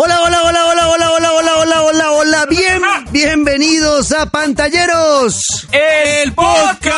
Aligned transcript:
Hola, 0.00 0.20
hola, 0.20 0.42
hola, 0.44 0.67
Bien, 2.50 2.80
bienvenidos 3.10 4.12
a 4.12 4.26
Pantalleros. 4.26 5.40
El 5.72 6.32
podcast. 6.32 6.94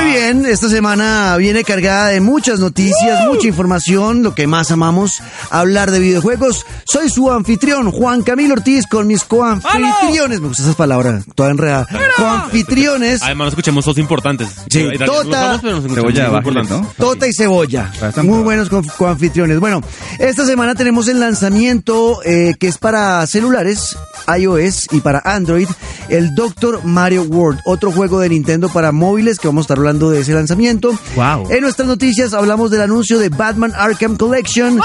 Muy 0.00 0.10
bien, 0.12 0.46
esta 0.46 0.68
semana 0.68 1.36
viene 1.36 1.64
cargada 1.64 2.08
de 2.08 2.20
muchas 2.20 2.60
noticias, 2.60 3.26
mucha 3.26 3.48
información, 3.48 4.22
lo 4.22 4.34
que 4.34 4.46
más 4.46 4.70
amamos, 4.70 5.20
hablar 5.50 5.90
de 5.90 5.98
videojuegos. 5.98 6.64
Soy 6.84 7.08
su 7.10 7.30
anfitrión, 7.32 7.90
Juan 7.90 8.22
Camilo 8.22 8.54
Ortiz, 8.54 8.86
con 8.86 9.06
mis 9.08 9.24
coanfitriones. 9.24 10.40
Me 10.40 10.48
gustan 10.48 10.66
esas 10.66 10.76
palabras, 10.76 11.24
toda 11.34 11.50
enredada. 11.50 11.88
Coanfitriones. 12.16 13.22
Además, 13.22 13.46
nos 13.46 13.52
escuchamos 13.54 13.84
dos 13.84 13.98
importantes. 13.98 14.48
Sí, 14.70 14.86
Tota. 15.04 15.58
Cebolla 15.60 16.24
dos 16.24 16.32
bájale, 16.32 16.60
importantes. 16.60 16.70
¿no? 16.70 16.92
Tota 16.98 17.26
y 17.26 17.32
cebolla. 17.32 17.84
Bastante 18.00 18.22
Muy 18.22 18.42
bueno. 18.42 18.44
buenos 18.44 18.68
co- 18.68 18.82
coanfitriones. 18.98 19.58
Bueno, 19.58 19.80
esta 20.18 20.46
semana 20.46 20.74
tenemos 20.74 21.08
el 21.08 21.18
lanzamiento 21.20 22.20
eh, 22.24 22.54
que 22.60 22.68
es 22.68 22.78
para 22.78 23.26
celulares, 23.64 23.96
iOS 24.38 24.88
y 24.92 25.00
para 25.00 25.20
Android, 25.24 25.68
el 26.08 26.34
Doctor 26.34 26.84
Mario 26.84 27.22
World, 27.22 27.60
otro 27.64 27.90
juego 27.90 28.20
de 28.20 28.28
Nintendo 28.28 28.68
para 28.68 28.92
móviles 28.92 29.38
que 29.38 29.48
vamos 29.48 29.62
a 29.62 29.64
estar 29.64 29.78
hablando 29.78 30.10
de 30.10 30.20
ese 30.20 30.32
lanzamiento. 30.32 30.96
Wow. 31.16 31.50
En 31.50 31.62
nuestras 31.62 31.88
noticias 31.88 32.32
hablamos 32.34 32.70
del 32.70 32.82
anuncio 32.82 33.18
de 33.18 33.28
Batman 33.28 33.72
Arkham 33.76 34.16
Collection. 34.16 34.80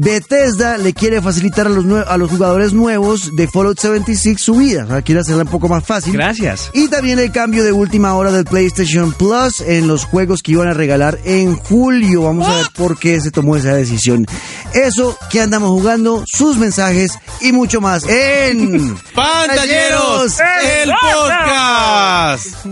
Bethesda 0.00 0.78
le 0.78 0.92
quiere 0.92 1.20
facilitar 1.20 1.66
a 1.66 1.70
los, 1.70 1.84
a 2.06 2.16
los 2.16 2.30
jugadores 2.30 2.72
nuevos 2.72 3.34
de 3.34 3.48
Fallout 3.48 3.80
76 3.80 4.40
su 4.40 4.54
vida. 4.54 4.84
O 4.84 4.88
sea, 4.88 5.02
quiere 5.02 5.22
hacerla 5.22 5.42
un 5.42 5.48
poco 5.48 5.68
más 5.68 5.84
fácil. 5.84 6.12
Gracias. 6.12 6.70
Y 6.72 6.86
también 6.86 7.18
el 7.18 7.32
cambio 7.32 7.64
de 7.64 7.72
última 7.72 8.14
hora 8.14 8.30
del 8.30 8.44
PlayStation 8.44 9.12
Plus 9.12 9.60
en 9.60 9.88
los 9.88 10.04
juegos 10.04 10.40
que 10.44 10.52
iban 10.52 10.68
a 10.68 10.72
regalar 10.72 11.18
en 11.24 11.56
julio. 11.56 12.22
Vamos 12.22 12.46
a 12.46 12.54
ver 12.58 12.66
por 12.76 12.96
qué 12.96 13.20
se 13.20 13.32
tomó 13.32 13.56
esa 13.56 13.74
decisión. 13.74 14.24
Eso 14.72 15.18
que 15.30 15.40
andamos 15.40 15.70
jugando, 15.70 16.22
sus 16.32 16.58
mensajes 16.58 17.18
y 17.40 17.50
mucho 17.50 17.80
más 17.80 18.04
en 18.18 18.96
¡Pantalleros! 19.14 20.36
¡El 20.82 20.90
podcast! 20.90 22.66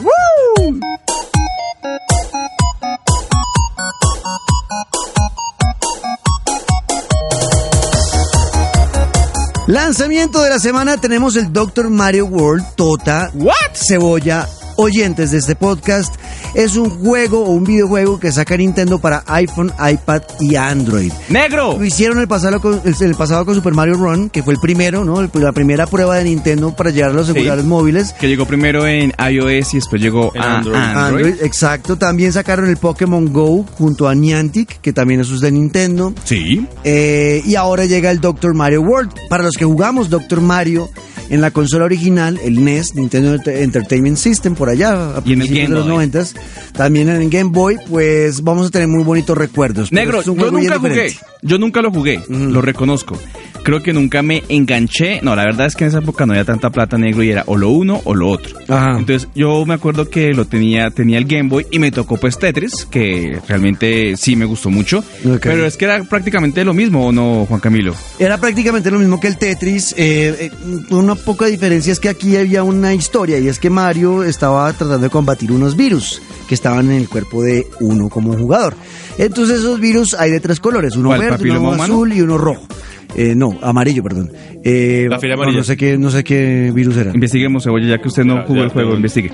Lanzamiento 9.66 10.42
de 10.42 10.50
la 10.50 10.58
semana 10.60 10.96
tenemos 10.96 11.34
el 11.36 11.52
Doctor 11.52 11.90
Mario 11.90 12.26
World 12.26 12.64
Tota 12.76 13.30
¿What? 13.34 13.74
Cebolla 13.74 14.48
oyentes 14.76 15.30
de 15.30 15.38
este 15.38 15.56
podcast 15.56 16.14
es 16.54 16.76
un 16.76 16.90
juego 16.90 17.44
o 17.44 17.50
un 17.50 17.64
videojuego 17.64 18.18
que 18.20 18.32
saca 18.32 18.56
Nintendo 18.56 18.98
para 18.98 19.22
iPhone, 19.26 19.72
iPad 19.78 20.22
y 20.40 20.56
Android. 20.56 21.12
¡Negro! 21.28 21.76
Lo 21.78 21.84
hicieron 21.84 22.18
el 22.18 22.28
pasado 22.28 22.60
con, 22.60 22.80
el, 22.84 22.94
el 23.00 23.14
pasado 23.14 23.44
con 23.44 23.54
Super 23.54 23.74
Mario 23.74 23.94
Run, 23.94 24.30
que 24.30 24.42
fue 24.42 24.54
el 24.54 24.60
primero, 24.60 25.04
¿no? 25.04 25.20
El- 25.20 25.30
la 25.34 25.52
primera 25.52 25.86
prueba 25.86 26.16
de 26.16 26.24
Nintendo 26.24 26.74
para 26.74 26.90
llegar 26.90 27.10
a 27.10 27.14
los 27.14 27.26
celulares 27.26 27.64
móviles. 27.64 28.12
Que 28.14 28.26
llegó 28.28 28.46
primero 28.46 28.86
en 28.86 29.12
iOS 29.30 29.74
y 29.74 29.76
después 29.78 30.00
llegó 30.00 30.32
a 30.38 30.56
Android. 30.56 30.76
Android. 30.76 31.24
Android, 31.26 31.44
exacto. 31.44 31.96
También 31.96 32.32
sacaron 32.32 32.68
el 32.68 32.76
Pokémon 32.78 33.32
Go 33.32 33.64
junto 33.76 34.08
a 34.08 34.14
Niantic, 34.14 34.80
que 34.80 34.92
también 34.92 35.20
eso 35.20 35.34
es 35.34 35.40
de 35.40 35.52
Nintendo. 35.52 36.14
Sí. 36.24 36.66
Eh, 36.84 37.42
y 37.44 37.54
ahora 37.54 37.84
llega 37.84 38.10
el 38.10 38.20
Doctor 38.20 38.54
Mario 38.54 38.80
World. 38.82 39.12
Para 39.28 39.42
los 39.44 39.54
que 39.56 39.64
jugamos 39.64 40.08
Doctor 40.10 40.40
Mario 40.40 40.88
en 41.30 41.40
la 41.40 41.50
consola 41.50 41.84
original, 41.84 42.38
el 42.42 42.64
NES, 42.64 42.94
Nintendo 42.94 43.34
Ent- 43.36 43.48
Entertainment 43.62 44.16
System, 44.16 44.54
por 44.54 44.68
allá, 44.68 45.16
a 45.16 45.22
Y 45.24 45.32
en 45.32 45.40
el 45.42 45.48
principios 45.48 45.50
Game 45.50 45.68
de 45.68 45.74
los 45.74 45.84
Boy. 45.84 45.92
noventas, 45.94 46.34
también 46.72 47.08
en 47.08 47.22
el 47.22 47.30
Game 47.30 47.50
Boy, 47.50 47.76
pues 47.88 48.42
vamos 48.42 48.66
a 48.68 48.70
tener 48.70 48.88
muy 48.88 49.04
bonitos 49.04 49.36
recuerdos. 49.36 49.92
Negro, 49.92 50.22
yo 50.22 50.34
nunca 50.34 50.78
jugué. 50.78 51.12
Yo 51.42 51.58
nunca 51.58 51.80
lo 51.82 51.90
jugué, 51.92 52.20
lo 52.28 52.60
reconozco. 52.60 53.18
Creo 53.62 53.82
que 53.82 53.92
nunca 53.92 54.22
me 54.22 54.44
enganché. 54.48 55.20
No, 55.22 55.34
la 55.34 55.44
verdad 55.44 55.66
es 55.66 55.74
que 55.74 55.84
en 55.84 55.88
esa 55.88 55.98
época 55.98 56.24
no 56.24 56.32
había 56.32 56.44
tanta 56.44 56.70
plata 56.70 56.96
negro 56.98 57.24
y 57.24 57.30
era 57.30 57.42
o 57.46 57.56
lo 57.56 57.70
uno 57.70 58.00
o 58.04 58.14
lo 58.14 58.28
otro. 58.28 58.56
Ajá. 58.68 58.96
Entonces 58.96 59.28
yo 59.34 59.66
me 59.66 59.74
acuerdo 59.74 60.08
que 60.08 60.32
lo 60.34 60.44
tenía, 60.44 60.90
tenía 60.90 61.18
el 61.18 61.24
Game 61.24 61.48
Boy 61.48 61.66
y 61.72 61.80
me 61.80 61.90
tocó 61.90 62.16
pues 62.16 62.38
Tetris, 62.38 62.86
que 62.88 63.40
realmente 63.48 64.16
sí 64.16 64.36
me 64.36 64.44
gustó 64.44 64.70
mucho. 64.70 64.98
Ok. 65.24 65.40
Pero 65.42 65.66
es 65.66 65.76
que 65.76 65.84
era 65.86 66.02
prácticamente 66.04 66.64
lo 66.64 66.74
mismo, 66.74 67.08
¿o 67.08 67.12
no, 67.12 67.44
Juan 67.48 67.58
Camilo? 67.58 67.92
Era 68.20 68.38
prácticamente 68.38 68.88
lo 68.90 69.00
mismo 69.00 69.18
que 69.18 69.26
el 69.26 69.36
Tetris. 69.36 69.94
eh, 69.98 70.36
eh, 70.38 70.50
una 70.90 71.15
poca 71.24 71.46
diferencia 71.46 71.92
es 71.92 72.00
que 72.00 72.08
aquí 72.08 72.36
había 72.36 72.62
una 72.62 72.94
historia 72.94 73.38
y 73.38 73.48
es 73.48 73.58
que 73.58 73.70
Mario 73.70 74.22
estaba 74.24 74.72
tratando 74.72 74.98
de 75.00 75.10
combatir 75.10 75.52
unos 75.52 75.76
virus 75.76 76.20
que 76.48 76.54
estaban 76.54 76.90
en 76.90 76.96
el 76.98 77.08
cuerpo 77.08 77.42
de 77.42 77.66
uno 77.80 78.08
como 78.08 78.36
jugador. 78.36 78.74
Entonces 79.18 79.58
esos 79.60 79.80
virus 79.80 80.14
hay 80.14 80.30
de 80.30 80.40
tres 80.40 80.60
colores, 80.60 80.96
uno 80.96 81.08
¿Cuál, 81.08 81.20
verde, 81.20 81.50
uno 81.50 81.60
humano? 81.60 81.82
azul 81.84 82.12
y 82.12 82.20
uno 82.20 82.38
rojo. 82.38 82.66
Eh, 83.14 83.34
no, 83.34 83.58
amarillo, 83.62 84.02
perdón. 84.02 84.30
Eh, 84.62 85.06
La 85.08 85.18
fila 85.18 85.34
no, 85.36 85.42
amarilla. 85.42 85.58
No, 85.60 85.64
sé 85.64 85.76
qué, 85.76 85.96
no 85.96 86.10
sé 86.10 86.22
qué 86.22 86.70
virus 86.74 86.96
era. 86.98 87.12
Investiguemos, 87.14 87.64
Cebolla, 87.64 87.88
ya 87.88 87.98
que 88.02 88.08
usted 88.08 88.24
no 88.24 88.36
Ya, 88.36 88.42
jugó 88.42 88.58
ya, 88.58 88.64
el 88.64 88.70
juego, 88.70 88.94
investigue. 88.94 89.32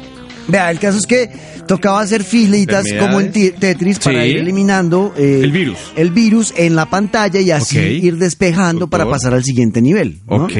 Vea, 0.49 0.71
el 0.71 0.79
caso 0.79 0.99
es 0.99 1.07
que 1.07 1.31
tocaba 1.69 2.01
hacer 2.01 2.23
filitas 2.25 2.85
como 2.99 3.21
en 3.21 3.31
Tetris 3.33 3.99
para 4.01 4.23
Sí. 4.25 4.31
ir 4.31 4.37
eliminando 4.39 5.15
eh, 5.17 5.41
El 5.43 5.53
virus. 5.53 5.79
el 5.97 6.11
virus 6.11 6.53
en 6.57 6.75
la 6.77 6.87
pantalla 6.87 7.41
y 7.41 7.51
así 7.53 7.79
ir 7.79 8.17
despejando 8.19 8.89
para 8.89 9.09
pasar 9.09 9.35
al 9.35 9.45
siguiente 9.45 9.81
nivel. 9.81 10.19
¿no? 10.29 10.45
Ok. 10.45 10.53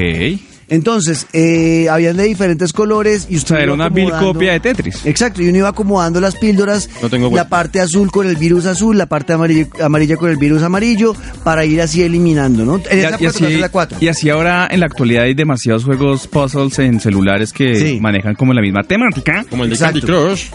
Entonces, 0.69 1.27
eh, 1.33 1.87
habían 1.89 2.17
de 2.17 2.23
diferentes 2.23 2.73
colores 2.73 3.27
y 3.29 3.35
O 3.35 3.37
usted 3.37 3.55
sea, 3.55 3.63
era 3.63 3.73
una 3.73 3.89
vil 3.89 4.09
copia 4.11 4.53
de 4.53 4.59
Tetris. 4.59 5.05
Exacto, 5.05 5.41
y 5.41 5.49
uno 5.49 5.57
iba 5.59 5.69
acomodando 5.69 6.19
las 6.21 6.35
píldoras, 6.35 6.89
No 7.01 7.09
tengo 7.09 7.29
la 7.35 7.47
parte 7.49 7.79
azul 7.79 8.11
con 8.11 8.27
el 8.27 8.35
virus 8.37 8.65
azul, 8.65 8.97
la 8.97 9.05
parte 9.05 9.33
amarilla, 9.33 9.67
amarilla 9.81 10.17
con 10.17 10.29
el 10.29 10.37
virus 10.37 10.63
amarillo, 10.63 11.15
para 11.43 11.65
ir 11.65 11.81
así 11.81 12.01
eliminando, 12.03 12.65
¿no? 12.65 12.75
En 12.89 12.97
Y, 12.97 13.01
esa 13.01 13.07
y 13.09 13.11
parte 13.25 13.27
así, 13.45 13.57
la 13.57 13.69
4. 13.69 13.97
y 14.01 14.07
así 14.07 14.29
ahora 14.29 14.67
en 14.71 14.79
la 14.79 14.85
actualidad 14.87 15.23
hay 15.23 15.33
demasiados 15.33 15.83
juegos 15.83 16.27
puzzles 16.27 16.79
en 16.79 16.99
celulares 16.99 17.51
que 17.53 17.75
Sí. 17.75 17.99
manejan 18.01 18.35
como 18.35 18.53
la 18.53 18.61
misma 18.61 18.83
temática. 18.83 19.45
Como 19.49 19.63
el 19.65 19.69
de. 19.69 19.77
Candy 19.77 20.01
Crush. 20.01 20.45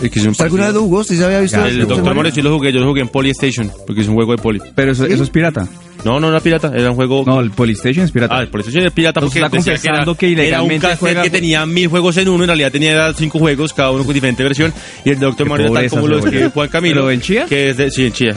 el 0.00 0.10
que 0.10 0.18
es 0.18 0.24
un 0.24 0.30
¿Usted 0.30 0.44
alguna 0.44 0.64
vez 0.66 0.74
lo 0.74 0.80
jugó? 0.82 0.98
¿Usted 1.00 1.16
se 1.16 1.24
había 1.24 1.40
visto? 1.40 1.58
Ya, 1.58 1.66
El 1.68 1.78
Doctor 1.80 1.98
Mario? 1.98 2.14
Mario 2.14 2.32
sí 2.34 2.40
lo 2.42 2.54
jugué, 2.56 2.72
yo 2.72 2.80
lo 2.80 2.86
jugué 2.86 3.02
en 3.02 3.08
Polystation, 3.08 3.70
porque 3.86 4.00
es 4.02 4.08
un 4.08 4.14
juego 4.14 4.32
de 4.32 4.38
Poli. 4.42 4.60
Pero 4.74 4.92
eso, 4.92 5.04
¿Sí? 5.06 5.12
eso 5.12 5.22
es 5.24 5.28
pirata. 5.30 5.68
No, 6.04 6.18
no 6.20 6.28
era 6.28 6.40
pirata, 6.40 6.72
era 6.74 6.90
un 6.90 6.96
juego... 6.96 7.24
No, 7.26 7.40
el 7.40 7.50
Polystation 7.50 8.04
es 8.04 8.10
pirata. 8.12 8.36
Ah, 8.38 8.42
el 8.42 8.48
PlayStation 8.48 8.82
era 8.82 8.90
pirata 8.90 9.20
Entonces 9.20 9.42
porque 9.42 9.58
está 9.58 9.70
decía 9.70 9.82
que 9.82 9.88
era, 9.88 10.04
confesando 10.04 10.14
que 10.16 10.48
era 10.48 10.62
un 10.62 10.78
cassette 10.78 10.98
juega- 10.98 11.22
que 11.22 11.30
tenía 11.30 11.66
mil 11.66 11.88
juegos 11.88 12.16
en 12.16 12.28
uno, 12.28 12.44
en 12.44 12.48
realidad 12.48 12.72
tenía 12.72 13.12
cinco 13.14 13.38
juegos, 13.38 13.72
cada 13.72 13.90
uno 13.90 14.04
con 14.04 14.14
diferente 14.14 14.42
versión, 14.42 14.72
y 15.04 15.10
el 15.10 15.18
Doctor 15.18 15.46
Qué 15.46 15.50
Mario 15.50 15.72
tal 15.72 15.90
como 15.90 16.08
lo 16.08 16.18
escribe 16.18 16.48
Juan 16.50 16.68
Camilo. 16.68 16.94
¿Pero 17.02 17.10
en 17.10 17.20
chía? 17.20 17.46
Que 17.46 17.70
es 17.70 17.76
de, 17.76 17.90
sí, 17.90 18.06
en 18.06 18.12
chía. 18.12 18.36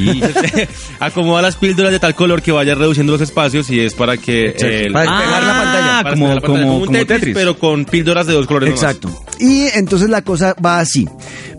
Y 0.00 0.22
acomoda 1.00 1.42
las 1.42 1.56
píldoras 1.56 1.92
de 1.92 1.98
tal 1.98 2.14
color 2.14 2.42
que 2.42 2.52
vaya 2.52 2.74
reduciendo 2.74 3.12
los 3.12 3.20
espacios 3.20 3.68
y 3.70 3.80
es 3.80 3.94
para 3.94 4.16
que... 4.16 4.54
Para 4.92 5.04
la 5.04 5.62
pantalla. 5.62 5.98
Ah, 5.98 6.02
para 6.02 6.14
como, 6.14 6.28
la 6.28 6.34
pantalla, 6.40 6.62
como, 6.62 6.76
un 6.78 6.86
como 6.86 6.92
Tetris, 6.98 7.18
Tetris. 7.20 7.34
pero 7.34 7.58
con 7.58 7.84
píldoras 7.84 8.26
de 8.26 8.32
dos 8.34 8.46
colores 8.46 8.70
nomás. 8.70 8.82
Exacto. 8.82 9.24
Y 9.38 9.62
entonces 9.74 10.08
la 10.08 10.22
cosa 10.22 10.54
va 10.64 10.78
así. 10.80 11.06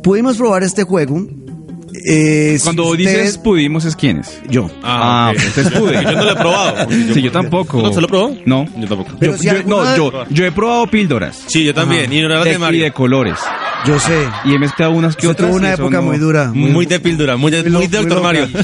Pudimos 0.02 0.38
probar 0.38 0.64
este 0.64 0.84
juego. 0.84 1.26
Eh, 2.06 2.56
si 2.58 2.64
Cuando 2.64 2.84
usted- 2.86 2.98
dices 2.98 3.38
pudimos 3.38 3.86
es 3.86 3.96
quiénes. 3.96 4.40
Yo. 4.50 4.70
Ah, 4.84 5.32
ok. 5.34 5.38
ok, 5.40 5.46
entonces 5.48 5.80
pude. 5.80 6.04
Yo 6.04 6.12
no 6.12 6.24
lo 6.24 6.32
he 6.32 6.36
probado. 6.36 6.88
Sí, 7.14 7.22
yo 7.22 7.32
tampoco. 7.32 7.78
¿Tú 7.80 7.84
no 7.88 7.94
se 7.94 8.02
lo 8.02 8.08
probó? 8.08 8.36
No. 8.46 8.66
Yo 8.78 8.88
tampoco. 8.88 9.12
Pero 9.20 9.34
Yo, 9.34 9.38
si 9.38 9.46
yo- 9.46 9.52
alguna- 9.52 9.76
no, 9.76 9.96
yo, 9.98 10.26
yo 10.30 10.46
he 10.46 10.52
probado 10.52 10.88
píldoras. 10.88 11.42
Sí, 11.48 11.64
yo 11.66 11.74
también. 11.74 12.12
Y 12.12 12.20
no 12.22 12.28
era 12.28 12.44
de, 12.44 12.50
de 12.52 12.56
y 12.56 12.60
Mario. 12.60 12.84
de 12.84 12.92
colores. 12.92 13.36
Yo 13.86 14.00
sé. 14.00 14.18
Y 14.46 14.54
he 14.54 14.60
mezclado 14.60 14.94
unas 14.94 15.16
que 15.16 15.28
Usted 15.28 15.44
otras. 15.44 15.50
tuvo 15.50 15.58
una 15.58 15.74
época 15.74 15.98
no- 15.98 16.04
muy 16.04 16.18
dura. 16.18 16.52
Muy 16.54 16.86
de 16.86 17.00
píldora, 17.00 17.36
muy 17.38 17.52
de, 17.52 17.70
Muy 17.70 17.88
de 17.88 17.98
Doctor 18.00 18.22
Mario. 18.22 18.48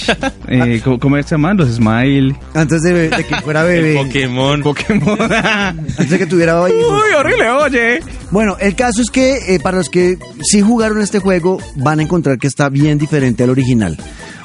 Eh, 0.52 0.82
¿cómo, 0.84 1.16
se 1.18 1.24
llaman? 1.30 1.58
Los 1.58 1.70
Smile. 1.76 2.36
Antes 2.56 2.82
de, 2.82 3.10
de 3.10 3.24
que 3.24 3.36
fuera 3.42 3.64
bebé. 3.64 3.94
Pokémon. 3.96 4.64
Pokémon. 4.64 5.18
Antes 5.32 6.10
de 6.10 6.18
que 6.18 6.26
tuviera 6.26 6.54
hijos. 6.70 6.72
Uy, 6.74 7.14
horrible, 7.18 7.50
oye. 7.50 8.00
Bueno, 8.32 8.58
el 8.60 8.76
caso 8.76 9.02
es 9.02 9.10
que 9.12 9.56
eh, 9.56 9.60
para 9.60 9.78
los 9.78 9.90
que 9.90 10.18
sí 10.44 10.62
jugaron 10.62 11.02
este 11.02 11.20
juego 11.20 11.60
van 11.76 12.00
a 12.00 12.04
encontrar 12.04 12.38
que 12.40 12.48
está 12.48 12.70
bien 12.70 12.98
diferente 12.98 13.29
al 13.38 13.50
original. 13.50 13.98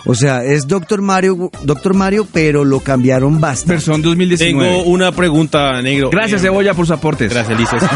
O 0.06 0.14
sea, 0.14 0.44
es 0.44 0.66
Doctor 0.68 1.00
Mario, 1.00 1.50
Doctor 1.62 1.94
Mario, 1.94 2.26
pero 2.30 2.64
lo 2.64 2.80
cambiaron 2.80 3.40
bastante. 3.40 3.72
Versión 3.74 4.02
2019. 4.02 4.68
Tengo 4.68 4.82
una 4.84 5.12
pregunta, 5.12 5.80
negro. 5.80 6.10
Gracias, 6.10 6.42
Eh, 6.42 6.44
Cebolla, 6.44 6.74
por 6.74 6.86
sus 6.86 6.94
aportes. 6.96 7.32
Gracias, 7.32 7.58
Lisa. 7.58 7.78
Sí, 7.78 7.86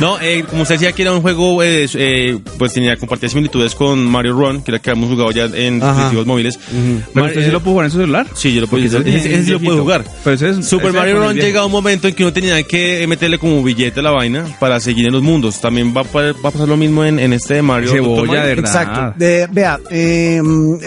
no, 0.00 0.18
eh, 0.20 0.44
como 0.48 0.62
usted 0.62 0.74
decía 0.74 0.92
que 0.92 1.02
era 1.02 1.12
un 1.12 1.22
juego, 1.22 1.62
eh, 1.62 1.86
eh, 1.94 2.38
pues 2.58 2.72
tenía 2.72 2.96
compartía 2.96 3.28
similitudes 3.28 3.74
con 3.74 4.04
Mario 4.06 4.32
Run, 4.32 4.62
que 4.62 4.72
era 4.72 4.78
que 4.80 4.90
hemos 4.90 5.08
jugado 5.10 5.30
ya 5.30 5.44
en 5.44 5.80
Ajá. 5.82 5.92
dispositivos 5.92 6.26
móviles. 6.26 6.58
¿Pero 6.58 7.04
Mar- 7.14 7.24
usted 7.26 7.42
sí 7.42 7.48
eh, 7.48 7.52
lo 7.52 7.60
pudo 7.60 7.72
jugar 7.72 7.84
en 7.86 7.90
su 7.92 7.98
celular? 7.98 8.26
Sí, 8.34 8.54
yo 8.54 8.60
lo 8.62 8.66
puedo 8.66 8.84
ese, 8.84 8.98
ese- 8.98 9.08
ese- 9.34 9.44
sí 9.44 9.50
lo 9.52 9.60
puedo 9.60 9.78
jugar. 9.80 10.04
Pero 10.24 10.34
ese 10.34 10.50
es- 10.50 10.66
Super 10.68 10.88
ese 10.88 10.98
Mario 10.98 11.20
Run 11.20 11.34
llega 11.36 11.60
a 11.60 11.66
un 11.66 11.72
momento 11.72 12.08
en 12.08 12.14
que 12.14 12.22
uno 12.24 12.32
tenía 12.32 12.62
que 12.64 13.06
meterle 13.08 13.38
como 13.38 13.62
billete 13.62 14.00
a 14.00 14.02
la 14.02 14.10
vaina 14.10 14.44
para 14.58 14.80
seguir 14.80 15.06
en 15.06 15.12
los 15.12 15.22
mundos. 15.22 15.60
También 15.60 15.94
va 15.96 16.00
a, 16.00 16.04
pa- 16.04 16.32
va 16.32 16.48
a 16.48 16.50
pasar 16.50 16.68
lo 16.68 16.76
mismo 16.76 17.04
en, 17.04 17.18
en 17.18 17.32
este 17.32 17.54
de 17.54 17.62
Mario. 17.62 17.90
Cebolla. 17.92 18.26
Mario. 18.26 18.42
de 18.42 18.48
verdad. 18.54 18.82
Exacto. 18.82 19.14
De- 19.18 19.46
vea, 19.50 19.78
eh, 19.90 20.40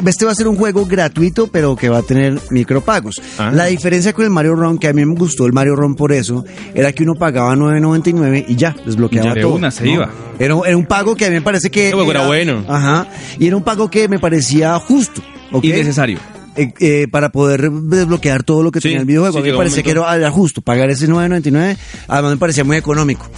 este 0.09 0.25
va 0.25 0.31
a 0.31 0.36
ser 0.36 0.48
un 0.48 0.56
juego 0.56 0.86
gratuito, 0.86 1.48
pero 1.48 1.75
que 1.75 1.89
va 1.89 2.00
a 2.00 2.01
tener 2.03 2.39
micropagos. 2.50 3.21
Ah. 3.38 3.51
La 3.53 3.65
diferencia 3.65 4.13
con 4.13 4.25
el 4.25 4.31
Mario 4.31 4.56
Run, 4.56 4.77
que 4.77 4.88
a 4.88 4.94
mí 4.94 5.06
me 5.06 5.15
gustó 5.15 5.45
el 5.45 5.53
Mario 5.53 5.75
Run 5.75 5.95
por 5.95 6.12
eso, 6.12 6.44
era 6.74 6.92
que 6.94 7.03
uno 7.03 7.13
pagaba 7.15 7.56
9.99 7.56 8.45
y 8.48 8.56
ya, 8.56 8.75
desbloqueaba 8.86 9.30
Ya 9.30 9.33
de 9.36 9.42
todo. 9.42 9.53
una 9.56 9.71
se 9.71 9.83
¿no? 9.86 9.92
iba. 9.92 10.09
Era, 10.39 10.56
un- 10.56 10.65
era 10.65 10.77
un 10.77 10.86
pago 10.86 11.15
que 11.15 11.25
a 11.25 11.30
mí 11.30 11.36
me 11.36 11.42
parece 11.42 11.69
que... 11.69 11.92
Juego 11.92 12.09
era 12.12 12.25
bueno. 12.25 12.65
Ajá. 12.68 13.07
Y 13.38 13.48
era 13.48 13.56
un 13.56 13.63
pago 13.63 13.89
que 13.89 14.07
me 14.07 14.19
parecía 14.19 14.77
justo. 14.80 15.21
¿ok? 15.51 15.63
Innecesario. 15.65 16.18
Eh, 16.56 16.74
eh, 16.80 17.07
para 17.09 17.31
poder 17.31 17.71
desbloquear 17.71 18.44
todo 18.44 18.63
lo 18.63 18.71
que 18.71 18.80
Sí, 18.81 18.89
tenía 18.89 19.00
el 19.01 19.06
videojuego. 19.06 19.38
sí, 19.38 19.39
a 19.39 19.44
mí 19.44 19.51
me 19.51 19.57
parecía 19.57 19.83
que 19.83 19.92
era, 19.92 20.31
justo 20.31 20.62
pagar 20.62 20.89
ese 20.89 21.07
9.99, 21.07 21.77
además 22.07 22.31
me 22.31 22.38
parecía 22.38 22.63
muy 22.63 22.77
económico. 22.77 23.30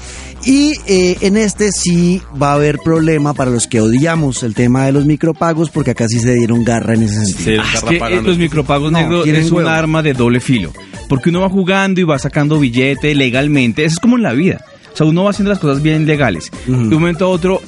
Y 0.45 0.74
eh, 0.88 1.18
en 1.21 1.38
este 1.38 1.71
sí 1.71 2.21
va 2.42 2.51
a 2.51 2.56
haber 2.56 2.77
problema 2.80 3.33
para 3.33 3.50
los 3.50 3.65
que 3.68 3.80
odiamos 3.80 4.44
el 4.44 4.54
tema 4.56 4.86
de 4.86 4.92
los 4.92 5.06
micropagos, 5.06 5.69
porque 5.69 5.92
acá 5.92 6.06
sí 6.10 6.19
se 6.19 6.33
dieron 6.36 6.65
garra 6.65 6.95
en 6.95 7.04
ese 7.04 7.25
sentido. 7.25 7.63
Sí, 7.63 7.69
Ah, 7.69 7.71
es 7.75 7.81
garra 7.83 8.07
que 8.10 8.15
eh, 8.15 8.21
los 8.21 8.38
micropagos 8.38 8.92
No, 8.92 9.00
negros 9.00 9.25
es 9.27 9.50
un 9.51 9.57
huevo. 9.60 9.69
arma 9.69 10.04
de 10.04 10.13
doble 10.13 10.42
filo. 10.42 10.74
Porque 11.07 11.30
uno 11.30 11.42
va 11.42 11.50
jugando 11.50 12.01
y 12.01 12.04
va 12.04 12.19
sacando 12.19 12.60
billete 12.60 13.15
legalmente. 13.15 13.86
Eso 13.86 13.94
es 13.94 14.00
como 14.00 14.18
en 14.18 14.24
la 14.24 14.33
vida. 14.33 14.65
O 14.94 14.98
sea, 14.98 15.06
uno 15.07 15.24
va 15.24 15.30
haciendo 15.30 15.50
las 15.50 15.60
cosas 15.60 15.81
bien 15.81 16.06
legales. 16.06 16.51
De 16.68 16.74
un 16.74 16.89
momento 16.89 17.25
a 17.25 17.30
otro 17.30 17.62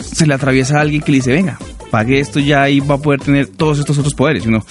se 0.00 0.26
le 0.26 0.34
atraviesa 0.34 0.78
a 0.78 0.80
alguien 0.80 1.02
que 1.02 1.12
le 1.12 1.18
dice, 1.18 1.32
venga, 1.32 1.58
pague 1.90 2.20
esto 2.20 2.40
ya 2.40 2.68
y 2.68 2.80
va 2.80 2.96
a 2.96 2.98
poder 2.98 3.20
tener 3.20 3.46
todos 3.48 3.78
estos 3.78 3.98
otros 3.98 4.14
poderes. 4.14 4.44
Y 4.44 4.48
uno 4.48 4.64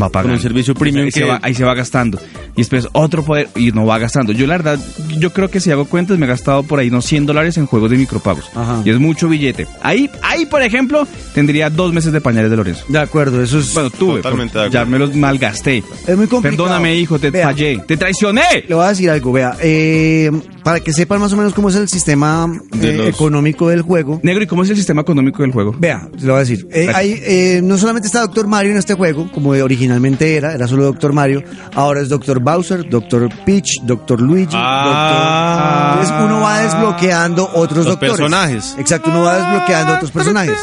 va 0.00 0.06
a 0.06 0.10
pagar. 0.10 0.32
un 0.32 0.40
servicio 0.40 0.74
premium 0.74 1.04
ahí, 1.06 1.10
se 1.12 1.20
que- 1.20 1.26
va, 1.26 1.38
ahí 1.42 1.54
se 1.54 1.64
va 1.64 1.74
gastando. 1.74 2.20
Y 2.54 2.60
después 2.60 2.88
otro 2.92 3.22
poder 3.22 3.48
y 3.54 3.70
no 3.72 3.84
va 3.84 3.98
gastando. 3.98 4.32
Yo 4.32 4.46
la 4.46 4.54
verdad, 4.56 4.78
yo 5.18 5.32
creo 5.32 5.50
que 5.50 5.60
si 5.60 5.70
hago 5.70 5.84
cuentas 5.84 6.18
me 6.18 6.24
he 6.26 6.28
gastado 6.28 6.62
por 6.62 6.78
ahí 6.78 6.88
unos 6.88 7.04
100 7.04 7.26
dólares 7.26 7.56
en 7.58 7.66
juegos 7.66 7.90
de 7.90 7.98
micropagos. 7.98 8.46
Ajá. 8.54 8.80
Y 8.84 8.90
es 8.90 8.98
mucho 8.98 9.28
billete. 9.28 9.66
Ahí, 9.82 10.08
ahí 10.22 10.46
por 10.46 10.62
ejemplo, 10.62 11.06
tendría 11.34 11.68
dos 11.70 11.92
meses 11.92 12.12
de 12.12 12.20
pañales 12.20 12.50
de 12.50 12.56
Lorenzo. 12.56 12.84
De 12.88 12.98
acuerdo, 12.98 13.42
eso 13.42 13.58
es, 13.58 13.74
Bueno, 13.74 13.90
tuve, 13.90 14.22
Totalmente 14.22 14.58
de 14.58 14.70
ya 14.70 14.84
me 14.86 14.98
los 14.98 15.14
malgasté. 15.14 15.78
es 16.06 16.16
muy 16.16 16.26
complicado. 16.26 16.64
Perdóname, 16.64 16.96
hijo, 16.96 17.18
te 17.18 17.30
Vea, 17.30 17.46
fallé, 17.48 17.78
te 17.86 17.96
traicioné. 17.96 18.64
Le 18.68 18.74
voy 18.74 18.84
a 18.84 18.88
decir 18.88 19.10
algo, 19.10 19.32
vea, 19.32 19.54
eh, 19.62 20.30
para 20.64 20.80
que 20.80 20.92
sepan 20.92 21.20
más 21.20 21.32
o 21.32 21.36
menos 21.36 21.52
cómo 21.52 21.68
es 21.68 21.74
el 21.76 21.88
sistema 21.88 22.50
De 22.72 22.90
eh, 22.90 22.96
los- 22.96 23.08
económico 23.08 23.68
del 23.68 23.82
juego. 23.82 24.18
Negro, 24.22 24.42
¿y 24.42 24.46
cómo 24.46 24.62
es 24.62 24.70
el 24.70 24.76
sistema 24.76 25.02
económico 25.02 25.42
del 25.42 25.52
juego? 25.52 25.74
Vea, 25.78 26.08
se 26.18 26.26
lo 26.26 26.32
voy 26.32 26.38
a 26.38 26.44
decir. 26.44 26.66
Eh, 26.72 26.88
hay, 26.94 27.20
eh, 27.22 27.60
no 27.62 27.76
solamente 27.76 28.06
está 28.06 28.20
Doctor 28.22 28.46
Mario 28.46 28.72
en 28.72 28.78
este 28.78 28.94
juego, 28.94 29.30
como 29.32 29.52
originalmente 29.86 30.36
era, 30.36 30.52
era 30.52 30.66
solo 30.66 30.84
Doctor 30.84 31.12
Mario, 31.12 31.42
ahora 31.74 32.00
es 32.00 32.08
Doctor 32.08 32.40
Bowser, 32.40 32.88
Doctor 32.88 33.28
Peach, 33.44 33.80
Doctor 33.82 34.20
Luigi, 34.20 34.54
Ah. 34.56 35.94
Doctor... 35.96 36.04
Entonces 36.16 36.26
uno 36.26 36.40
va 36.40 36.58
desbloqueando 36.60 37.50
otros 37.54 37.78
Los 37.78 37.86
doctores. 37.86 38.16
personajes. 38.16 38.74
Exacto, 38.78 39.10
uno 39.10 39.22
va 39.22 39.36
desbloqueando 39.36 39.94
otros 39.94 40.10
personajes. 40.10 40.56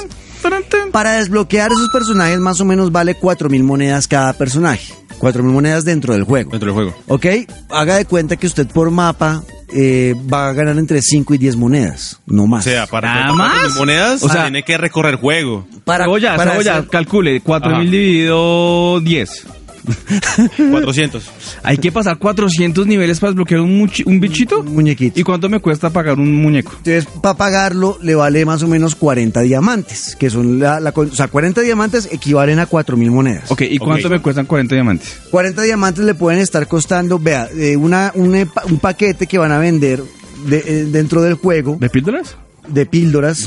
Para 0.91 1.13
desbloquear 1.13 1.71
esos 1.71 1.89
personajes 1.89 2.39
más 2.39 2.59
o 2.61 2.65
menos 2.65 2.91
vale 2.91 3.15
4.000 3.19 3.63
monedas 3.63 4.07
cada 4.07 4.33
personaje. 4.33 4.93
4.000 5.19 5.41
monedas 5.43 5.85
dentro 5.85 6.13
del 6.13 6.23
juego. 6.23 6.51
Dentro 6.51 6.67
del 6.67 6.73
juego. 6.75 6.95
¿Ok? 7.07 7.25
Haga 7.69 7.95
de 7.95 8.05
cuenta 8.05 8.35
que 8.35 8.45
usted 8.47 8.67
por 8.67 8.91
mapa 8.91 9.43
eh, 9.73 10.13
va 10.31 10.49
a 10.49 10.53
ganar 10.53 10.77
entre 10.77 11.01
5 11.01 11.33
y 11.33 11.37
10 11.39 11.55
monedas, 11.55 12.19
no 12.27 12.43
O 12.43 12.47
más. 12.47 12.63
sea, 12.63 12.85
para 12.87 13.13
¿Nada 13.13 13.33
más? 13.33 13.63
mil 13.63 13.73
monedas, 13.75 14.21
O 14.21 14.29
sea- 14.29 14.43
tiene 14.43 14.63
que 14.63 14.77
recorrer 14.77 15.15
juego. 15.15 15.65
para, 15.85 16.03
cebolla, 16.05 16.35
para 16.35 16.51
cebolla, 16.51 16.77
hacer- 16.77 16.89
calcule, 16.89 17.41
4000 17.41 17.73
Ajá. 17.87 17.91
dividido 17.91 18.99
10. 18.99 19.47
400. 20.71 21.23
Hay 21.63 21.77
que 21.77 21.91
pasar 21.91 22.17
400 22.17 22.87
niveles 22.87 23.19
para 23.19 23.31
desbloquear 23.31 23.61
un, 23.61 23.89
un 24.05 24.19
bichito. 24.19 24.59
Un 24.61 24.73
muñequito. 24.73 25.19
¿Y 25.19 25.23
cuánto 25.23 25.49
me 25.49 25.59
cuesta 25.59 25.89
pagar 25.89 26.19
un 26.19 26.33
muñeco? 26.41 26.71
Entonces, 26.77 27.05
para 27.21 27.35
pagarlo 27.37 27.97
le 28.01 28.15
vale 28.15 28.45
más 28.45 28.63
o 28.63 28.67
menos 28.67 28.95
40 28.95 29.41
diamantes, 29.41 30.15
que 30.15 30.29
son 30.29 30.59
la, 30.59 30.79
o 30.95 31.07
sea, 31.07 31.27
40 31.27 31.61
diamantes 31.61 32.09
equivalen 32.11 32.59
a 32.59 32.67
4.000 32.69 33.09
monedas. 33.11 33.51
Ok, 33.51 33.61
¿y 33.61 33.77
cuánto 33.77 34.07
Ok. 34.07 34.13
me 34.13 34.19
cuestan 34.21 34.45
40 34.45 34.75
diamantes? 34.75 35.19
40 35.31 35.61
diamantes 35.63 36.05
le 36.05 36.13
pueden 36.15 36.39
estar 36.41 36.67
costando, 36.67 37.19
vea, 37.19 37.49
eh, 37.57 37.75
una, 37.75 38.11
un, 38.15 38.33
paquete 38.81 39.27
que 39.27 39.37
van 39.37 39.51
a 39.51 39.59
vender 39.59 40.03
de- 40.47 40.63
eh, 40.65 40.85
dentro 40.85 41.21
del 41.21 41.35
juego 41.35 41.77
¿De 41.79 41.89
píldoras? 41.89 42.35
de 42.67 42.85
píldoras. 42.85 43.45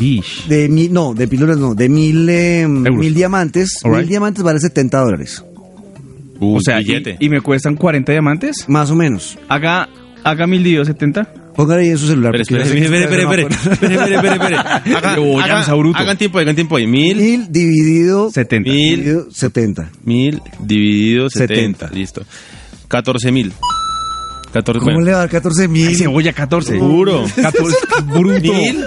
De 0.48 0.68
mil, 0.68 0.92
no, 0.92 1.14
de 1.14 1.26
píldoras 1.28 1.56
no, 1.56 1.74
de 1.74 1.88
mil, 1.88 2.28
eh, 2.28 2.60
Euros. 2.62 2.96
mil 2.96 3.14
diamantes. 3.14 3.78
Alright. 3.82 4.00
Mil 4.02 4.08
diamantes 4.08 4.42
vale 4.42 4.60
70 4.60 4.98
dólares, 5.00 5.42
O 6.40 6.60
sea, 6.60 6.80
y, 6.80 6.84
billete. 6.84 7.16
y 7.20 7.28
me 7.28 7.40
cuestan 7.40 7.76
40 7.76 8.12
diamantes. 8.12 8.64
más 8.68 8.90
o 8.90 8.94
menos. 8.94 9.38
Haga, 9.48 9.88
haga 10.24 10.46
mil 10.46 10.62
dividido 10.62 10.84
70. 10.84 11.32
Póngale 11.56 11.82
ahí 11.84 11.88
en 11.88 11.98
su 11.98 12.06
celular. 12.06 12.36
Espere, 12.36 12.64
porque 12.64 12.82
espere, 12.84 13.04
espere, 13.04 13.22
espere, 13.22 13.42
espere, 13.42 13.94
espere, 13.94 14.14
espere, 14.14 14.32
espere. 14.34 14.56
Hagan 15.94 16.16
tiempo, 16.18 16.38
hagan 16.38 16.54
tiempo 16.54 16.76
ahí. 16.76 16.86
Mil, 16.86 17.16
Mil 17.16 17.50
dividido 17.50 18.30
70. 18.30 18.70
Mil. 18.70 18.96
dividido 18.96 19.30
70. 19.30 19.90
mil 20.04 20.42
dividido 20.60 21.30
70. 21.30 21.86
70. 21.88 21.90
Listo. 21.98 22.22
14 22.88 23.32
mil. 23.32 23.52
14 24.52 24.84
¿Cómo 24.84 25.00
le 25.00 25.10
va 25.12 25.16
a 25.18 25.20
dar 25.20 25.28
14 25.30 25.68
mil? 25.68 25.96
Cebolla 25.96 26.32
14. 26.32 26.78
Puro. 26.78 27.24
14. 27.40 27.76
Bruto. 28.04 28.52
Mil 28.52 28.84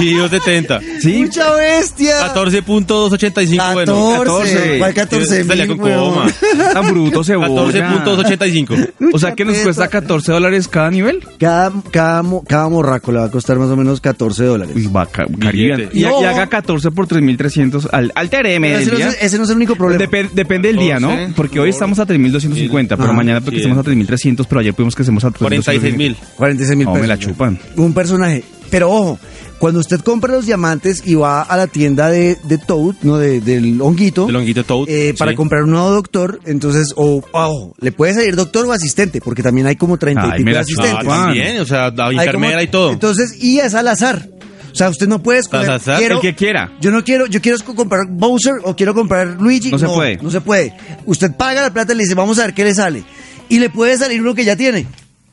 dividido 0.00 0.28
70. 0.28 0.80
Sí. 1.00 1.22
¡Mucha 1.24 1.52
bestia! 1.54 2.34
14.285. 2.34 3.72
Bueno, 3.72 4.10
14. 4.18 4.78
¿Cuál 4.78 4.94
14 4.94 5.44
Salía 5.44 5.66
con 5.66 5.78
coma. 5.78 6.26
Tan 6.72 6.86
bruto 6.92 7.24
cebolla. 7.24 7.72
14.285. 8.04 8.92
O 9.12 9.18
sea 9.18 9.34
que 9.34 9.44
nos 9.44 9.56
cuesta 9.58 9.88
14 9.88 10.32
dólares 10.32 10.68
cada 10.68 10.90
nivel. 10.90 11.20
Cada, 11.38 11.72
cada, 11.90 12.22
cada 12.46 12.68
morraco 12.68 13.12
le 13.12 13.18
va 13.18 13.24
a 13.26 13.30
costar 13.30 13.58
más 13.58 13.68
o 13.68 13.76
menos 13.76 14.00
14 14.00 14.44
dólares. 14.44 14.74
Uy, 14.76 14.86
va, 14.86 15.06
ca- 15.06 15.26
Caribe. 15.38 15.88
Y, 15.92 16.02
No. 16.02 16.20
y 16.20 16.24
haga 16.24 16.46
14 16.48 16.90
por 16.90 17.06
3.300 17.06 17.88
al, 17.92 18.12
al 18.14 18.30
TRM 18.30 18.64
ese, 18.64 18.90
no 18.90 18.96
día. 18.96 19.08
es, 19.08 19.18
ese 19.20 19.38
no 19.38 19.44
es 19.44 19.50
el 19.50 19.56
único 19.56 19.76
problema. 19.76 20.04
Depe- 20.04 20.30
depende 20.32 20.68
del 20.68 20.78
día, 20.78 20.98
¿no? 20.98 21.08
14 21.10 21.32
Porque 21.36 21.60
hoy 21.60 21.70
estamos 21.70 21.98
a 21.98 22.06
3.250, 22.06 22.88
pero 22.88 23.04
Ajá. 23.04 23.12
mañana 23.12 23.40
porque 23.40 23.56
Bien. 23.58 23.70
estamos 23.70 23.86
a 23.86 23.90
3.300, 23.90 24.46
pero 24.48 24.60
ayer 24.60 24.74
pudimos 24.74 24.94
que 24.94 25.02
estemos 25.02 25.24
a 25.24 25.30
46 25.30 25.96
mil. 25.96 26.16
46 26.36 26.76
mil 26.76 26.86
No, 26.86 26.92
pesos. 26.92 27.02
me 27.02 27.08
la 27.08 27.18
chupan. 27.18 27.58
Un 27.76 27.92
personaje. 27.94 28.44
Pero 28.70 28.90
ojo, 28.90 29.18
cuando 29.64 29.80
usted 29.80 30.00
compra 30.02 30.30
los 30.34 30.44
diamantes 30.44 31.02
y 31.06 31.14
va 31.14 31.40
a 31.40 31.56
la 31.56 31.66
tienda 31.68 32.10
de, 32.10 32.36
de 32.44 32.58
Toad, 32.58 32.96
¿no? 33.00 33.16
De- 33.16 33.40
del 33.40 33.80
honguito. 33.80 34.26
Del 34.26 34.36
honguito 34.36 34.62
Toad, 34.62 34.90
eh, 34.90 35.14
para 35.18 35.30
sí. 35.30 35.36
comprar 35.38 35.62
un 35.62 35.70
nuevo 35.70 35.90
doctor, 35.90 36.38
entonces, 36.44 36.92
o, 36.96 37.22
ojo, 37.32 37.74
le 37.80 37.90
puede 37.90 38.12
salir 38.12 38.36
doctor 38.36 38.66
o 38.66 38.72
asistente, 38.72 39.22
porque 39.22 39.42
también 39.42 39.66
hay 39.66 39.76
como 39.76 39.96
30 39.96 40.20
Ay, 40.22 40.28
y 40.28 40.36
pico 40.44 40.50
de 40.50 40.56
Ah, 40.58 40.60
asistentes. 40.60 41.00
chupan. 41.00 41.24
también, 41.24 41.60
o 41.62 41.64
sea, 41.64 41.86
Hay 41.86 42.14
enfermera 42.18 42.52
como- 42.52 42.62
y 42.62 42.66
todo. 42.66 42.92
Entonces, 42.92 43.42
y 43.42 43.58
es 43.60 43.74
al 43.74 43.88
azar. 43.88 44.28
O 44.70 44.74
sea, 44.76 44.90
usted 44.90 45.08
no 45.08 45.22
puede 45.22 45.38
escoger. 45.38 45.70
¿Al 45.70 45.76
azar? 45.76 45.98
quiero- 45.98 46.16
El 46.16 46.20
que 46.20 46.34
quiera. 46.34 46.70
Yo 46.82 46.90
no 46.90 47.02
quiero, 47.02 47.24
yo 47.24 47.40
quiero 47.40 47.56
comprar 47.74 48.02
Bowser 48.10 48.56
o 48.64 48.76
quiero 48.76 48.92
comprar 48.92 49.40
Luigi. 49.40 49.70
No 49.70 49.78
se 49.78 49.86
puede. 49.86 50.16
No 50.18 50.30
se 50.30 50.42
puede. 50.42 50.74
Usted 51.06 51.32
paga 51.32 51.62
la 51.62 51.72
plata 51.72 51.94
y 51.94 51.96
le 51.96 52.02
dice, 52.02 52.14
vamos 52.14 52.38
a 52.38 52.42
ver 52.42 52.52
qué 52.52 52.64
le 52.64 52.74
sale. 52.74 53.02
Y 53.48 53.60
le 53.60 53.70
puede 53.70 53.96
salir 53.96 54.20
uno 54.20 54.34
que 54.34 54.44
ya 54.44 54.56
tiene. 54.56 54.86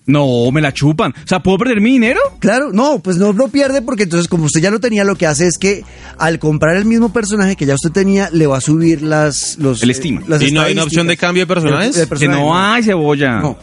No, 0.07 0.51
me 0.51 0.61
la 0.61 0.73
chupan. 0.73 1.11
O 1.11 1.27
sea, 1.27 1.41
¿puedo 1.41 1.59
perder 1.59 1.79
mi 1.79 1.91
dinero? 1.91 2.19
Claro, 2.39 2.71
no, 2.73 2.99
pues 2.99 3.17
no 3.17 3.33
lo 3.33 3.49
pierde 3.49 3.81
porque 3.83 4.03
entonces 4.03 4.27
como 4.27 4.45
usted 4.45 4.59
ya 4.59 4.71
lo 4.71 4.79
tenía, 4.79 5.03
lo 5.03 5.15
que 5.15 5.27
hace 5.27 5.45
es 5.47 5.57
que 5.59 5.83
al 6.17 6.39
comprar 6.39 6.75
el 6.75 6.85
mismo 6.85 7.13
personaje 7.13 7.55
que 7.55 7.65
ya 7.67 7.75
usted 7.75 7.91
tenía, 7.91 8.29
le 8.31 8.47
va 8.47 8.57
a 8.57 8.61
subir 8.61 9.03
las... 9.03 9.57
Los, 9.59 9.83
El 9.83 9.91
estima. 9.91 10.21
las 10.27 10.41
¿Y 10.41 10.51
no 10.51 10.61
hay 10.61 10.73
una 10.73 10.83
opción 10.83 11.05
de 11.07 11.17
cambio 11.17 11.43
de 11.43 11.47
personajes? 11.47 12.07
Que 12.17 12.27
no 12.27 12.57
hay 12.57 12.83
cebolla. 12.83 13.39
No. 13.41 13.57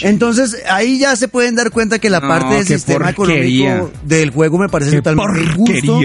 Entonces, 0.00 0.62
ahí 0.70 0.98
ya 0.98 1.14
se 1.16 1.28
pueden 1.28 1.54
dar 1.54 1.70
cuenta 1.70 1.98
que 1.98 2.08
la 2.08 2.20
No, 2.20 2.28
parte 2.28 2.54
del 2.54 2.66
sistema 2.66 3.12
porquería. 3.12 3.74
económico 3.76 3.98
del 4.04 4.30
juego 4.30 4.58
me 4.58 4.68
parece 4.70 4.96
totalmente 5.02 5.42
injusto. 5.42 6.00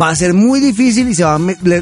Va 0.00 0.10
a 0.10 0.14
ser 0.16 0.34
muy 0.34 0.60
difícil 0.60 1.08
y 1.08 1.14
se 1.14 1.24
va 1.24 1.34
a 1.34 1.40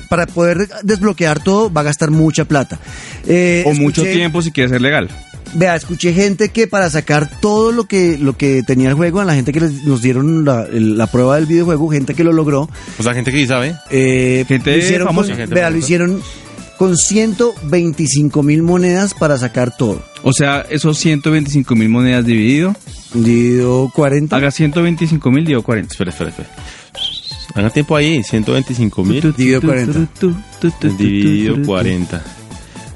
para 0.09 0.27
poder 0.27 0.69
desbloquear 0.83 1.43
todo 1.43 1.71
va 1.73 1.83
a 1.83 1.85
gastar 1.85 2.11
mucha 2.11 2.45
plata. 2.47 2.79
Eh, 3.27 3.65
O 3.67 3.75
mucho 3.75 4.03
tiempo 4.03 4.41
si 4.41 4.51
quiere 4.51 4.71
ser 4.71 4.81
legal. 4.81 5.11
Vea, 5.55 5.77
escuché 5.77 6.13
gente 6.13 6.49
que 6.49 6.67
para 6.67 6.91
sacar 6.91 7.31
todo 7.41 7.71
lo 7.73 7.85
que 7.85 8.19
lo 8.19 8.37
que 8.37 8.63
tenía 8.65 8.89
el 8.89 8.95
juego, 8.95 9.21
a 9.21 9.25
la 9.25 9.35
gente 9.35 9.53
que 9.53 9.61
les- 9.61 9.85
nos 9.85 10.03
dieron 10.03 10.45
la, 10.45 10.67
la 10.71 11.07
prueba 11.07 11.37
del 11.37 11.47
videojuego, 11.47 11.89
gente 11.91 12.15
que 12.15 12.25
lo 12.25 12.33
logró, 12.33 12.69
O 12.99 13.03
sea, 13.03 13.15
gente 13.15 13.31
que 13.31 13.39
sí 13.39 13.47
sabe. 13.47 13.75
eh, 13.91 14.45
Gente 14.49 14.73
lo 14.73 14.79
hicieron 14.79 15.07
famosa. 15.07 15.29
con, 15.29 15.37
Gente 15.39 15.55
vea, 15.55 15.71
lo 15.71 15.77
hicieron 15.79 16.21
con 16.77 16.97
125 16.97 18.43
mil 18.43 18.63
monedas 18.65 19.15
para 19.15 19.39
sacar 19.39 19.77
todo. 19.77 20.03
O 20.25 20.33
sea, 20.33 20.67
esos 20.71 20.99
125 20.99 21.77
mil 21.77 21.89
monedas 21.89 22.25
dividido. 22.27 22.75
Dividido 23.13 23.93
40. 23.95 24.35
Haga 24.37 24.51
125 24.51 25.31
mil, 25.31 25.45
dividido 25.45 25.63
40. 25.63 25.93
Espera, 25.93 26.11
espera, 26.11 26.31
espera. 26.31 26.49
Hagan 27.55 27.71
tiempo 27.71 27.95
ahí, 27.95 28.25
125 28.25 29.05
mil 29.05 29.21
Dividido 29.37 29.61
40. 29.61 30.09
dividido 30.99 31.63
40. 31.65 32.23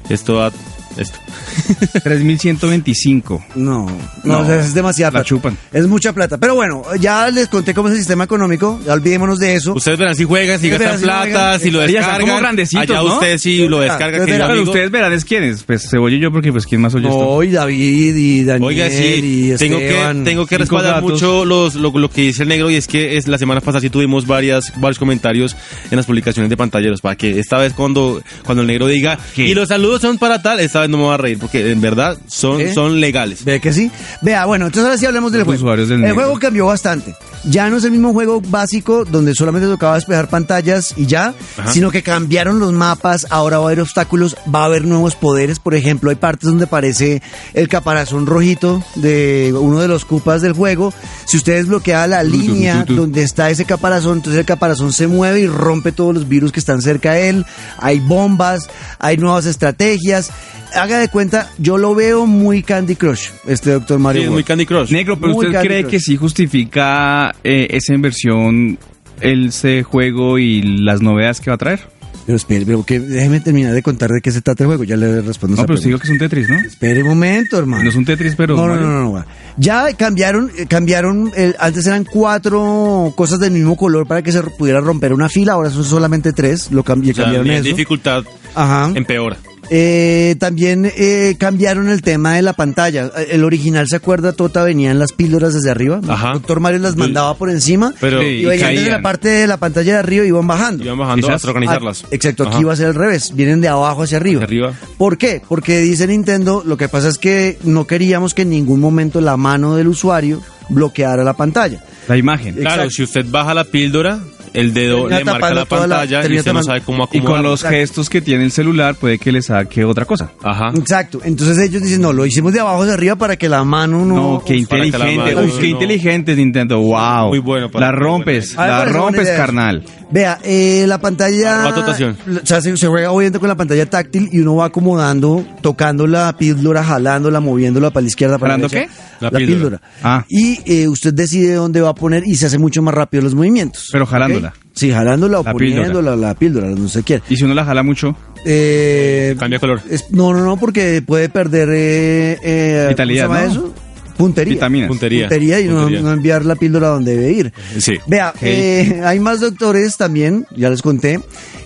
Esto 0.09 0.33
va... 0.35 0.51
Esto. 0.97 1.17
3125. 2.03 3.45
No, 3.55 3.85
no, 3.85 3.89
No, 4.23 4.39
o 4.39 4.45
sea, 4.45 4.59
es 4.59 4.73
demasiada 4.73 5.09
la 5.09 5.11
plata. 5.19 5.25
chupan. 5.25 5.57
Es 5.71 5.87
mucha 5.87 6.13
plata. 6.13 6.37
Pero 6.37 6.55
bueno, 6.55 6.83
ya 6.99 7.29
les 7.29 7.47
conté 7.47 7.73
cómo 7.73 7.87
es 7.89 7.93
el 7.93 7.99
sistema 7.99 8.23
económico. 8.23 8.79
Ya 8.85 8.93
olvidémonos 8.93 9.39
de 9.39 9.55
eso. 9.55 9.73
Ustedes 9.73 9.97
verán 9.97 10.15
si 10.15 10.23
juegan, 10.25 10.59
si 10.59 10.67
Ustedes 10.71 10.79
gastan 10.91 11.01
plata, 11.01 11.21
juegan. 11.27 11.59
si 11.59 11.71
lo 11.71 11.79
descargan. 11.79 12.21
como 12.21 12.37
grandecitos, 12.37 12.89
Allá 12.89 13.01
¿no? 13.07 13.13
usted 13.13 13.37
si 13.37 13.67
lo 13.67 13.79
descarga, 13.79 14.05
entonces 14.17 14.25
querido 14.25 14.37
verán, 14.37 14.47
Pero 14.49 14.59
amigo. 14.61 14.71
ustedes 14.71 14.91
verán 14.91 15.13
es 15.13 15.25
quiénes. 15.25 15.63
Pues 15.63 15.89
Cebolla 15.89 16.15
y 16.15 16.19
yo, 16.19 16.31
porque 16.31 16.51
pues 16.51 16.65
quién 16.65 16.81
más 16.81 16.93
oye 16.95 17.07
esto. 17.07 17.19
No, 17.19 17.43
y 17.43 17.51
David 17.51 18.15
y 18.15 18.43
Daniel 18.43 18.63
Oiga, 18.67 18.89
sí, 18.89 19.51
y 19.53 19.57
tengo 19.57 19.77
que, 19.77 20.21
tengo 20.25 20.45
que 20.45 20.57
respaldar 20.57 21.01
mucho 21.01 21.45
los, 21.45 21.75
lo, 21.75 21.91
lo 21.97 22.09
que 22.09 22.21
dice 22.21 22.43
el 22.43 22.49
negro 22.49 22.69
y 22.69 22.75
es 22.75 22.87
que 22.87 23.17
es 23.17 23.27
la 23.27 23.37
semana 23.37 23.61
pasada 23.61 23.81
sí 23.81 23.89
tuvimos 23.89 24.25
varias, 24.27 24.73
varios 24.79 24.99
comentarios 24.99 25.55
en 25.91 25.97
las 25.97 26.05
publicaciones 26.05 26.49
de 26.49 26.57
pantalleros 26.57 27.01
para 27.01 27.15
que 27.15 27.39
esta 27.39 27.57
vez 27.57 27.73
cuando, 27.73 28.21
cuando 28.45 28.61
el 28.61 28.67
negro 28.67 28.87
diga 28.87 29.17
¿Qué? 29.35 29.47
y 29.47 29.53
los 29.53 29.69
saludos 29.69 30.01
son 30.01 30.17
para 30.17 30.41
tal, 30.41 30.59
esta 30.59 30.78
vez 30.81 30.89
no 30.89 30.97
me 30.97 31.03
voy 31.03 31.13
a 31.13 31.17
reír 31.17 31.37
porque 31.39 31.49
que 31.63 31.71
en 31.71 31.81
verdad 31.81 32.17
son, 32.27 32.61
¿Eh? 32.61 32.73
son 32.73 32.99
legales. 33.01 33.43
¿Ve 33.43 33.59
que 33.59 33.73
sí? 33.73 33.91
Vea, 34.21 34.45
bueno, 34.45 34.67
entonces 34.67 34.85
ahora 34.85 34.97
sí 34.97 35.05
hablemos 35.05 35.31
del 35.31 35.39
Los 35.39 35.45
juego. 35.47 35.61
usuarios 35.63 35.89
del 35.89 35.95
el 35.97 36.01
negro. 36.01 36.15
juego 36.15 36.39
cambió 36.39 36.65
bastante. 36.67 37.15
Ya 37.45 37.69
no 37.69 37.77
es 37.77 37.83
el 37.85 37.91
mismo 37.91 38.11
juego 38.13 38.41
básico 38.41 39.05
donde 39.05 39.33
solamente 39.33 39.67
tocaba 39.67 39.95
despejar 39.95 40.29
pantallas 40.29 40.93
y 40.97 41.05
ya, 41.05 41.33
Ajá. 41.57 41.71
sino 41.71 41.89
que 41.89 42.03
cambiaron 42.03 42.59
los 42.59 42.73
mapas, 42.73 43.27
ahora 43.29 43.57
va 43.59 43.63
a 43.63 43.67
haber 43.67 43.79
obstáculos, 43.81 44.35
va 44.53 44.63
a 44.63 44.65
haber 44.65 44.85
nuevos 44.85 45.15
poderes, 45.15 45.57
por 45.59 45.73
ejemplo, 45.73 46.09
hay 46.09 46.17
partes 46.17 46.49
donde 46.49 46.65
aparece 46.65 47.21
el 47.53 47.67
caparazón 47.69 48.25
rojito 48.25 48.83
de 48.95 49.53
uno 49.57 49.79
de 49.79 49.87
los 49.87 50.03
cupas 50.05 50.41
del 50.41 50.51
juego. 50.53 50.93
Si 51.25 51.37
usted 51.37 51.55
desbloquea 51.55 52.07
la 52.07 52.23
línea 52.23 52.85
donde 52.87 53.23
está 53.23 53.49
ese 53.49 53.63
caparazón, 53.65 54.17
entonces 54.17 54.39
el 54.39 54.45
caparazón 54.45 54.91
se 54.91 55.07
mueve 55.07 55.39
y 55.39 55.47
rompe 55.47 55.91
todos 55.93 56.13
los 56.13 56.27
virus 56.27 56.51
que 56.51 56.59
están 56.59 56.81
cerca 56.81 57.13
de 57.13 57.29
él. 57.29 57.45
Hay 57.77 57.99
bombas, 58.01 58.69
hay 58.99 59.15
nuevas 59.17 59.45
estrategias. 59.45 60.29
Haga 60.75 60.99
de 60.99 61.07
cuenta, 61.07 61.49
yo 61.57 61.77
lo 61.77 61.95
veo 61.95 62.25
muy 62.25 62.61
Candy 62.63 62.95
Crush, 62.95 63.29
este 63.47 63.71
Doctor 63.71 63.97
Sí, 63.97 64.03
Mario. 64.03 64.21
es 64.23 64.29
muy. 64.29 64.43
Candy 64.43 64.65
Crush. 64.65 64.91
Negro, 64.91 65.19
pero 65.19 65.33
Muy 65.33 65.45
¿usted 65.47 65.53
Candy 65.53 65.67
cree 65.67 65.81
Crush. 65.81 65.91
que 65.91 65.99
sí 65.99 66.15
justifica 66.15 67.33
eh, 67.43 67.67
esa 67.71 67.93
inversión, 67.93 68.77
ese 69.21 69.83
juego 69.83 70.37
y 70.37 70.61
las 70.61 71.01
novedades 71.01 71.41
que 71.41 71.49
va 71.49 71.55
a 71.55 71.57
traer? 71.57 71.79
Pero 72.25 72.35
espere, 72.35 72.63
pero 72.63 72.83
que 72.83 72.99
déjeme 72.99 73.39
terminar 73.39 73.73
de 73.73 73.81
contar 73.81 74.11
de 74.11 74.21
qué 74.21 74.31
se 74.31 74.41
trata 74.41 74.63
el 74.63 74.67
juego, 74.67 74.83
ya 74.83 74.95
le 74.95 75.21
respondo 75.21 75.55
No, 75.55 75.61
esa 75.63 75.65
pero 75.65 75.75
usted 75.79 75.87
digo 75.87 75.97
pregunta. 75.97 76.01
que 76.01 76.07
es 76.07 76.11
un 76.11 76.45
Tetris, 76.45 76.49
¿no? 76.49 76.67
Espere 76.67 77.01
un 77.01 77.09
momento, 77.09 77.57
hermano. 77.57 77.83
No 77.83 77.89
es 77.89 77.95
un 77.95 78.05
Tetris, 78.05 78.35
pero... 78.35 78.55
No, 78.55 78.67
no, 78.67 78.73
Mario. 78.73 78.87
no, 78.87 79.03
no, 79.03 79.13
no. 79.17 79.25
Ya 79.57 79.91
cambiaron, 79.93 80.51
eh, 80.55 80.67
cambiaron, 80.67 81.31
antes 81.57 81.87
eran 81.87 82.03
cuatro 82.05 83.11
cosas 83.17 83.39
del 83.39 83.51
mismo 83.51 83.75
color 83.75 84.05
para 84.05 84.21
que 84.21 84.31
se 84.31 84.43
pudiera 84.43 84.79
romper 84.79 85.11
una 85.13 85.27
fila, 85.27 85.53
ahora 85.53 85.71
son 85.71 85.83
solamente 85.83 86.31
tres, 86.31 86.71
lo 86.71 86.83
cambi- 86.83 87.09
O 87.11 87.15
sea, 87.15 87.23
cambiaron 87.25 87.49
eso. 87.49 87.63
dificultad 87.63 88.23
Ajá. 88.53 88.91
empeora. 88.93 89.37
Eh, 89.71 90.35
también 90.39 90.91
eh, 90.95 91.35
cambiaron 91.37 91.89
el 91.89 92.01
tema 92.01 92.35
de 92.35 92.41
la 92.41 92.53
pantalla. 92.53 93.11
Eh, 93.17 93.27
El 93.31 93.43
original, 93.43 93.87
¿se 93.87 93.95
acuerda? 93.95 94.33
Tota 94.33 94.63
venía 94.63 94.91
en 94.91 94.99
las 94.99 95.11
píldoras 95.13 95.53
desde 95.53 95.69
arriba. 95.69 96.01
Ajá. 96.07 96.33
Doctor 96.33 96.59
Mario 96.59 96.79
las 96.79 96.95
mandaba 96.95 97.35
por 97.35 97.49
encima. 97.49 97.93
Pero 97.99 98.19
Sí, 98.21 98.25
y 98.27 98.45
venían 98.45 98.75
desde 98.75 98.89
la 98.91 99.01
parte 99.01 99.29
de 99.29 99.47
la 99.47 99.57
pantalla 99.57 99.93
de 99.93 99.99
arriba 99.99 100.25
y 100.25 100.29
iban 100.29 100.47
bajando. 100.47 100.83
iban 100.83 100.97
bajando 100.97 101.29
hasta 101.31 101.47
organizarlas. 101.47 102.03
Ah, 102.05 102.07
exacto, 102.11 102.43
aquí 102.43 102.57
Ajá. 102.57 102.65
va 102.65 102.73
a 102.73 102.75
ser 102.75 102.87
al 102.87 102.95
revés. 102.95 103.31
Vienen 103.35 103.61
de 103.61 103.67
abajo 103.67 104.03
hacia 104.03 104.17
arriba. 104.17 104.43
Hacia 104.43 104.47
arriba. 104.67 104.73
¿Por 104.97 105.17
qué? 105.17 105.41
Porque 105.47 105.79
dice 105.79 106.07
Nintendo, 106.07 106.63
lo 106.65 106.77
que 106.77 106.87
pasa 106.89 107.07
es 107.09 107.17
que 107.17 107.57
no 107.63 107.85
queríamos 107.85 108.33
que 108.33 108.41
en 108.43 108.49
ningún 108.49 108.79
momento 108.79 109.21
la 109.21 109.37
mano 109.37 109.75
del 109.75 109.87
usuario 109.87 110.41
bloqueara 110.69 111.23
la 111.23 111.33
pantalla. 111.33 111.83
La 112.07 112.17
imagen. 112.17 112.55
Claro, 112.55 112.83
Exacto. 112.83 112.89
si 112.91 113.03
usted 113.03 113.25
baja 113.29 113.53
la 113.53 113.65
píldora, 113.65 114.19
el 114.53 114.73
dedo 114.73 115.07
Termina 115.07 115.17
le 115.19 115.25
marca 115.25 115.53
la 115.53 115.65
pantalla 115.65 116.27
y 116.27 116.37
usted 116.39 116.53
no 116.53 116.63
sabe 116.63 116.81
cómo 116.81 117.03
Y 117.11 117.17
acomodarlo. 117.17 117.35
con 117.35 117.43
los 117.43 117.59
Exacto. 117.61 117.75
gestos 117.77 118.09
que 118.09 118.21
tiene 118.21 118.43
el 118.43 118.51
celular 118.51 118.95
puede 118.95 119.19
que 119.19 119.31
le 119.31 119.41
saque 119.41 119.85
otra 119.85 120.05
cosa. 120.05 120.31
Ajá. 120.43 120.69
Exacto. 120.75 121.19
Entonces 121.23 121.57
ellos 121.59 121.81
dicen, 121.81 122.01
no, 122.01 122.13
lo 122.13 122.25
hicimos 122.25 122.53
de 122.53 122.59
abajo 122.59 122.81
hacia 122.81 122.93
arriba 122.95 123.15
para 123.15 123.35
que 123.35 123.47
la 123.49 123.63
mano 123.63 124.05
no... 124.05 124.15
No, 124.15 124.43
qué 124.45 124.55
inteligente. 124.55 125.35
Uy, 125.35 125.51
qué 125.51 125.61
no- 125.61 125.65
inteligente 125.65 126.31
es 126.31 126.37
Nintendo. 126.37 126.79
Wow. 126.79 127.29
Muy 127.29 127.39
bueno 127.39 127.69
para- 127.69 127.87
La 127.87 127.91
rompes, 127.91 128.57
A 128.57 128.61
mí 128.61 128.67
me 128.71 128.73
la 128.77 128.85
rompes, 128.85 129.29
carnal. 129.29 129.83
Vea, 130.11 130.39
eh, 130.43 130.85
la 130.87 130.99
pantalla... 130.99 131.65
Arma 131.65 131.75
dotación. 131.75 132.17
O 132.41 132.45
sea, 132.45 132.61
se, 132.61 132.75
se 132.75 132.87
juega 132.87 133.11
obviamente 133.11 133.37
con 133.39 133.47
la 133.47 133.55
pantalla 133.55 133.85
táctil 133.85 134.29
y 134.31 134.39
uno 134.39 134.55
va 134.55 134.65
acomodando, 134.65 135.45
tocando 135.61 136.07
la 136.07 136.35
píldora, 136.35 136.83
jalándola, 136.83 137.39
moviéndola 137.39 137.91
para 137.91 138.01
la 138.01 138.07
izquierda, 138.07 138.39
para 138.39 138.57
la 138.57 138.67
¿Jalando 138.67 138.73
derecha. 138.73 138.91
qué? 138.91 139.09
La, 139.19 139.29
La 139.31 139.37
píldora. 139.37 139.77
píldora. 139.77 139.81
Ah. 140.01 140.25
Y 140.27 140.59
eh, 140.65 140.87
usted 140.87 141.13
decide 141.13 141.53
dónde 141.53 141.81
va 141.81 141.89
a 141.89 141.93
poner 141.95 142.23
y 142.25 142.35
se 142.35 142.47
hace 142.47 142.57
mucho 142.57 142.81
más 142.81 142.93
rápido 142.95 143.21
los 143.23 143.35
movimientos. 143.35 143.89
Pero 143.91 144.05
¿ok? 144.05 144.09
Jalándola. 144.35 144.53
Sí, 144.73 144.91
jalándola 144.91 145.39
o 145.39 145.43
La 145.43 145.51
poniéndola, 145.51 146.15
la 146.15 146.33
píldora, 146.35 146.67
no 146.67 146.87
sé 146.87 147.03
quién. 147.03 147.21
Y 147.29 147.35
si 147.35 147.43
uno 147.43 147.53
la 147.53 147.65
jala 147.65 147.83
mucho, 147.83 148.15
Eh, 148.45 149.35
Cambia 149.37 149.59
color. 149.59 149.81
es- 149.89 150.11
no, 150.11 150.33
no, 150.33 150.43
no, 150.45 150.57
porque 150.57 151.01
puede 151.05 151.27
perder... 151.29 151.69
Eh, 151.71 152.37
eh, 152.41 152.85
Vitalidad, 152.89 153.27
¿cómo 153.27 153.37
se 153.37 153.43
llama 153.45 153.53
¿no? 153.53 153.61
eso? 153.65 153.73
Puntería. 154.17 154.53
vitaminas. 154.55 154.87
Puntería. 154.89 155.27
Puntería 155.29 155.59
y 155.61 155.65
no, 155.67 155.75
Puntería. 155.81 156.01
no 156.01 156.11
enviar 156.11 156.45
la 156.45 156.55
píldora 156.55 156.89
donde 156.89 157.15
debe 157.15 157.31
ir. 157.31 157.53
Sí. 157.77 157.93
Vea, 158.07 158.33
eh, 158.41 159.01
hay 159.03 159.19
más 159.19 159.39
doctores 159.39 159.95
también, 159.97 160.45
ya 160.55 160.69
les 160.69 160.81
conté. 160.81 161.19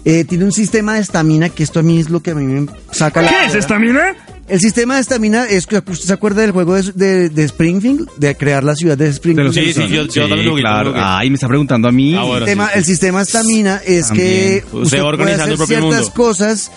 Eh, 0.06 0.24
tiene 0.26 0.46
un 0.46 0.52
sistema 0.52 0.96
de 0.96 1.02
estamina, 1.02 1.50
que 1.50 1.64
esto 1.64 1.80
a 1.80 1.84
mí 1.84 2.00
es 2.00 2.10
lo 2.12 2.22
que 2.22 2.32
a 2.32 2.36
mí 2.36 2.44
me 2.46 2.68
saca 2.92 3.22
la... 3.24 3.30
¿Qué 3.30 3.46
es 3.48 3.56
estamina? 3.56 4.16
El 4.54 4.60
sistema 4.60 4.96
de 4.96 5.02
estamina 5.02 5.46
es 5.48 5.66
que 5.66 5.78
usted 5.78 6.06
se 6.06 6.14
acuerda 6.14 6.42
del 6.42 6.52
juego 6.52 6.76
de, 6.76 6.92
de- 6.94 7.30
de 7.30 7.44
Springfield, 7.44 8.08
de 8.18 8.36
crear 8.36 8.64
la 8.64 8.76
ciudad 8.76 8.96
de 8.96 9.08
Springfield. 9.08 9.52
Sí, 9.52 9.74
sí, 9.74 9.88
yo- 9.88 10.06
yo 10.06 10.28
también 10.28 10.46
lo 10.48 10.54
vi, 10.54 10.62
claro. 10.62 10.94
Ay, 10.96 11.32
me 11.32 11.36
está 11.36 11.48
preguntando 11.48 11.88
a 11.88 11.92
mí. 11.92 12.14
Ah, 12.14 12.22
bueno. 12.24 12.46
el, 12.46 12.52
tema, 12.52 12.66
sí, 12.68 12.72
sí. 12.74 12.78
el 12.80 12.86
sistema 12.86 13.22
estamina 13.24 13.82
es 13.84 14.12
que 14.12 14.64
usted 14.72 15.02
va 15.02 15.18
puede 15.18 15.34
hacer 15.34 15.58
ciertas 15.58 15.82
mundo. 15.82 16.14
cosas 16.14 16.72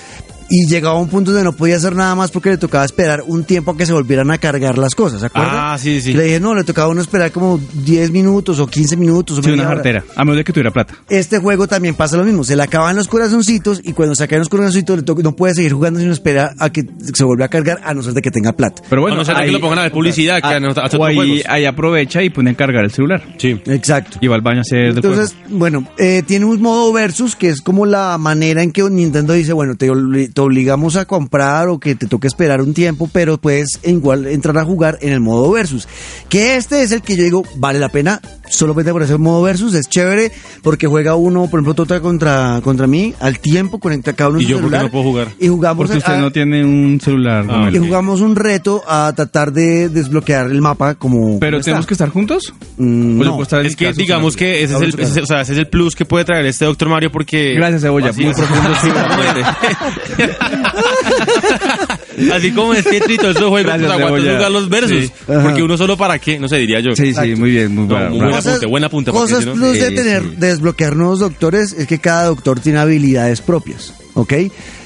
y 0.48 0.66
llegaba 0.68 0.96
a 0.96 1.00
un 1.00 1.08
punto 1.08 1.30
donde 1.32 1.44
no 1.44 1.52
podía 1.52 1.76
hacer 1.76 1.94
nada 1.94 2.14
más 2.14 2.30
porque 2.30 2.50
le 2.50 2.56
tocaba 2.58 2.84
esperar 2.84 3.22
un 3.26 3.44
tiempo 3.44 3.72
a 3.72 3.76
que 3.76 3.84
se 3.86 3.92
volvieran 3.92 4.30
a 4.30 4.38
cargar 4.38 4.78
las 4.78 4.94
cosas, 4.94 5.20
¿se 5.20 5.26
acuerda? 5.26 5.72
Ah, 5.74 5.78
sí, 5.78 6.00
sí. 6.00 6.12
Que 6.12 6.18
Le 6.18 6.24
dije, 6.24 6.40
no, 6.40 6.54
le 6.54 6.64
tocaba 6.64 6.88
a 6.88 6.90
uno 6.90 7.00
esperar 7.00 7.32
como 7.32 7.60
10 7.84 8.10
minutos 8.10 8.60
o 8.60 8.66
15 8.66 8.96
minutos 8.96 9.38
o 9.38 9.42
Sí, 9.42 9.50
una 9.50 9.62
hora. 9.64 9.74
jartera. 9.74 10.04
A 10.14 10.24
menos 10.24 10.36
de 10.38 10.44
que 10.44 10.52
tuviera 10.52 10.70
plata. 10.70 10.94
Este 11.08 11.38
juego 11.38 11.66
también 11.66 11.94
pasa 11.94 12.16
lo 12.16 12.24
mismo, 12.24 12.44
se 12.44 12.54
le 12.56 12.62
acaban 12.62 12.94
los 12.96 13.08
corazoncitos 13.08 13.80
y 13.82 13.92
cuando 13.92 14.14
se 14.14 14.24
acaban 14.24 14.40
los 14.40 14.48
corazoncitos 14.48 14.96
le 14.98 15.02
to- 15.02 15.14
no 15.22 15.34
puede 15.34 15.54
seguir 15.54 15.72
jugando 15.72 15.98
sino 16.00 16.12
espera 16.12 16.54
a 16.58 16.70
que 16.70 16.84
se 17.14 17.24
vuelva 17.24 17.46
a 17.46 17.48
cargar 17.48 17.80
a 17.84 17.92
no 17.94 18.02
ser 18.02 18.12
de 18.14 18.22
que 18.22 18.30
tenga 18.30 18.52
plata. 18.52 18.82
Pero 18.88 19.02
bueno, 19.02 19.16
a 19.16 19.18
no 19.18 19.24
ser 19.24 19.34
de 19.36 19.40
que 19.42 19.46
ahí- 19.48 19.52
lo 19.52 19.60
pongan 19.60 19.78
a 19.80 19.82
ver 19.82 19.92
publicidad, 19.92 20.36
que 20.40 20.46
Ah, 20.46 20.50
a, 20.50 20.56
a, 20.56 20.84
o 20.84 20.86
otros 20.86 21.02
ahí, 21.06 21.42
ahí 21.48 21.64
aprovecha 21.64 22.22
y 22.22 22.30
pone 22.30 22.50
a 22.50 22.54
cargar 22.54 22.84
el 22.84 22.90
celular. 22.92 23.22
Sí. 23.38 23.60
Exacto. 23.66 24.18
Y 24.20 24.28
va 24.28 24.36
al 24.36 24.42
baño 24.42 24.58
a 24.58 24.62
hacer 24.62 24.94
del 24.94 25.04
Entonces, 25.04 25.34
bueno, 25.48 25.86
eh, 25.98 26.22
tiene 26.26 26.44
un 26.44 26.60
modo 26.62 26.92
versus 26.92 27.34
que 27.36 27.48
es 27.48 27.60
como 27.60 27.84
la 27.86 28.16
manera 28.18 28.62
en 28.62 28.70
que 28.72 28.82
Nintendo 28.88 29.32
dice, 29.32 29.52
bueno, 29.52 29.74
te, 29.76 29.90
te 30.36 30.42
obligamos 30.42 30.96
a 30.96 31.06
comprar 31.06 31.68
o 31.70 31.78
que 31.80 31.94
te 31.94 32.06
toque 32.06 32.26
esperar 32.26 32.60
un 32.60 32.74
tiempo, 32.74 33.08
pero 33.10 33.38
puedes 33.38 33.80
igual 33.84 34.26
entrar 34.26 34.58
a 34.58 34.66
jugar 34.66 34.98
en 35.00 35.14
el 35.14 35.20
modo 35.20 35.50
versus. 35.50 35.88
Que 36.28 36.56
este 36.56 36.82
es 36.82 36.92
el 36.92 37.00
que 37.00 37.16
yo 37.16 37.24
digo, 37.24 37.42
vale 37.56 37.78
la 37.78 37.88
pena, 37.88 38.20
solamente 38.46 38.92
por 38.92 39.02
ese 39.02 39.16
modo 39.16 39.40
versus, 39.40 39.72
es 39.74 39.88
chévere, 39.88 40.30
porque 40.62 40.86
juega 40.86 41.14
uno, 41.16 41.46
por 41.48 41.60
ejemplo, 41.60 41.72
Tota 41.72 42.00
contra, 42.02 42.60
contra 42.62 42.86
mí, 42.86 43.14
al 43.18 43.38
tiempo, 43.38 43.78
conecta 43.80 44.12
cada 44.12 44.28
uno 44.28 44.38
¿Y 44.40 44.42
su 44.44 44.48
yo 44.50 44.56
por 44.56 44.64
qué 44.64 44.76
celular, 44.76 44.84
no 44.84 44.90
puedo 44.90 45.04
jugar? 45.04 45.28
Y 45.40 45.48
jugamos 45.48 45.86
Porque 45.86 45.98
usted 46.00 46.12
a- 46.12 46.18
no 46.20 46.30
tiene 46.30 46.62
un 46.66 47.00
celular. 47.02 47.46
Ah, 47.48 47.70
y 47.72 47.78
jugamos 47.78 48.20
un 48.20 48.36
reto 48.36 48.82
a 48.86 49.10
tratar 49.16 49.54
de 49.54 49.88
desbloquear 49.88 50.50
el 50.50 50.60
mapa 50.60 50.96
como... 50.96 51.40
Pero 51.40 51.62
tenemos 51.62 51.84
está. 51.84 51.88
que 51.88 51.94
estar 51.94 52.10
juntos. 52.10 52.52
Mm, 52.76 53.20
¿O 53.20 53.24
le 53.24 53.30
no. 53.30 53.42
estar 53.42 53.64
Es 53.64 53.74
que 53.74 53.90
digamos 53.94 54.36
que 54.36 54.62
ese 54.64 54.74
es, 54.76 54.82
el, 54.82 55.00
ese- 55.00 55.22
o 55.22 55.26
sea, 55.26 55.40
ese 55.40 55.52
es 55.54 55.58
el 55.60 55.68
plus 55.68 55.96
que 55.96 56.04
puede 56.04 56.26
traer 56.26 56.44
este 56.44 56.66
Doctor 56.66 56.90
Mario 56.90 57.10
porque... 57.10 57.54
Gracias, 57.54 57.80
Cebolla. 57.80 58.10
Así 58.10 58.22
Muy 58.22 58.34
profundo, 58.34 58.68
sí, 58.82 58.88
Así 62.32 62.50
como 62.52 62.74
es 62.74 62.84
que 62.86 63.00
todos 63.00 63.36
esos 63.36 63.48
juegos, 63.48 63.62
Gracias, 63.78 63.92
pues 63.92 64.04
Cebolla. 64.22 64.34
jugar 64.36 64.50
los 64.50 64.68
versus. 64.68 65.04
Sí. 65.06 65.12
Porque 65.26 65.62
uno 65.62 65.76
solo 65.76 65.96
para 65.96 66.18
qué, 66.18 66.38
no 66.38 66.48
sé, 66.48 66.56
diría 66.56 66.80
yo. 66.80 66.94
Sí, 66.96 67.12
sí, 67.14 67.34
muy 67.36 67.50
bien, 67.50 67.74
muy 67.74 67.86
No, 67.86 67.94
bravo. 67.94 68.16
buena 68.16 68.38
apunte, 68.38 68.66
buen 68.66 68.84
apunte, 68.84 69.12
porque 69.12 69.32
Cosas 69.32 69.44
si 69.44 69.50
no- 69.50 69.54
plus 69.54 69.72
de 69.74 69.88
Sí, 69.90 69.94
tener, 69.94 70.22
sí. 70.22 70.28
de 70.36 70.46
desbloquear 70.48 70.96
nuevos 70.96 71.18
doctores 71.20 71.72
es 71.74 71.86
que 71.86 71.98
cada 71.98 72.24
doctor 72.26 72.58
tiene 72.60 72.78
habilidades 72.78 73.40
propias, 73.42 73.94
¿ok? 74.14 74.32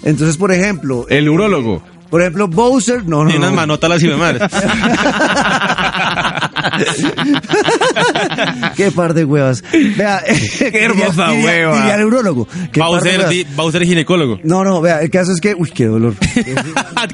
Entonces, 0.03 0.37
por 0.37 0.53
ejemplo, 0.53 1.07
El 1.09 1.29
urólogo. 1.29 1.83
por 2.11 2.21
ejemplo, 2.23 2.49
Bowser, 2.49 3.07
no, 3.07 3.23
no, 3.25 3.31
Tiene 3.31 3.39
unas 3.39 3.51
no. 3.53 3.57
manotas 3.57 3.91
las 3.91 4.03
y 4.03 4.09
me 4.09 4.17
madre. 4.17 4.41
Qué 8.77 8.91
par 8.91 9.15
de 9.15 9.25
huevas. 9.25 9.63
Vea, 9.97 10.23
qué 10.59 10.71
hermosa 10.85 11.33
hueva. 11.33 11.77
Diría 11.77 11.95
el 11.97 12.05
urólogo. 12.05 12.47
Qué 12.73 12.81
par 12.81 12.89
de 12.91 12.95
Bowser, 12.97 13.17
huevas. 13.19 13.31
di- 13.31 13.47
Bowser 13.57 13.85
ginecólogo. 13.85 14.39
No, 14.45 14.65
no, 14.65 14.81
vea, 14.81 15.01
el 15.03 15.11
caso 15.11 15.33
es 15.33 15.41
que, 15.41 15.55
uy, 15.55 15.71
qué 15.71 15.87
dolor. 15.87 16.15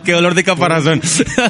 Qué 0.05 0.13
dolor 0.13 0.35
de 0.35 0.45
caparazón. 0.45 1.01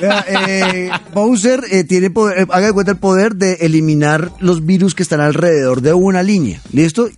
Vea, 0.00 0.24
eh, 0.28 0.90
Bowser 1.14 1.60
eh, 1.70 1.84
tiene 1.84 2.10
poder, 2.10 2.40
eh, 2.40 2.46
haga 2.50 2.66
de 2.68 2.72
cuenta 2.72 2.92
el 2.92 2.98
poder 2.98 3.34
de 3.36 3.54
eliminar 3.60 4.30
los 4.40 4.64
virus 4.64 4.94
que 4.94 5.02
están 5.02 5.20
alrededor 5.20 5.80
de 5.80 5.92
una 5.94 6.22
línea. 6.22 6.60
¿Listo? 6.72 7.08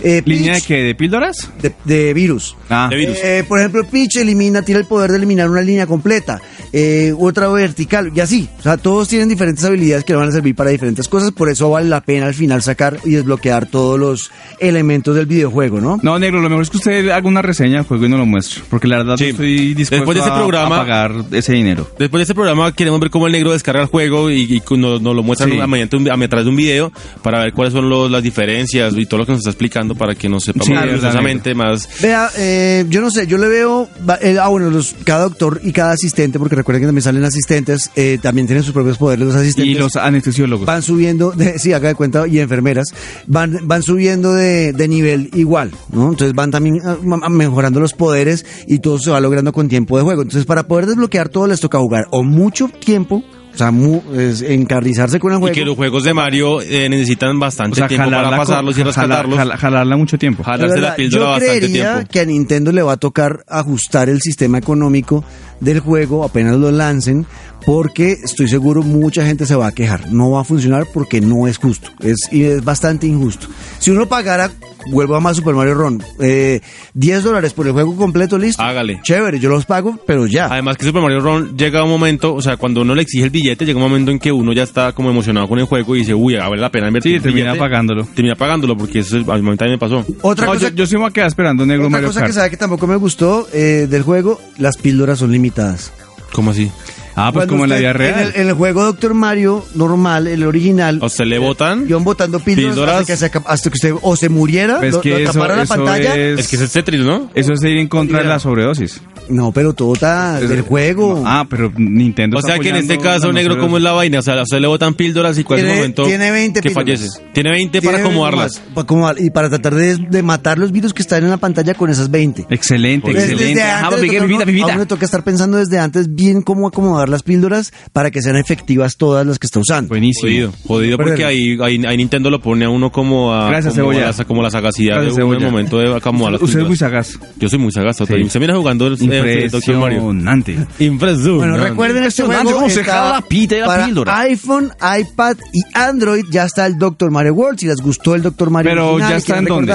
Eh, 0.00 0.22
¿Línea 0.24 0.54
de 0.54 0.60
Peach, 0.60 0.66
qué? 0.66 0.82
¿De 0.82 0.94
píldoras? 0.94 1.50
de, 1.60 1.72
de 1.84 2.14
virus. 2.14 2.56
Ah, 2.68 2.88
De 2.90 2.96
virus. 2.96 3.18
Eh, 3.22 3.44
por 3.48 3.58
ejemplo, 3.58 3.84
Peach 3.84 4.16
elimina, 4.16 4.62
tiene 4.62 4.80
el 4.80 4.86
poder 4.86 5.10
de 5.10 5.16
eliminar 5.18 5.50
una 5.50 5.62
línea 5.62 5.86
completa, 5.86 6.40
eh, 6.72 7.12
otra 7.18 7.48
vertical, 7.48 8.10
y 8.14 8.20
así. 8.20 8.48
O 8.58 8.62
sea, 8.62 8.76
todos 8.76 9.08
tienen 9.08 9.28
diferentes 9.28 9.64
habilidades 9.64 10.04
que 10.04 10.12
le 10.12 10.19
van 10.20 10.28
a 10.28 10.32
servir 10.32 10.54
para 10.54 10.70
diferentes 10.70 11.08
cosas, 11.08 11.32
por 11.32 11.50
eso 11.50 11.70
vale 11.70 11.88
la 11.88 12.00
pena 12.02 12.26
al 12.26 12.34
final 12.34 12.62
sacar 12.62 12.98
y 13.04 13.10
desbloquear 13.12 13.66
todos 13.66 13.98
los 13.98 14.30
elementos 14.58 15.14
del 15.16 15.26
videojuego, 15.26 15.80
¿no? 15.80 15.98
No, 16.02 16.18
negro, 16.18 16.40
lo 16.40 16.48
mejor 16.48 16.62
es 16.62 16.70
que 16.70 16.76
usted 16.78 17.08
haga 17.10 17.26
una 17.28 17.42
reseña 17.42 17.76
del 17.78 17.86
juego 17.86 18.06
y 18.06 18.08
no 18.08 18.18
lo 18.18 18.26
muestre. 18.26 18.62
Porque 18.70 18.86
la 18.88 18.98
verdad 18.98 19.16
Sí. 19.16 19.24
no 19.24 19.30
estoy 19.30 19.74
dispuesto 19.74 19.96
Después 19.96 20.14
de 20.16 20.20
este 20.20 20.30
a- 20.32 20.36
programa- 20.36 20.76
a 20.76 20.78
pagar 20.80 21.12
ese 21.32 21.52
dinero. 21.52 21.88
Después 21.98 22.20
de 22.20 22.22
este 22.22 22.34
programa 22.34 22.72
queremos 22.74 23.00
ver 23.00 23.10
cómo 23.10 23.26
el 23.26 23.32
negro 23.32 23.52
descarga 23.52 23.80
el 23.82 23.88
juego 23.88 24.30
y, 24.30 24.42
y 24.42 24.62
nos, 24.76 25.00
nos 25.02 25.14
lo 25.14 25.22
muestran 25.22 25.50
Sí. 25.50 25.58
a, 25.60 25.66
mediante 25.66 25.96
un- 25.96 26.10
a 26.10 26.28
través 26.28 26.44
de 26.44 26.50
un 26.50 26.56
video 26.56 26.92
para 27.22 27.40
ver 27.40 27.52
cuáles 27.52 27.72
son 27.72 27.88
los- 27.88 28.10
las 28.10 28.22
diferencias 28.22 28.94
y 28.96 29.06
todo 29.06 29.18
lo 29.18 29.26
que 29.26 29.32
nos 29.32 29.40
está 29.40 29.50
explicando 29.50 29.94
para 29.94 30.14
que 30.14 30.28
nos 30.28 30.44
sepa 30.44 30.64
Sí, 30.64 30.72
precisamente 30.72 31.54
más. 31.54 31.88
Vea, 32.00 32.28
eh, 32.38 32.84
yo 32.88 33.00
no 33.00 33.10
sé, 33.10 33.26
yo 33.26 33.38
le 33.38 33.48
veo, 33.48 33.88
eh, 34.22 34.36
ah 34.40 34.48
bueno, 34.48 34.70
los, 34.70 34.94
cada 35.04 35.24
doctor 35.24 35.60
y 35.64 35.72
cada 35.72 35.92
asistente, 35.92 36.38
porque 36.38 36.56
recuerden 36.56 36.82
que 36.82 36.86
también 36.86 37.02
salen 37.02 37.24
asistentes, 37.24 37.90
eh, 37.96 38.18
también 38.20 38.46
tienen 38.46 38.62
sus 38.62 38.72
propios 38.72 38.98
poderes 38.98 39.24
los 39.26 39.34
asistentes. 39.34 39.74
Y 39.74 39.78
los 39.78 39.96
anestesiólogos. 40.10 40.66
van 40.66 40.82
subiendo, 40.82 41.32
de, 41.32 41.58
sí, 41.58 41.72
haga 41.72 41.88
de 41.88 41.94
cuenta, 41.94 42.26
y 42.28 42.38
enfermeras, 42.38 42.88
van, 43.26 43.58
van 43.64 43.82
subiendo 43.82 44.32
de, 44.34 44.72
de 44.72 44.88
nivel 44.88 45.30
igual, 45.34 45.70
¿no? 45.92 46.10
Entonces 46.10 46.34
van 46.34 46.50
también 46.50 46.80
ah, 46.84 47.28
mejorando 47.28 47.80
los 47.80 47.94
poderes 47.94 48.44
y 48.66 48.78
todo 48.80 48.98
se 48.98 49.10
va 49.10 49.20
logrando 49.20 49.52
con 49.52 49.68
tiempo 49.68 49.96
de 49.96 50.02
juego. 50.04 50.22
Entonces 50.22 50.44
para 50.46 50.64
poder 50.64 50.86
desbloquear 50.86 51.28
todo 51.28 51.46
les 51.46 51.60
toca 51.60 51.78
jugar 51.78 52.06
o 52.10 52.22
mucho 52.22 52.68
tiempo, 52.68 53.22
o 53.52 53.56
sea, 53.56 53.72
mu- 53.72 54.00
es 54.16 54.42
encarnizarse 54.42 55.18
con 55.18 55.32
el 55.32 55.38
Y 55.38 55.40
juego. 55.40 55.54
que 55.54 55.64
los 55.64 55.76
juegos 55.76 56.04
de 56.04 56.14
Mario 56.14 56.60
eh, 56.62 56.88
necesitan 56.88 57.38
bastante 57.40 57.72
O 57.72 57.74
sea, 57.76 57.88
tiempo 57.88 58.08
para 58.10 58.36
pasarlos 58.36 58.78
y 58.78 58.82
rescatarlos. 58.84 59.36
jala- 59.36 59.56
jalarla 59.56 59.96
mucho 59.96 60.16
tiempo. 60.18 60.44
Jalarse 60.44 60.66
la 60.76 60.80
verdad, 60.80 60.96
píldora 60.96 61.22
yo 61.24 61.30
bastante 61.30 61.58
creería 61.58 61.92
tiempo. 61.94 62.08
que 62.12 62.20
a 62.20 62.24
Nintendo 62.26 62.70
le 62.72 62.82
va 62.82 62.92
a 62.92 62.96
tocar 62.96 63.44
ajustar 63.48 64.08
el 64.08 64.20
sistema 64.20 64.58
económico 64.58 65.24
del 65.60 65.80
juego 65.80 66.24
apenas 66.24 66.56
lo 66.56 66.70
lancen, 66.70 67.26
porque 67.64 68.12
estoy 68.12 68.48
seguro 68.48 68.82
mucha 68.82 69.24
gente 69.24 69.46
se 69.46 69.54
va 69.54 69.68
a 69.68 69.72
quejar. 69.72 70.10
No 70.10 70.30
va 70.32 70.40
a 70.40 70.44
funcionar 70.44 70.86
porque 70.92 71.20
no 71.20 71.46
es 71.46 71.58
justo. 71.58 71.90
Es, 72.00 72.32
y 72.32 72.44
es 72.44 72.64
bastante 72.64 73.06
injusto. 73.06 73.46
Si 73.78 73.90
uno 73.90 74.08
pagara, 74.08 74.50
vuelvo 74.86 75.16
a 75.16 75.20
más 75.20 75.36
Super 75.36 75.54
Mario 75.54 75.74
Run, 75.74 76.02
eh, 76.20 76.60
10 76.94 77.22
dólares 77.22 77.52
por 77.52 77.66
el 77.66 77.72
juego 77.72 77.96
completo, 77.96 78.38
listo. 78.38 78.62
Hágale. 78.62 79.00
Chévere, 79.02 79.38
yo 79.38 79.48
los 79.50 79.66
pago, 79.66 79.98
pero 80.06 80.26
ya. 80.26 80.46
Además 80.46 80.76
que 80.76 80.84
Super 80.86 81.02
Mario 81.02 81.20
Run 81.20 81.56
llega 81.56 81.82
un 81.84 81.90
momento, 81.90 82.34
o 82.34 82.42
sea, 82.42 82.56
cuando 82.56 82.82
uno 82.82 82.94
le 82.94 83.02
exige 83.02 83.24
el 83.24 83.30
billete, 83.30 83.64
llega 83.66 83.76
un 83.78 83.82
momento 83.88 84.10
en 84.10 84.18
que 84.18 84.32
uno 84.32 84.52
ya 84.52 84.62
está 84.62 84.92
como 84.92 85.10
emocionado 85.10 85.48
con 85.48 85.58
el 85.58 85.64
juego 85.66 85.94
y 85.96 86.00
dice, 86.00 86.14
uy, 86.14 86.34
vale 86.36 86.56
la 86.60 86.70
pena 86.70 86.88
invertir 86.88 87.12
Sí, 87.12 87.16
el 87.16 87.22
termina 87.22 87.52
billete". 87.52 87.58
pagándolo. 87.60 88.04
Termina 88.14 88.34
pagándolo 88.36 88.76
porque 88.76 89.00
eso 89.00 89.18
es- 89.18 89.28
a 89.28 89.36
mí 89.38 89.56
también 89.56 89.72
me 89.72 89.78
pasó. 89.78 90.04
Otra 90.22 90.46
No, 90.46 90.52
cosa, 90.54 90.68
yo, 90.70 90.74
yo 90.76 90.86
sí 90.86 90.94
me 90.94 91.00
voy 91.02 91.10
a 91.10 91.12
quedar 91.12 91.28
esperando 91.28 91.64
negro 91.66 91.84
otra 91.84 91.90
Mario 91.92 92.08
cosa 92.08 92.20
Kart. 92.20 92.30
que 92.30 92.34
sabe 92.34 92.50
que 92.50 92.56
tampoco 92.56 92.86
me 92.86 92.96
gustó 92.96 93.46
eh, 93.52 93.86
del 93.88 94.02
juego, 94.02 94.40
las 94.58 94.76
píldoras 94.76 95.18
son 95.18 95.32
limitadas. 95.32 95.92
¿Cómo 96.32 96.52
así? 96.52 96.70
Ah, 97.16 97.30
pues 97.32 97.46
Cuando 97.46 97.52
como 97.54 97.64
en 97.64 97.70
la 97.70 97.74
usted- 97.76 97.82
vida 97.82 97.92
real. 97.92 98.20
En 98.20 98.26
el, 98.28 98.34
en 98.40 98.48
el 98.48 98.54
juego 98.54 98.84
Doctor 98.84 99.14
Mario 99.14 99.64
normal, 99.74 100.26
el 100.26 100.44
original, 100.44 100.98
¿A 101.02 101.06
usted 101.06 101.24
le 101.24 101.38
botan? 101.38 101.86
iban 101.88 102.04
botando 102.04 102.38
píldoras, 102.40 102.70
Píldoras. 102.74 102.94
Hasta, 103.00 103.12
que 103.12 103.16
se 103.16 103.30
hasta 103.46 103.70
que 103.70 103.74
usted 103.74 103.94
o 104.02 104.16
se 104.16 104.28
muriera, 104.28 104.78
Pues 104.78 104.94
lo, 104.94 105.00
que 105.00 105.10
lo 105.10 105.18
eso- 105.18 105.32
tapara 105.32 105.56
la 105.56 105.62
eso 105.64 105.74
pantalla. 105.74 106.16
es- 106.16 106.40
Es 106.40 106.48
que 106.48 106.56
es 106.56 106.62
el 106.62 106.70
Tetris, 106.70 107.00
¿no? 107.04 107.30
Eso 107.34 107.52
es 107.52 107.62
ir 107.64 107.78
en 107.78 107.88
contra 107.88 108.18
de 108.18 108.24
la 108.28 108.38
sobredosis. 108.38 109.00
No, 109.28 109.52
pero 109.52 109.72
todo 109.74 109.94
está 109.94 110.40
del 110.40 110.62
juego. 110.62 111.22
Ah, 111.24 111.46
pero 111.48 111.72
Nintendo 111.76 112.36
O 112.36 112.40
está 112.40 112.54
sea 112.54 112.58
que 112.60 112.70
en 112.70 112.76
este 112.76 112.94
apoyando 112.94 113.14
caso, 113.20 113.26
la 113.28 113.32
negro, 113.34 113.58
¿cómo 113.60 113.76
es 113.76 113.82
la 113.82 113.92
vaina? 113.92 114.18
O 114.18 114.22
sea, 114.22 114.34
a 114.34 114.42
usted 114.42 114.58
le 114.58 114.66
botan 114.66 114.94
píldoras 114.94 115.38
y 115.38 115.44
cuál 115.44 115.60
es 115.60 115.64
el 115.64 115.68
Tiene- 115.70 115.80
momento 115.80 116.02
tiene 116.04 116.30
20 116.32 116.60
que 116.60 116.68
píldoras. 116.70 116.98
fallece. 117.00 117.20
Tiene 117.32 117.50
20 117.50 117.80
Tiene 117.80 117.96
para 117.96 118.04
acomodarlas. 118.08 118.54
más, 118.58 118.62
para 118.74 118.86
acomodar- 118.86 119.20
y 119.20 119.30
para 119.30 119.48
tratar 119.48 119.74
de, 119.76 119.96
de 119.98 120.22
matar 120.24 120.58
los 120.58 120.72
virus 120.72 120.92
que 120.92 121.02
están 121.02 121.22
en 121.22 121.30
la 121.30 121.36
pantalla 121.36 121.74
con 121.74 121.90
esas 121.90 122.10
20. 122.10 122.46
Excelente, 122.50 123.02
Pues 123.04 123.16
Desde 123.16 123.32
excelente. 123.34 123.62
antes 123.62 123.74
Ah, 123.84 123.90
le 123.90 124.06
toca- 124.08 124.20
A 124.20 124.66
uno 124.66 124.78
le 124.78 124.86
toca 124.86 125.04
estar 125.04 125.22
pensando 125.22 125.58
desde 125.58 125.78
antes 125.78 126.12
bien 126.12 126.42
cómo 126.42 126.66
acomodar 126.66 126.99
las 127.08 127.22
píldoras 127.22 127.72
para 127.92 128.10
que 128.10 128.20
sean 128.22 128.36
efectivas 128.36 128.96
todas 128.96 129.26
las 129.26 129.38
que 129.38 129.46
está 129.46 129.60
usando. 129.60 129.88
Buenísimo. 129.88 130.28
Jodido, 130.30 130.52
jodido 130.66 130.96
porque 130.98 131.24
ahí, 131.24 131.56
ahí, 131.62 131.80
ahí 131.86 131.96
Nintendo 131.96 132.30
lo 132.30 132.40
pone 132.40 132.64
a 132.64 132.68
uno 132.68 132.90
como 132.92 133.32
a 133.34 133.48
Gracias, 133.48 133.74
como, 133.74 133.92
Cebolla. 133.92 134.08
a 134.10 134.12
la, 134.16 134.24
como 134.24 134.42
la 134.42 134.50
sagacidad 134.50 134.96
Gracias, 134.96 135.16
de 135.16 135.24
uno 135.24 135.36
en 135.36 135.42
el 135.44 135.50
momento 135.50 135.78
de 135.78 135.94
acomodar 135.96 136.32
las 136.32 136.42
Usted 136.42 136.60
es 136.60 136.66
muy 136.66 136.76
píldoras. 136.76 137.06
sagaz. 137.08 137.32
Yo 137.38 137.48
soy 137.48 137.58
muy 137.58 137.72
sagaz, 137.72 137.96
Sí. 137.96 138.28
Se 138.28 138.38
viene 138.38 138.54
jugando 138.54 138.86
el, 138.86 138.96
Doctor 138.96 139.76
Mario. 139.76 139.98
Impresionante. 140.10 140.56
Impresionante. 140.78 141.30
Bueno, 141.48 141.56
recuerden 141.56 142.04
este 142.04 142.22
juego 142.22 142.50
cómo 142.52 142.68
se 142.70 142.84
jala 142.84 143.10
la 143.12 143.20
pita 143.22 143.56
y 143.56 143.60
la 143.60 143.66
para 143.66 143.84
píldora. 143.86 144.18
iPhone, 144.20 144.72
iPad 145.00 145.36
y 145.52 145.60
Android 145.74 146.24
ya 146.30 146.44
está 146.44 146.66
el 146.66 146.78
Doctor 146.78 147.10
Mario 147.10 147.34
World. 147.34 147.58
Si 147.58 147.66
les 147.66 147.80
gustó 147.80 148.14
el 148.14 148.22
Doctor 148.22 148.50
Mario 148.50 148.70
Pero 148.70 148.88
original 148.92 149.10
ya 149.10 149.16
está 149.16 149.38
en 149.38 149.44
dónde? 149.44 149.72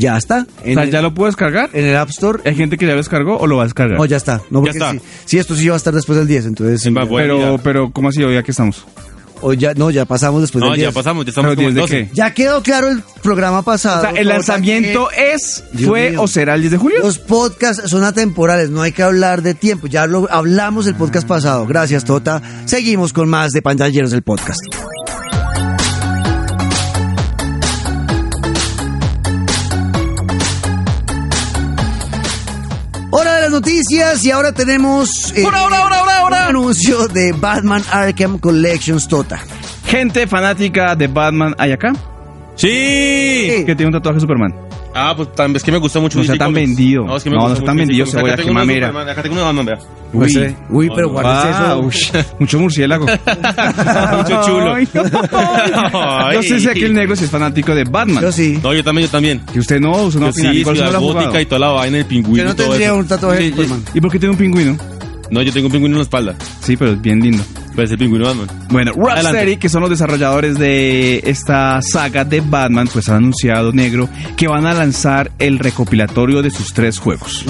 Ya 0.00 0.16
está. 0.16 0.46
O 0.62 0.66
En, 0.66 0.74
sea, 0.74 0.82
el, 0.84 0.90
¿ya 0.90 1.02
lo 1.02 1.14
puedo 1.14 1.26
descargar? 1.26 1.70
en 1.72 1.84
el 1.84 1.96
App 1.96 2.10
Store. 2.10 2.40
¿Hay 2.44 2.54
gente 2.56 2.76
que 2.76 2.86
ya 2.86 2.92
lo 2.92 2.98
descargó 2.98 3.36
o 3.38 3.46
lo 3.46 3.56
va 3.56 3.62
a 3.62 3.66
descargar? 3.66 3.98
No, 3.98 4.04
ya 4.06 4.16
está. 4.16 4.40
No, 4.50 4.60
porque 4.60 4.70
está. 4.78 4.92
Sí, 4.92 5.00
sí, 5.26 5.38
esto 5.38 5.54
sí 5.54 5.68
va 5.68 5.74
a 5.74 5.76
estar 5.76 5.94
después 5.94 6.18
del 6.18 6.26
10, 6.26 6.46
entonces. 6.46 6.82
Pero, 7.08 7.60
pero, 7.62 7.90
¿cómo 7.92 8.08
así? 8.08 8.22
Hoy 8.24 8.36
aquí 8.36 8.50
estamos. 8.50 8.84
O 9.42 9.54
ya, 9.54 9.72
no, 9.72 9.90
ya 9.90 10.04
pasamos 10.04 10.42
después 10.42 10.62
No, 10.62 10.70
del 10.72 10.80
ya 10.80 10.86
10. 10.88 10.94
pasamos, 10.94 11.24
ya 11.24 11.30
estamos 11.30 11.54
como 11.54 11.68
en 11.68 11.74
10 11.74 11.74
de 11.74 11.80
12. 11.80 12.08
qué? 12.10 12.14
Ya 12.14 12.34
quedó 12.34 12.62
claro 12.62 12.88
el 12.88 13.02
programa 13.22 13.62
pasado. 13.62 13.98
O 14.06 14.10
sea, 14.10 14.20
el 14.20 14.28
lanzamiento 14.28 15.08
que 15.08 15.32
es, 15.32 15.64
Dios 15.72 15.88
fue 15.88 16.10
mío. 16.10 16.22
o 16.22 16.28
será 16.28 16.56
el 16.56 16.60
10 16.60 16.72
de 16.72 16.76
julio. 16.78 16.98
Los 17.00 17.18
podcasts 17.18 17.88
son 17.88 18.04
atemporales, 18.04 18.68
no 18.68 18.82
hay 18.82 18.92
que 18.92 19.02
hablar 19.02 19.40
de 19.40 19.54
tiempo. 19.54 19.86
Ya 19.86 20.06
lo 20.06 20.28
hablamos 20.30 20.86
el 20.86 20.94
podcast 20.94 21.26
pasado. 21.26 21.64
Gracias, 21.66 22.04
Tota. 22.04 22.42
Seguimos 22.66 23.14
con 23.14 23.30
más 23.30 23.52
de 23.52 23.62
pantalleros 23.62 24.10
del 24.10 24.20
podcast. 24.20 24.60
Noticias 33.60 34.24
y 34.24 34.30
ahora 34.30 34.52
tenemos 34.52 35.32
eh, 35.36 35.44
¡Hora, 35.44 35.64
hora, 35.64 35.84
hora, 35.84 36.02
hora, 36.02 36.24
hora! 36.24 36.36
un 36.44 36.56
anuncio 36.56 37.08
de 37.08 37.32
Batman 37.32 37.82
Arkham 37.90 38.38
Collections 38.38 39.06
Tota. 39.06 39.38
Gente 39.84 40.26
fanática 40.26 40.96
de 40.96 41.08
Batman, 41.08 41.54
¿hay 41.58 41.72
acá? 41.72 41.92
¡Sí! 42.56 42.68
Que 43.66 43.74
tiene 43.76 43.88
un 43.88 43.92
tatuaje 43.92 44.16
de 44.16 44.20
Superman. 44.20 44.69
Ah, 44.94 45.14
pues 45.16 45.32
tan, 45.34 45.54
es 45.54 45.62
que 45.62 45.70
me 45.70 45.78
gusta 45.78 46.00
mucho 46.00 46.18
No 46.18 46.24
sea 46.24 46.32
DC 46.34 46.38
tan 46.38 46.48
Comics. 46.52 46.68
vendido. 46.68 47.04
No, 47.06 47.16
es 47.16 47.22
que 47.22 47.30
me 47.30 47.36
No, 47.36 47.42
gusta 47.42 47.50
no 47.54 47.56
sea 47.58 47.64
tan 47.66 47.76
mucho 47.76 47.86
DC 47.86 47.88
vendido, 47.88 48.04
Comics. 48.06 48.12
cebolla, 48.16 48.32
Acá 48.32 48.36
qué 48.36 48.42
tengo 48.42 48.50
uno 48.52 48.60
de 48.60 48.66
mamera. 48.66 48.86
Superman, 48.88 49.08
Acá 49.12 49.22
tengo 49.22 49.32
uno 49.34 49.40
de 49.40 49.46
Batman, 49.46 49.66
vea. 49.66 49.78
Pues, 50.12 50.36
Uy. 50.36 50.56
uy, 50.70 50.90
pero 50.96 51.08
guárdese 51.10 51.48
Ah, 51.54 51.78
eso. 51.88 52.34
mucho 52.40 52.58
murciélago. 52.58 53.06
Mucho 54.16 54.42
chulo. 54.44 54.74
Ay, 54.74 54.88
Ay. 55.92 56.34
Yo 56.34 56.42
sé 56.42 56.60
si 56.60 56.68
aquí 56.68 56.82
el 56.84 56.94
negro 56.94 57.14
si 57.14 57.24
es 57.24 57.30
fanático 57.30 57.74
de 57.74 57.84
Batman. 57.84 58.22
Yo 58.22 58.32
sí. 58.32 58.58
No, 58.62 58.74
yo 58.74 58.82
también, 58.82 59.06
yo 59.06 59.12
también. 59.12 59.40
Que 59.52 59.60
usted 59.60 59.80
no, 59.80 59.92
usted 60.02 60.18
no 60.20 60.26
Yo 60.26 60.32
opina, 60.32 60.50
sí, 60.52 60.56
Nicole, 60.58 60.76
Ciudad 60.76 60.88
usted 60.88 60.92
no 60.92 60.92
lo 60.92 60.96
ha 60.96 61.00
Gótica 61.00 61.20
jugado. 61.28 61.40
y 61.40 61.46
toda 61.46 61.58
la 61.60 61.68
vaina, 61.68 61.98
el 61.98 62.04
pingüino 62.06 62.36
Yo 62.38 62.44
no 62.44 62.50
y 62.50 62.54
todo 62.56 62.66
tendría 62.68 62.86
eso. 62.88 62.96
un 62.96 63.06
tatuaje 63.06 63.38
de 63.38 63.44
¿Y- 63.44 63.48
y- 63.48 63.50
Superman. 63.52 63.84
¿Y 63.94 64.00
por 64.00 64.10
qué 64.10 64.18
tiene 64.18 64.32
un 64.32 64.38
pingüino? 64.38 64.76
No, 65.30 65.42
yo 65.42 65.52
tengo 65.52 65.66
un 65.66 65.72
pingüino 65.72 65.94
en 65.94 65.98
la 65.98 66.02
espalda. 66.02 66.34
Sí, 66.60 66.76
pero 66.76 66.90
es 66.92 67.00
bien 67.00 67.20
lindo. 67.20 67.44
Pero 67.70 67.82
es 67.84 67.90
el 67.90 67.98
pingüino 67.98 68.26
Batman. 68.26 68.48
Bueno, 68.70 68.92
Rocksteady, 68.92 69.56
que 69.56 69.68
son 69.68 69.80
los 69.82 69.90
desarrolladores 69.90 70.58
de 70.58 71.22
esta 71.24 71.80
saga 71.82 72.24
de 72.24 72.40
Batman, 72.40 72.88
pues 72.92 73.08
han 73.08 73.16
anunciado, 73.16 73.72
negro, 73.72 74.08
que 74.36 74.48
van 74.48 74.66
a 74.66 74.74
lanzar 74.74 75.30
el 75.38 75.58
recopilatorio 75.58 76.42
de 76.42 76.50
sus 76.50 76.72
tres 76.72 76.98
juegos. 76.98 77.44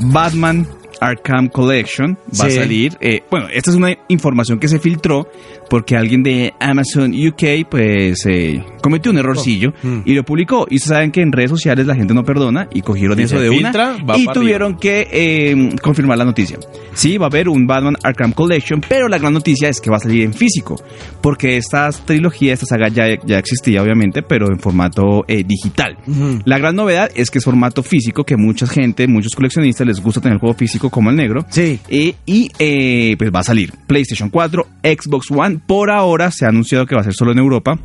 Batman 0.00 0.66
Arkham 1.00 1.48
Collection 1.48 2.16
va 2.40 2.46
a 2.46 2.50
salir. 2.50 2.96
eh, 3.00 3.22
bueno, 3.30 3.46
esta 3.52 3.70
es 3.70 3.76
una 3.76 3.94
información 4.08 4.58
que 4.58 4.68
se 4.68 4.78
filtró 4.78 5.28
porque 5.68 5.96
alguien 5.96 6.22
de 6.22 6.52
Amazon 6.60 7.12
UK 7.14 7.68
pues 7.70 8.26
eh, 8.26 8.62
cometió 8.82 9.10
un 9.10 9.18
errorcillo 9.18 9.44
Oh. 9.82 9.86
Mm. 9.86 10.02
y 10.04 10.14
lo 10.14 10.24
publicó. 10.24 10.66
Y 10.70 10.76
ustedes 10.76 10.88
saben 10.96 11.10
que 11.10 11.20
en 11.20 11.32
redes 11.32 11.50
sociales 11.50 11.86
la 11.86 11.94
gente 11.94 12.14
no 12.14 12.24
perdona 12.24 12.68
y 12.72 12.80
cogieron 12.82 13.18
eso 13.20 13.38
de 13.38 13.50
filtra, 13.50 13.96
una 14.02 14.16
y 14.18 14.26
tuvieron 14.26 14.76
que 14.76 15.08
eh, 15.10 15.76
confirmar 15.82 16.18
la 16.18 16.24
noticia. 16.24 16.58
Sí, 16.92 17.18
va 17.18 17.26
a 17.26 17.28
haber 17.28 17.48
un 17.48 17.66
Batman 17.66 17.96
Arkham 18.02 18.32
Collection, 18.32 18.80
pero 18.86 19.08
la 19.08 19.18
gran 19.18 19.32
noticia 19.32 19.68
es 19.68 19.80
que 19.80 19.90
va 19.90 19.96
a 19.96 20.00
salir 20.00 20.22
en 20.22 20.32
físico 20.32 20.76
porque 21.20 21.56
esta 21.56 21.90
trilogía, 21.90 22.52
esta 22.52 22.66
saga 22.66 22.88
ya, 22.88 23.06
ya 23.24 23.38
existía 23.38 23.82
obviamente, 23.82 24.22
pero 24.22 24.46
en 24.50 24.58
formato 24.58 25.24
eh, 25.28 25.44
digital. 25.44 25.96
La 26.44 26.58
gran 26.58 26.76
novedad 26.76 27.10
es 27.14 27.30
que 27.30 27.38
es 27.38 27.44
formato 27.44 27.82
físico, 27.82 28.24
que 28.24 28.36
mucha 28.36 28.66
gente, 28.66 29.06
muchos 29.06 29.34
coleccionistas 29.34 29.86
les 29.86 30.00
gusta 30.00 30.20
tener 30.20 30.34
el 30.34 30.40
juego 30.40 30.54
físico 30.54 30.90
como 30.90 31.10
el 31.10 31.16
negro. 31.16 31.44
Sí. 31.50 31.78
Y 31.88 32.50
eh, 32.58 33.16
pues 33.18 33.30
va 33.34 33.40
a 33.40 33.44
salir 33.44 33.72
PlayStation 33.86 34.30
4, 34.30 34.66
Xbox 34.82 35.30
One. 35.30 35.53
Por 35.58 35.90
ahora 35.90 36.30
se 36.30 36.44
ha 36.44 36.48
anunciado 36.48 36.86
que 36.86 36.94
va 36.94 37.00
a 37.00 37.04
ser 37.04 37.14
solo 37.14 37.32
en 37.32 37.38
Europa, 37.38 37.78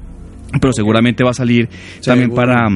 pero 0.59 0.73
seguramente 0.73 1.23
va 1.23 1.31
a 1.31 1.33
salir 1.33 1.69
también 2.03 2.31
para, 2.31 2.67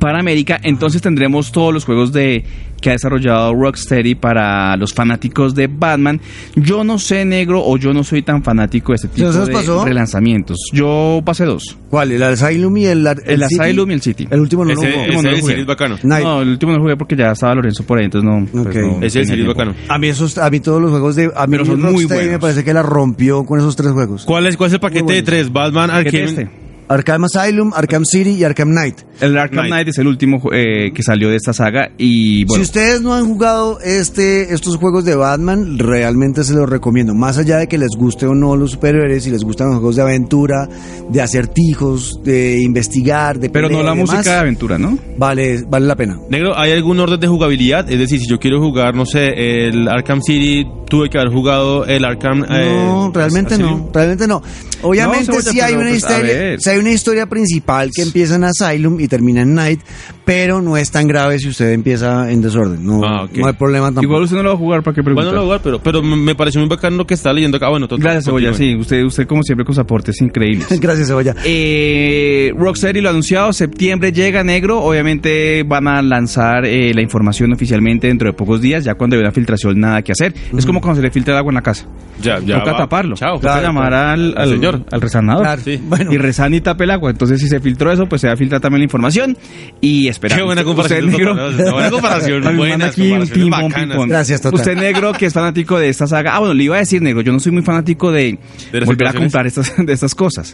para 0.00 0.18
América. 0.18 0.58
Entonces 0.62 1.02
tendremos 1.02 1.52
todos 1.52 1.72
los 1.72 1.84
juegos 1.84 2.12
de 2.12 2.44
que 2.80 2.90
ha 2.90 2.92
desarrollado 2.92 3.54
Rocksteady 3.54 4.14
para 4.14 4.76
los 4.76 4.92
fanáticos 4.92 5.54
de 5.54 5.68
Batman. 5.68 6.20
Yo 6.54 6.84
no 6.84 6.98
sé 6.98 7.24
negro 7.24 7.62
o 7.64 7.78
yo 7.78 7.94
no 7.94 8.04
soy 8.04 8.20
tan 8.20 8.42
fanático 8.42 8.92
de 8.92 8.96
este 8.96 9.08
tipo 9.08 9.32
¿Se 9.32 9.38
os 9.38 9.46
de 9.46 9.52
pasó? 9.54 9.84
relanzamientos. 9.86 10.58
Yo 10.72 11.22
pasé 11.24 11.46
dos. 11.46 11.78
¿Cuál? 11.88 12.12
¿El 12.12 12.22
Asylum 12.22 12.76
y 12.76 12.84
el, 12.86 13.06
El, 13.06 13.42
City? 13.48 13.58
Asylum 13.60 13.90
y 13.90 13.94
el 13.94 14.02
City. 14.02 14.28
El 14.30 14.40
último 14.40 14.64
no 14.66 14.74
lo 14.74 14.80
Ese, 14.82 14.90
jugó. 14.92 15.00
último 15.02 15.18
ese 15.20 15.28
no 15.30 15.34
lo 15.36 15.40
jugué. 15.40 15.54
el 15.54 15.64
bacano. 15.64 15.96
Night. 16.02 16.24
No, 16.24 16.42
el 16.42 16.48
último 16.50 16.72
no 16.72 16.78
lo 16.78 16.84
jugué 16.84 16.96
porque 16.98 17.16
ya 17.16 17.32
estaba 17.32 17.54
Lorenzo 17.54 17.84
por 17.84 17.98
ahí, 17.98 18.04
entonces 18.04 18.30
no. 18.30 18.62
pues 18.64 18.76
no 18.76 18.96
Ese 19.02 19.20
es 19.22 19.30
el 19.30 19.36
tiempo. 19.36 19.54
bacano. 19.54 19.74
A 19.88 19.98
mí, 19.98 20.08
esos, 20.08 20.36
a 20.36 20.50
mí 20.50 20.60
todos 20.60 20.82
los 20.82 20.90
juegos 20.90 21.16
de... 21.16 21.30
A 21.34 21.46
mí 21.46 21.52
Pero 21.52 21.64
son 21.64 21.80
muy 21.80 21.90
Rocksteady 22.02 22.20
me 22.20 22.24
buenos. 22.26 22.40
parece 22.42 22.64
que 22.64 22.74
la 22.74 22.82
rompió 22.82 23.44
con 23.46 23.60
esos 23.60 23.76
tres 23.76 23.92
juegos. 23.92 24.24
¿Cuál 24.26 24.46
es, 24.46 24.58
cuál 24.58 24.68
es 24.68 24.74
el 24.74 24.80
paquete 24.80 25.10
de 25.14 25.22
tres? 25.22 25.50
Batman, 25.50 25.88
¿Qué 26.04 26.08
es 26.08 26.14
Arkham. 26.14 26.24
este? 26.44 26.63
Arkham 26.88 27.24
Asylum, 27.24 27.72
Arkham 27.74 28.04
City 28.04 28.30
y 28.32 28.44
Arkham 28.44 28.70
Knight. 28.70 29.00
El 29.20 29.36
Arkham 29.38 29.60
Knight. 29.60 29.68
Knight 29.72 29.88
es 29.88 29.98
el 29.98 30.06
último 30.06 30.40
eh, 30.52 30.92
que 30.94 31.02
salió 31.02 31.30
de 31.30 31.36
esta 31.36 31.52
saga 31.52 31.90
y 31.98 32.44
bueno, 32.44 32.62
Si 32.62 32.68
ustedes 32.70 33.00
no 33.00 33.14
han 33.14 33.26
jugado 33.26 33.78
este, 33.80 34.52
estos 34.52 34.76
juegos 34.76 35.04
de 35.04 35.14
Batman, 35.14 35.78
realmente 35.78 36.44
se 36.44 36.52
los 36.54 36.68
recomiendo. 36.68 37.14
Más 37.14 37.38
allá 37.38 37.58
de 37.58 37.66
que 37.68 37.78
les 37.78 37.90
guste 37.96 38.26
o 38.26 38.34
no 38.34 38.56
los 38.56 38.72
superhéroes, 38.72 39.24
si 39.24 39.30
les 39.30 39.44
gustan 39.44 39.68
los 39.68 39.76
juegos 39.76 39.96
de 39.96 40.02
aventura, 40.02 40.68
de 41.10 41.22
acertijos, 41.22 42.20
de 42.24 42.60
investigar, 42.62 43.38
de 43.38 43.50
pero 43.50 43.68
no 43.68 43.82
la 43.82 43.94
música 43.94 44.22
de 44.22 44.38
aventura, 44.38 44.78
¿no? 44.78 44.98
vale, 45.16 45.62
vale 45.68 45.86
la 45.86 45.96
pena. 45.96 46.18
Negro, 46.28 46.58
¿hay 46.58 46.72
algún 46.72 46.98
orden 47.00 47.20
de 47.20 47.26
jugabilidad? 47.28 47.88
Es 47.90 47.98
decir, 47.98 48.20
si 48.20 48.26
yo 48.28 48.38
quiero 48.38 48.60
jugar, 48.60 48.94
no 48.94 49.06
sé, 49.06 49.66
el 49.68 49.88
Arkham 49.88 50.20
City, 50.22 50.66
tuve 50.88 51.08
que 51.08 51.18
haber 51.18 51.32
jugado 51.32 51.84
el 51.86 52.04
Arkham. 52.04 52.44
eh, 52.48 52.84
No, 52.86 53.10
realmente 53.14 53.54
Asylum. 53.54 53.70
no, 53.86 53.90
realmente 53.92 54.26
no. 54.26 54.42
Obviamente 54.84 55.32
No, 55.32 55.40
sí 55.40 55.60
hay 55.60 55.74
una 55.74 55.82
pues, 55.90 55.92
a 55.92 55.96
historia, 56.12 56.58
sí 56.60 56.70
hay 56.70 56.78
una 56.78 56.90
historia 56.92 57.26
principal 57.26 57.90
que 57.94 58.02
empieza 58.02 58.36
en 58.36 58.44
Asylum 58.44 59.00
y 59.00 59.08
termina 59.08 59.42
en 59.42 59.54
Night, 59.54 59.80
pero 60.24 60.60
no 60.62 60.76
es 60.76 60.90
tan 60.90 61.06
grave 61.06 61.38
si 61.38 61.48
usted 61.48 61.72
empieza 61.72 62.30
en 62.30 62.40
desorden. 62.42 62.84
No, 62.84 63.00
Ah, 63.04 63.28
no 63.34 63.46
hay 63.46 63.52
problema 63.54 63.86
tampoco. 63.86 64.04
Igual 64.04 64.22
usted 64.22 64.36
no 64.36 64.42
lo 64.42 64.48
va 64.50 64.54
a 64.54 64.58
jugar, 64.58 64.82
¿para 64.82 64.94
qué 64.94 65.02
preguntar? 65.02 65.24
Bueno, 65.26 65.38
no, 65.40 65.44
igual, 65.44 65.60
pero, 65.62 65.82
pero 65.82 66.02
me 66.02 66.34
pareció 66.34 66.60
muy 66.60 66.68
bacano 66.68 66.96
lo 66.98 67.06
que 67.06 67.14
está 67.14 67.32
leyendo 67.32 67.56
acá. 67.56 67.68
Bueno, 67.68 67.88
todo- 67.88 67.98
Gracias, 67.98 68.24
Cebolla, 68.26 68.52
sí. 68.54 68.74
Usted, 68.76 69.02
usted 69.04 69.26
como 69.26 69.42
siempre 69.42 69.64
con 69.64 69.74
sus 69.74 69.82
aportes 69.82 70.20
increíbles. 70.20 70.66
Gracias, 70.80 71.08
Cebolla. 71.08 71.34
Eh, 71.44 72.52
Rocksteady 72.56 73.00
lo 73.00 73.08
ha 73.08 73.10
anunciado, 73.10 73.52
septiembre 73.52 74.12
llega 74.12 74.42
negro, 74.44 74.82
obviamente 74.82 75.62
van 75.64 75.88
a 75.88 76.02
lanzar 76.02 76.64
eh, 76.66 76.92
la 76.94 77.02
información 77.02 77.52
oficialmente 77.52 78.06
dentro 78.08 78.28
de 78.28 78.32
pocos 78.34 78.60
días, 78.60 78.84
ya 78.84 78.94
cuando 78.94 79.16
hay 79.16 79.22
una 79.22 79.32
filtración 79.32 79.78
nada 79.80 80.02
que 80.02 80.12
hacer. 80.12 80.34
Es 80.56 80.66
como 80.66 80.80
cuando 80.80 80.96
se 80.96 81.02
le 81.02 81.10
filtra 81.10 81.34
el 81.34 81.38
agua 81.38 81.50
en 81.50 81.54
la 81.56 81.62
casa. 81.62 81.86
Ya, 82.22 82.38
ya. 82.40 82.58
Toca 82.60 82.72
va. 82.72 82.78
taparlo. 82.78 83.16
Chao. 83.16 83.34
Toca 83.36 83.48
Claro, 83.54 83.66
llamar 83.66 83.92
al, 83.94 84.34
Al 84.36 84.52
al, 84.52 84.60
al 84.90 85.00
rezanador. 85.00 85.42
Claro, 85.42 85.62
sí. 85.64 85.80
Bueno, 85.82 86.12
Y 86.12 86.18
rezan 86.18 86.54
y 86.54 86.60
tape 86.60 86.84
el 86.84 86.90
agua. 86.90 87.10
Entonces, 87.10 87.40
si 87.40 87.48
se 87.48 87.60
filtró 87.60 87.92
eso, 87.92 88.06
pues 88.06 88.20
se 88.20 88.26
va 88.28 88.34
a 88.34 88.36
filtrar 88.36 88.60
también 88.60 88.80
la 88.80 88.84
información. 88.84 89.36
Y 89.80 90.08
espera. 90.08 90.36
Qué 90.36 90.42
buena 90.42 90.62
usted- 90.62 90.66
comparación. 90.74 91.08
usted 91.08 91.18
negro. 91.18 91.72
Buena 91.72 91.90
comparación. 91.90 92.46
A 92.46 92.50
mí 92.50 92.56
me 92.62 92.68
manda 92.70 92.86
Buenas 92.86 92.90
aquí 92.92 93.02
un 93.02 93.08
comparaciones 93.18 93.30
ping-pong, 93.30 93.62
bacanas. 93.72 93.88
ping-pong. 93.96 94.08
Gracias, 94.10 94.40
Tota. 94.40 94.56
Usted 94.56 94.76
negro 94.76 95.12
que 95.12 95.26
es 95.26 95.32
fanático 95.32 95.78
de 95.78 95.88
esta 95.88 96.06
saga. 96.06 96.34
Ah, 96.34 96.38
bueno, 96.40 96.54
le 96.54 96.64
iba 96.64 96.76
a 96.76 96.78
decir 96.80 97.02
negro. 97.02 97.20
Yo 97.22 97.32
no 97.32 97.40
soy 97.40 97.52
muy 97.52 97.62
fanático 97.62 98.10
de, 98.12 98.38
¿De 98.72 98.80
las 98.80 98.86
volver 98.86 99.08
a 99.08 99.12
comprar 99.12 99.46
estas, 99.46 99.72
de 99.86 99.92
estas 99.92 100.14
cosas. 100.14 100.52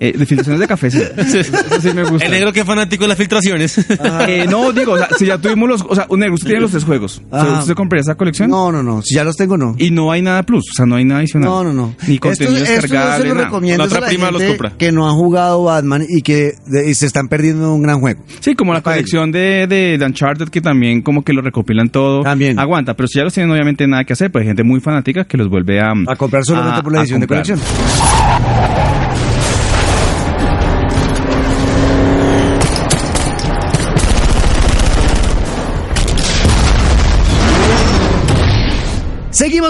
Eh, 0.00 0.12
de 0.16 0.26
filtraciones 0.26 0.60
de 0.60 0.66
café, 0.66 0.90
sí. 0.90 0.98
Eso 1.16 1.80
sí 1.80 1.90
me 1.94 2.04
gusta. 2.04 2.24
El 2.26 2.32
negro 2.32 2.52
que 2.52 2.60
es 2.60 2.66
fanático 2.66 3.04
de 3.04 3.08
las 3.08 3.18
filtraciones. 3.18 3.78
Eh, 4.28 4.46
no, 4.48 4.72
digo, 4.72 4.92
o 4.92 4.98
sea, 4.98 5.08
si 5.16 5.26
ya 5.26 5.38
tuvimos 5.38 5.68
los. 5.68 5.82
O 5.88 5.94
sea, 5.94 6.06
un 6.08 6.20
negro, 6.20 6.34
usted 6.34 6.48
tiene 6.48 6.60
los 6.62 6.70
tres 6.70 6.84
juegos. 6.84 7.22
O 7.30 7.36
sea, 7.40 7.52
Ajá. 7.52 7.60
¿Usted 7.60 7.74
compraría 7.74 8.02
esa 8.02 8.14
colección? 8.14 8.50
no, 8.50 8.70
no, 8.72 8.82
no. 8.82 9.00
Si 9.02 9.14
ya 9.14 9.24
los 9.24 9.36
tengo, 9.36 9.56
no. 9.56 9.74
Y 9.78 9.90
no 9.90 10.10
hay 10.12 10.22
nada 10.22 10.42
plus. 10.42 10.64
O 10.70 10.74
sea, 10.74 10.86
no 10.86 10.96
hay 10.96 11.04
nada 11.04 11.20
adicional. 11.20 11.48
No, 11.48 11.64
no, 11.64 11.72
no. 11.72 11.94
Ni 12.06 12.18
contenido 12.18 12.56
Esto- 12.56 12.72
esto 12.72 12.76
yo 12.76 12.82
descargable. 12.82 13.22
se 13.22 13.28
La 13.50 13.84
a 13.84 14.00
la 14.00 14.06
prima 14.06 14.30
los 14.30 14.42
compra. 14.42 14.72
que 14.78 14.92
no 14.92 15.08
ha 15.08 15.12
jugado 15.12 15.64
Batman 15.64 16.04
y 16.08 16.22
que 16.22 16.52
de- 16.66 16.90
y 16.90 16.94
se 16.94 17.06
están 17.06 17.28
perdiendo 17.28 17.72
un 17.74 17.82
gran 17.82 18.00
juego. 18.00 18.22
Sí, 18.40 18.54
como 18.54 18.72
la 18.72 18.80
colección 18.80 19.30
de, 19.32 19.66
de, 19.66 19.98
de 19.98 20.04
Uncharted 20.06 20.48
que 20.48 20.60
también 20.60 21.02
como 21.02 21.22
que 21.22 21.32
lo 21.32 21.42
recopilan 21.42 21.88
todo. 21.90 22.22
También. 22.22 22.58
Aguanta, 22.58 22.94
pero 22.94 23.06
si 23.08 23.18
ya 23.18 23.24
los 23.24 23.32
tienen 23.34 23.50
obviamente 23.52 23.86
nada 23.86 24.04
que 24.04 24.12
hacer, 24.12 24.30
pues 24.30 24.42
hay 24.42 24.48
gente 24.48 24.62
muy 24.64 24.80
fanática 24.80 25.24
que 25.24 25.36
los 25.36 25.48
vuelve 25.48 25.80
a... 25.80 25.92
A 26.06 26.16
comprar 26.16 26.44
solamente 26.44 26.80
a- 26.80 26.82
por 26.82 26.92
la 26.92 27.00
edición 27.00 27.20
de 27.20 27.26
colección. 27.26 27.58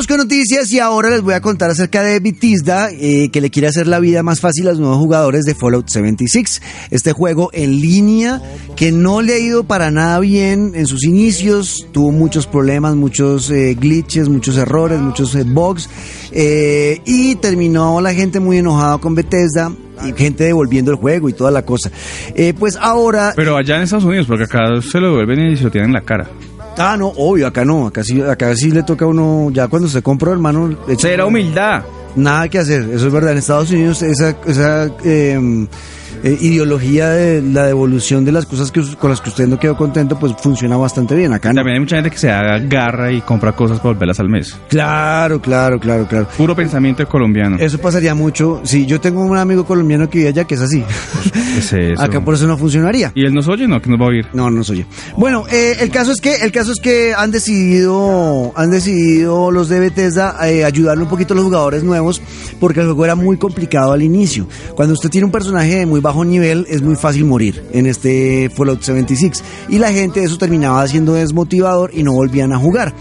Con 0.07 0.19
noticias 0.19 0.73
y 0.73 0.79
ahora 0.79 1.11
les 1.11 1.23
voy 1.23 1.35
a 1.35 1.41
contar 1.41 1.71
acerca 1.71 2.05
de 2.05 2.21
Bethesda 2.21 2.89
eh, 2.93 3.31
que 3.33 3.41
le 3.41 3.51
quiere 3.51 3.67
hacer 3.67 3.89
la 3.89 3.99
vida 3.99 4.23
más 4.23 4.41
fácil 4.41 4.69
a 4.69 4.71
los 4.71 4.79
nuevos 4.79 4.99
jugadores 4.99 5.45
de 5.45 5.57
Fallout 5.57 5.89
76. 5.89 6.63
Este 6.91 7.13
juego 7.13 7.51
en 7.53 7.81
línea 7.81 8.41
que 8.77 8.93
no 8.93 9.23
le 9.23 9.35
ha 9.35 9.39
ido 9.39 9.65
para 9.65 9.91
nada 9.91 10.21
bien 10.21 10.73
en 10.77 10.87
sus 10.87 11.05
inicios, 11.05 11.89
tuvo 11.91 12.13
muchos 12.13 12.47
problemas, 12.47 12.95
muchos 12.95 13.51
eh, 13.51 13.75
glitches, 13.75 14.29
muchos 14.29 14.57
errores, 14.57 15.01
muchos 15.01 15.35
eh, 15.35 15.43
bugs 15.45 15.91
eh, 16.31 17.01
y 17.05 17.35
terminó 17.37 18.01
la 18.01 18.15
gente 18.15 18.39
muy 18.39 18.59
enojada 18.59 18.99
con 18.99 19.17
Bethesda 19.17 19.73
y 20.07 20.13
gente 20.13 20.45
devolviendo 20.45 20.93
el 20.93 20.97
juego 20.97 21.29
y 21.29 21.33
toda 21.33 21.51
la 21.51 21.65
cosa. 21.65 21.91
Eh, 22.35 22.55
pues 22.57 22.77
ahora... 22.77 23.33
Pero 23.35 23.57
allá 23.57 23.77
en 23.77 23.83
Estados 23.83 24.05
Unidos, 24.05 24.27
porque 24.27 24.45
acá 24.45 24.81
se 24.81 25.01
lo 25.01 25.09
devuelven 25.09 25.53
y 25.53 25.57
se 25.57 25.65
lo 25.65 25.71
tienen 25.71 25.91
en 25.91 25.95
la 25.95 26.03
cara. 26.03 26.29
Ah, 26.79 26.97
no, 26.97 27.09
obvio, 27.09 27.47
acá 27.49 27.65
no, 27.65 27.89
acá 27.89 28.05
sí, 28.05 28.23
acá 28.23 28.55
sí 28.55 28.71
le 28.71 28.85
toca 28.85 29.05
a 29.05 29.09
uno, 29.09 29.51
ya 29.53 29.67
cuando 29.67 29.89
se 29.89 30.01
compró, 30.01 30.33
hermano... 30.33 30.79
Será 30.97 31.27
humildad. 31.27 31.83
Nada 32.15 32.49
que 32.49 32.59
hacer, 32.59 32.83
eso 32.93 33.09
es 33.09 33.13
verdad. 33.13 33.33
En 33.33 33.39
Estados 33.39 33.71
Unidos 33.71 34.01
esa, 34.03 34.37
esa 34.47 34.91
eh, 35.05 35.67
eh, 36.23 36.37
ideología 36.41 37.09
de 37.11 37.43
la 37.43 37.67
devolución 37.67 38.25
de 38.25 38.33
las 38.33 38.47
cosas 38.47 38.71
que, 38.71 38.83
con 38.97 39.11
las 39.11 39.21
que 39.21 39.31
usted 39.31 39.47
no 39.47 39.59
quedó 39.59 39.77
contento, 39.77 40.19
pues 40.19 40.35
funciona 40.41 40.77
bastante 40.77 41.15
bien. 41.15 41.33
Acá 41.33 41.51
no. 41.51 41.57
También 41.57 41.77
hay 41.77 41.81
mucha 41.81 41.97
gente 41.97 42.11
que 42.11 42.19
se 42.19 42.31
agarra 42.31 43.13
y 43.13 43.21
compra 43.21 43.53
cosas 43.53 43.79
para 43.79 43.95
volverlas 43.95 44.21
al 44.21 44.29
mes. 44.29 44.59
Claro, 44.69 45.41
claro, 45.41 45.79
claro, 45.79 46.07
claro. 46.07 46.29
Puro 46.37 46.55
pensamiento 46.55 47.07
colombiano. 47.07 47.57
Eso 47.59 47.79
pasaría 47.79 48.15
mucho. 48.15 48.61
Sí, 48.65 48.87
yo 48.87 49.01
tengo 49.01 49.23
un 49.23 49.37
amigo 49.37 49.65
colombiano 49.65 50.09
que 50.09 50.19
vive 50.19 50.31
allá 50.31 50.45
que 50.45 50.55
es 50.55 50.61
así. 50.61 50.85
¿Qué 51.33 51.59
es 51.59 51.73
eso? 51.73 52.03
Acá 52.03 52.25
por 52.25 52.35
eso 52.35 52.47
no 52.47 52.57
funcionaría. 52.57 53.13
¿Y 53.15 53.25
él 53.25 53.33
nos 53.33 53.49
oye? 53.49 53.67
No, 53.67 53.81
que 53.81 53.91
nos 53.91 54.01
va 54.01 54.07
a 54.07 54.09
oír. 54.09 54.27
No, 54.33 54.51
no 54.51 54.63
soy 54.65 54.79
yo. 54.79 54.85
Bueno, 55.17 55.45
eh, 55.51 55.77
el 55.81 55.91
caso 55.91 56.13
es 56.13 56.21
que 56.21 56.37
el 56.37 56.53
caso 56.53 56.73
es 56.73 56.81
que 56.81 57.15
han 57.15 57.31
decidido 57.31 58.53
han 58.57 58.71
decidido 58.71 59.51
los 59.51 59.69
de 59.69 59.81
Bethesda 59.81 60.37
eh, 60.49 60.65
ayudarle 60.65 61.03
un 61.05 61.09
poquito 61.09 61.35
a 61.35 61.37
los 61.37 61.45
jugadores 61.45 61.85
nuevos 61.85 62.21
porque 62.61 62.81
el 62.81 62.87
juego 62.87 63.05
era 63.05 63.15
muy 63.15 63.37
complicado 63.37 63.93
al 63.93 64.03
inicio. 64.03 64.47
Cuando 64.75 64.95
usted 64.95 65.11
tiene 65.11 65.27
un 65.27 65.33
personaje 65.33 65.77
de 65.77 65.87
muy 65.87 66.01
bajo 66.09 66.25
nivel 66.25 66.67
es 66.71 66.81
muy 66.81 66.97
fácil 66.97 67.27
morir 67.27 67.63
en 67.71 67.85
este 67.85 68.49
Fallout 68.49 68.81
76 68.81 69.45
y 69.69 69.79
la 69.79 69.93
gente 69.93 70.23
eso 70.25 70.39
terminaba 70.39 70.87
siendo 70.89 71.13
desmotivador 71.13 71.91
y 71.93 72.03
no 72.03 72.13
volvían 72.13 72.55
a 72.55 72.59
jugar. 72.59 72.95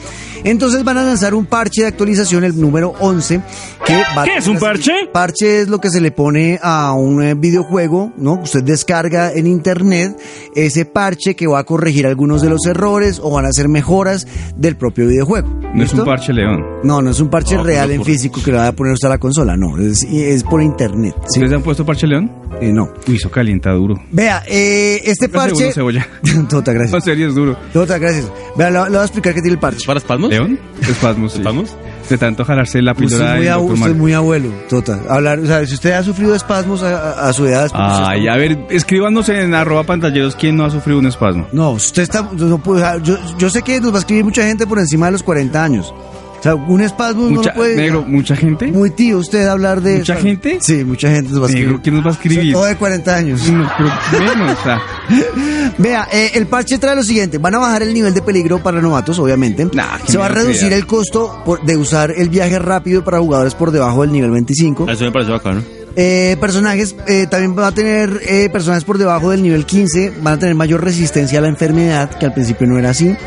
Entonces 0.43 0.83
van 0.83 0.97
a 0.97 1.03
lanzar 1.03 1.33
un 1.33 1.45
parche 1.45 1.81
de 1.81 1.87
actualización, 1.87 2.43
el 2.43 2.59
número 2.59 2.93
11, 2.99 3.41
que 3.85 3.95
va 4.15 4.23
¿Qué 4.23 4.37
es 4.37 4.47
un 4.47 4.57
parche? 4.57 4.91
Parche 5.11 5.61
es 5.61 5.67
lo 5.69 5.79
que 5.79 5.89
se 5.89 6.01
le 6.01 6.11
pone 6.11 6.59
a 6.61 6.93
un 6.93 7.23
eh, 7.23 7.33
videojuego, 7.33 8.11
¿no? 8.17 8.33
Usted 8.41 8.63
descarga 8.63 9.31
en 9.33 9.47
internet 9.47 10.19
ese 10.53 10.85
parche 10.85 11.35
que 11.35 11.47
va 11.47 11.59
a 11.59 11.63
corregir 11.63 12.05
algunos 12.05 12.41
de 12.41 12.49
los 12.49 12.65
errores 12.65 13.19
o 13.23 13.31
van 13.31 13.45
a 13.45 13.49
hacer 13.49 13.67
mejoras 13.67 14.27
del 14.55 14.75
propio 14.75 15.07
videojuego. 15.07 15.49
No 15.73 15.83
es 15.83 15.93
un 15.93 16.05
parche 16.05 16.33
león. 16.33 16.63
No, 16.83 17.01
no 17.01 17.11
es 17.11 17.19
un 17.19 17.29
parche 17.29 17.55
No, 17.55 17.63
real 17.63 17.89
¿cómo 17.89 18.01
en 18.01 18.05
físico 18.05 18.41
que 18.43 18.51
le 18.51 18.57
va 18.57 18.67
a 18.67 18.71
poner 18.73 18.93
usted 18.93 19.07
a 19.07 19.11
la 19.11 19.17
consola, 19.17 19.55
no, 19.57 19.77
es, 19.77 20.03
es 20.03 20.43
por 20.43 20.61
internet. 20.61 21.15
¿sí? 21.27 21.39
¿Ustedes 21.39 21.53
han 21.53 21.63
puesto 21.63 21.85
parche 21.85 22.07
león? 22.07 22.31
Eh, 22.61 22.71
no. 22.71 22.89
Uy, 23.07 23.15
eso 23.15 23.29
calienta 23.31 23.71
duro. 23.71 23.95
Vea, 24.11 24.43
eh, 24.47 25.01
este 25.05 25.27
No 25.29 25.33
parche... 25.33 25.55
segundo 25.55 25.73
cebolla. 25.73 26.07
Tota, 26.49 26.71
En 26.71 26.77
gracias. 26.77 27.03
serio, 27.03 27.27
es 27.29 27.35
duro. 27.35 27.57
Tota, 27.73 27.97
gracias. 27.97 28.31
Vea, 28.57 28.69
le, 28.69 28.79
le 28.83 28.89
voy 28.89 28.97
a 28.97 29.03
explicar 29.03 29.33
qué 29.33 29.41
tiene 29.41 29.53
el 29.53 29.59
parche. 29.59 29.85
¿Para 29.85 29.99
espasmos? 29.99 30.29
¿León? 30.29 30.59
Espasmos, 30.81 31.31
sí. 31.33 31.39
¿Espasmos? 31.39 31.75
De 32.09 32.17
tanto 32.17 32.45
jalarse 32.45 32.81
la 32.81 32.93
Usted 32.93 33.03
píldora 33.05 33.37
es 33.37 33.57
muy, 33.61 33.71
usted 33.73 33.91
es 33.91 33.95
muy 33.97 34.13
abuelo, 34.13 34.49
Tota. 34.69 35.01
Hablar, 35.09 35.39
o 35.39 35.45
sea, 35.45 35.65
si 35.65 35.73
usted 35.73 35.91
ha 35.91 36.03
sufrido 36.03 36.35
espasmos 36.35 36.81
a, 36.81 36.95
a- 37.25 37.27
a 37.29 37.33
su 37.33 37.45
edad... 37.45 37.69
Ay, 37.73 38.21
está- 38.21 38.33
a 38.33 38.37
ver, 38.37 38.57
escríbanos 38.69 39.27
en 39.27 39.53
arroba 39.53 39.83
pantalleros 39.83 40.35
quién 40.37 40.55
no 40.55 40.63
ha 40.63 40.69
sufrido 40.71 40.99
un 40.99 41.07
espasmo. 41.07 41.47
No, 41.51 41.71
usted 41.71 42.03
está. 42.03 42.21
no 42.33 42.61
yo, 43.03 43.17
yo 43.37 43.49
sé 43.49 43.61
que 43.61 43.81
nos 43.81 43.91
va 43.91 43.97
a 43.97 43.99
escribir 43.99 44.23
mucha 44.23 44.43
gente 44.43 44.65
por 44.65 44.79
encima 44.79 45.07
de 45.07 45.13
los 45.13 45.23
40 45.23 45.61
años. 45.61 45.93
O 46.39 46.43
sea, 46.43 46.55
un 46.55 46.81
espasmo 46.81 47.23
no 47.23 47.29
Mucha, 47.31 47.49
lo 47.49 47.55
puede. 47.55 47.75
negro, 47.75 48.03
mucha 48.07 48.35
gente. 48.35 48.67
Muy 48.67 48.91
tío 48.91 49.17
usted 49.17 49.47
hablar 49.47 49.81
de. 49.81 49.97
¿Mucha 49.97 50.15
gente? 50.17 50.59
Sí, 50.61 50.83
mucha 50.83 51.09
gente 51.09 51.31
nos 51.31 51.41
va 51.41 51.45
a 51.45 51.47
escribir. 51.49 51.67
Negro, 51.69 51.81
¿quién 51.83 51.95
nos 51.95 52.05
va 52.05 52.09
a 52.09 52.13
escribir? 52.13 52.53
Todo 52.53 52.65
de 52.65 52.75
40 52.75 53.15
años. 53.15 53.49
No, 53.51 53.69
pero 53.77 54.23
menos, 54.23 54.57
o 54.59 54.63
sea, 54.63 54.81
Vea, 55.77 56.07
eh, 56.11 56.31
el 56.35 56.47
parche 56.47 56.77
trae 56.77 56.95
lo 56.95 57.03
siguiente: 57.03 57.37
van 57.37 57.55
a 57.55 57.59
bajar 57.59 57.83
el 57.83 57.93
nivel 57.93 58.13
de 58.13 58.21
peligro 58.21 58.61
para 58.61 58.81
novatos, 58.81 59.17
obviamente. 59.19 59.65
Nah, 59.73 59.97
Se 60.07 60.17
va 60.17 60.25
a 60.25 60.29
reducir 60.29 60.61
cuidado. 60.69 60.75
el 60.81 60.85
costo 60.87 61.41
por- 61.45 61.61
de 61.63 61.75
usar 61.77 62.11
el 62.15 62.29
viaje 62.29 62.59
rápido 62.59 63.03
para 63.03 63.19
jugadores 63.19 63.53
por 63.55 63.71
debajo 63.71 64.01
del 64.01 64.11
nivel 64.11 64.31
25. 64.31 64.89
Eso 64.89 65.03
me 65.05 65.11
parece 65.11 65.31
bacano. 65.31 65.61
Eh, 65.99 66.37
personajes, 66.39 66.95
eh, 67.07 67.25
también 67.25 67.57
va 67.57 67.65
a 67.65 67.71
tener 67.71 68.21
eh, 68.21 68.49
personajes 68.51 68.83
por 68.83 68.99
debajo 68.99 69.31
del 69.31 69.41
nivel 69.41 69.65
15, 69.65 70.13
van 70.21 70.35
a 70.35 70.37
tener 70.37 70.53
mayor 70.53 70.83
resistencia 70.83 71.39
a 71.39 71.41
la 71.41 71.47
enfermedad, 71.47 72.11
que 72.11 72.27
al 72.27 72.33
principio 72.35 72.67
no 72.67 72.77
era 72.77 72.91
así. 72.91 73.17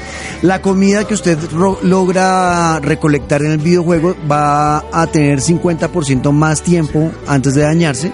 La 0.43 0.63
comida 0.63 1.05
que 1.05 1.15
usted 1.15 1.37
logra 1.83 2.79
recolectar 2.79 3.43
en 3.43 3.51
el 3.51 3.59
videojuego 3.59 4.15
va 4.31 4.85
a 4.93 5.09
tener 5.09 5.41
50% 5.41 6.31
más 6.31 6.63
tiempo 6.63 7.11
antes 7.27 7.55
de 7.55 7.63
dañarse. 7.63 8.13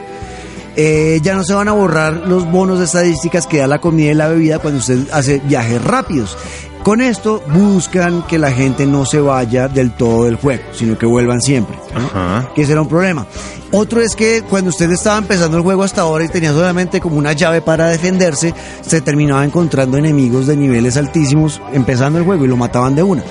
Eh, 0.75 1.21
ya 1.23 1.35
no 1.35 1.45
se 1.45 1.53
van 1.53 1.69
a 1.69 1.73
borrar 1.73 2.27
los 2.27 2.51
bonos 2.51 2.79
de 2.79 2.87
estadísticas 2.87 3.47
que 3.47 3.59
da 3.59 3.67
la 3.67 3.81
comida 3.83 4.11
y 4.11 4.15
la 4.15 4.29
bebida 4.29 4.59
cuando 4.59 4.81
usted 4.81 5.01
hace 5.13 5.39
viajes 5.41 5.85
rápidos. 5.85 6.35
Con 6.83 7.01
esto 7.01 7.43
buscan 7.53 8.23
que 8.27 8.39
la 8.39 8.53
gente 8.53 8.87
no 8.87 9.05
se 9.05 9.21
vaya 9.21 9.69
del 9.69 9.91
todo 9.91 10.25
del 10.25 10.37
juego, 10.37 10.63
sino 10.73 10.97
que 10.97 11.05
vuelvan 11.05 11.41
siempre. 11.41 11.77
que 12.55 12.63
ese 12.63 12.73
era 12.73 12.83
un 12.83 12.89
problema. 12.89 13.27
Otro 13.73 14.01
es 14.01 14.15
que 14.15 14.43
cuando 14.49 14.71
usted 14.71 14.91
estaba 14.91 15.19
empezando 15.19 15.57
el 15.57 15.63
juego 15.63 15.83
hasta 15.83 16.03
ahora 16.03 16.25
y 16.25 16.29
tenía 16.29 16.53
solamente 16.53 17.01
como 17.01 17.17
una 17.17 17.33
llave 17.33 17.61
para 17.61 17.89
defenderse, 17.89 18.55
se 18.81 19.01
terminaba 19.01 19.45
encontrando 19.45 19.99
enemigos 19.99 20.47
de 20.47 20.57
niveles 20.57 20.97
altísimos 20.97 21.61
empezando 21.73 22.19
el 22.19 22.25
juego 22.25 22.45
y 22.45 22.49
lo 22.49 22.57
mataban 22.57 22.95
de 22.95 23.03
una. 23.03 23.23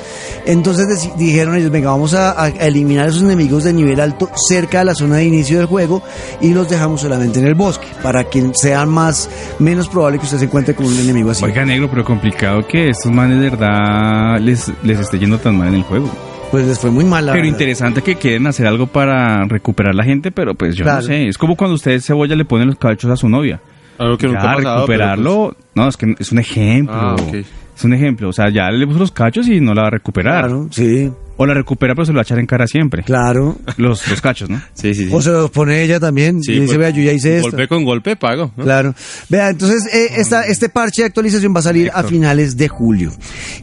Entonces 0.45 1.09
dijeron 1.17 1.55
ellos, 1.55 1.71
venga, 1.71 1.89
vamos 1.89 2.13
a, 2.13 2.39
a 2.39 2.49
eliminar 2.49 3.09
esos 3.09 3.23
enemigos 3.23 3.63
de 3.63 3.73
nivel 3.73 3.99
alto 3.99 4.29
cerca 4.47 4.79
de 4.79 4.85
la 4.85 4.95
zona 4.95 5.15
de 5.17 5.25
inicio 5.25 5.57
del 5.57 5.67
juego 5.67 6.03
y 6.41 6.53
los 6.53 6.69
dejamos 6.69 7.01
solamente 7.01 7.39
en 7.39 7.47
el 7.47 7.55
bosque 7.55 7.87
para 8.03 8.25
que 8.25 8.51
sea 8.53 8.85
más, 8.85 9.29
menos 9.57 9.87
probable 9.87 10.19
que 10.19 10.25
usted 10.25 10.37
se 10.37 10.45
encuentre 10.45 10.75
con 10.75 10.85
un 10.85 10.99
enemigo 10.99 11.31
así. 11.31 11.43
oiga 11.43 11.65
negro, 11.65 11.89
pero 11.89 12.03
complicado 12.03 12.67
que 12.67 12.89
estos 12.89 13.11
manes 13.11 13.39
de 13.39 13.49
verdad 13.49 14.39
les, 14.39 14.71
les 14.83 14.99
esté 14.99 15.17
yendo 15.17 15.39
tan 15.39 15.57
mal 15.57 15.69
en 15.69 15.75
el 15.75 15.83
juego. 15.83 16.09
Pues 16.51 16.67
les 16.67 16.79
fue 16.79 16.89
muy 16.91 17.03
mal. 17.03 17.25
la 17.25 17.33
Pero 17.33 17.43
verdad. 17.43 17.57
interesante 17.59 18.01
que 18.01 18.15
quieren 18.15 18.47
hacer 18.47 18.65
algo 18.67 18.87
para 18.87 19.43
recuperar 19.45 19.93
la 19.93 20.03
gente, 20.03 20.31
pero 20.31 20.55
pues 20.55 20.75
yo 20.75 20.83
Claro. 20.85 21.01
no 21.01 21.07
sé. 21.07 21.27
Es 21.27 21.37
como 21.37 21.55
cuando 21.55 21.75
usted 21.75 21.99
cebolla 21.99 22.35
le 22.35 22.45
pone 22.45 22.65
los 22.65 22.77
cachos 22.77 23.11
a 23.11 23.17
su 23.17 23.27
novia. 23.27 23.59
Algo 23.97 24.17
que 24.17 24.27
nunca 24.27 24.43
Ya, 24.43 24.51
ha 24.51 24.55
pasado, 24.55 24.75
recuperarlo, 24.77 25.57
no, 25.73 25.87
es 25.87 25.97
que 25.97 26.15
es 26.19 26.31
un 26.31 26.39
ejemplo. 26.39 26.93
Ah, 26.95 27.15
ok. 27.15 27.33
Es 27.75 27.83
un 27.83 27.93
ejemplo, 27.93 28.29
o 28.29 28.33
sea, 28.33 28.49
ya 28.49 28.69
le 28.71 28.87
puso 28.87 28.99
los 28.99 29.11
cachos 29.11 29.49
y 29.49 29.59
no 29.59 29.73
la 29.73 29.81
va 29.81 29.87
a 29.89 29.91
recuperar. 29.91 30.45
Claro, 30.45 30.67
sí. 30.71 31.11
O 31.37 31.45
la 31.45 31.53
recupera, 31.53 31.93
pero 31.93 32.05
se 32.05 32.13
lo 32.13 32.17
va 32.17 32.21
a 32.21 32.23
echar 32.23 32.39
en 32.39 32.45
cara 32.45 32.65
siempre. 32.67 33.03
Claro. 33.03 33.57
Los, 33.75 34.07
los 34.09 34.21
cachos, 34.21 34.49
¿no? 34.49 34.61
Sí, 34.73 34.93
sí, 34.93 35.07
sí. 35.07 35.09
O 35.13 35.21
se 35.21 35.31
los 35.31 35.51
pone 35.51 35.81
ella 35.83 35.99
también. 35.99 36.41
Sí, 36.41 36.53
y 36.53 36.59
dice, 36.61 36.75
pues, 36.75 36.77
vea, 36.77 36.89
yo 36.91 37.03
ya 37.03 37.11
hice 37.11 37.35
esto. 37.35 37.49
Golpe 37.51 37.67
con 37.67 37.83
golpe 37.83 38.15
pago. 38.15 38.53
¿no? 38.55 38.63
Claro. 38.63 38.95
Vea, 39.27 39.49
entonces 39.49 39.93
eh, 39.93 40.13
esta, 40.15 40.43
este 40.45 40.69
parche 40.69 41.01
de 41.01 41.07
actualización 41.07 41.53
va 41.53 41.59
a 41.59 41.63
salir 41.63 41.91
a 41.93 42.03
finales 42.03 42.55
de 42.55 42.69
julio. 42.69 43.11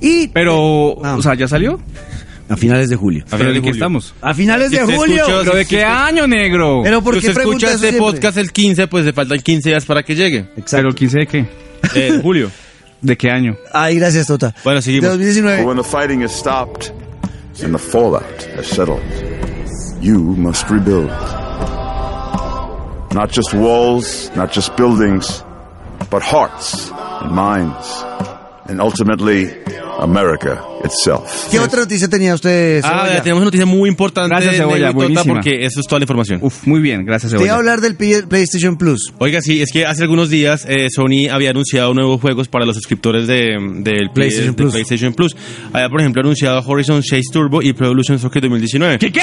Y 0.03 0.29
Pero, 0.29 0.99
Ah. 1.03 1.17
o 1.17 1.23
sea, 1.23 1.35
¿ya 1.35 1.49
salió? 1.49 1.81
A 2.49 2.57
finales 2.57 2.89
de 2.91 2.97
julio. 2.97 3.23
A 3.25 3.31
¿Pero 3.31 3.39
final 3.39 3.53
de 3.55 3.55
de 3.55 3.61
qué 3.61 3.69
julio. 3.71 3.73
estamos? 3.75 4.15
A 4.21 4.35
finales 4.35 4.71
Si 4.71 4.77
de 4.77 4.83
julio. 4.85 5.17
escuchó- 5.23 5.39
¿Pero 5.45 5.57
de 5.57 5.65
si 5.65 5.71
qué 5.77 5.85
año, 5.85 6.27
negro? 6.27 6.81
Pero 6.85 7.03
¿por 7.03 7.15
Si 7.21 7.21
qué 7.27 7.33
pregunta 7.33 7.67
escucha 7.67 7.75
este 7.75 7.91
siempre? 7.91 8.13
podcast 8.13 8.37
el 8.39 8.53
15, 8.53 8.87
pues 8.89 9.05
le 9.05 9.13
faltan 9.13 9.39
15 9.41 9.69
días 9.71 9.85
para 9.85 10.03
que 10.03 10.15
llegue. 10.15 10.39
Exacto. 10.57 10.77
¿Pero 10.77 10.95
15 10.95 11.19
de 11.21 11.27
qué? 11.27 11.47
Eh, 11.95 12.21
julio. 12.23 12.51
¿De 13.01 13.17
qué 13.17 13.31
año? 13.31 13.57
Ay, 13.73 13.97
gracias, 13.99 14.27
Tota. 14.27 14.55
Bueno, 14.65 14.81
seguimos. 14.81 15.05
De 15.05 15.09
2019. 15.11 15.59
But 15.63 15.67
when 15.69 15.77
the 15.77 15.83
fighting 15.89 16.23
has 16.23 16.33
stopped 16.33 16.93
and 17.63 17.73
the 17.73 17.79
fallout 17.79 18.23
has 18.57 18.67
settled, 18.67 19.01
you 20.01 20.19
must 20.21 20.69
rebuild. 20.71 21.11
Not 23.13 23.31
just 23.31 23.53
walls, 23.53 24.31
not 24.35 24.53
just 24.55 24.75
buildings, 24.77 25.45
but 26.11 26.23
hearts 26.23 26.91
and 27.21 27.33
minds, 27.33 28.05
and 28.73 28.81
ultimately, 28.81 29.51
America 30.01 30.61
itself. 30.85 31.49
¿Qué 31.51 31.59
otra 31.61 31.81
noticia 31.81 32.09
tenía 32.09 32.35
usted, 32.35 32.81
Ah, 32.83 32.89
Cebolla? 32.89 33.15
ya 33.15 33.23
tenemos 33.23 33.39
una 33.43 33.45
noticia 33.47 33.67
muy 33.67 33.89
importante. 33.89 34.31
Gracias, 34.35 34.57
Cebolla, 34.57 34.91
buenísima. 34.91 35.35
Porque 35.35 35.65
eso 35.65 35.81
es 35.81 35.87
toda 35.87 36.01
la 36.01 36.05
información. 36.05 36.41
Uf, 36.43 36.67
muy 36.67 36.81
bien, 36.81 37.05
gracias, 37.05 37.31
Te 37.33 37.37
iba 37.37 37.43
a 37.43 37.47
Cebolla. 37.47 37.59
hablar 37.59 37.81
del 37.81 37.97
PlayStation 38.27 38.77
Plus. 38.77 39.13
Oiga, 39.19 39.41
sí, 39.43 39.61
es 39.63 39.71
que 39.71 39.85
hace 39.87 40.03
algunos 40.03 40.31
días 40.31 40.65
eh, 40.69 40.89
Sony 40.91 41.29
había 41.31 41.51
anunciado 41.51 41.93
nuevos 41.95 42.21
juegos 42.21 42.49
para 42.49 42.65
los 42.65 42.75
suscriptores 42.77 43.27
de, 43.27 43.59
del 43.81 44.11
PlayStation 44.13 44.53
de 44.55 44.63
Plus. 44.63 44.73
PlayStation 44.73 45.15
Plus. 45.15 45.37
Había, 45.73 45.89
por 45.89 46.01
ejemplo, 46.01 46.23
anunciado 46.23 46.63
Horizon 46.67 47.03
Chase 47.03 47.23
Turbo 47.33 47.63
y 47.63 47.73
Pro 47.75 47.87
Evolution 47.87 48.19
Soccer 48.19 48.43
2019. 48.43 48.99
¿Qué 48.99 49.13
qué? 49.13 49.21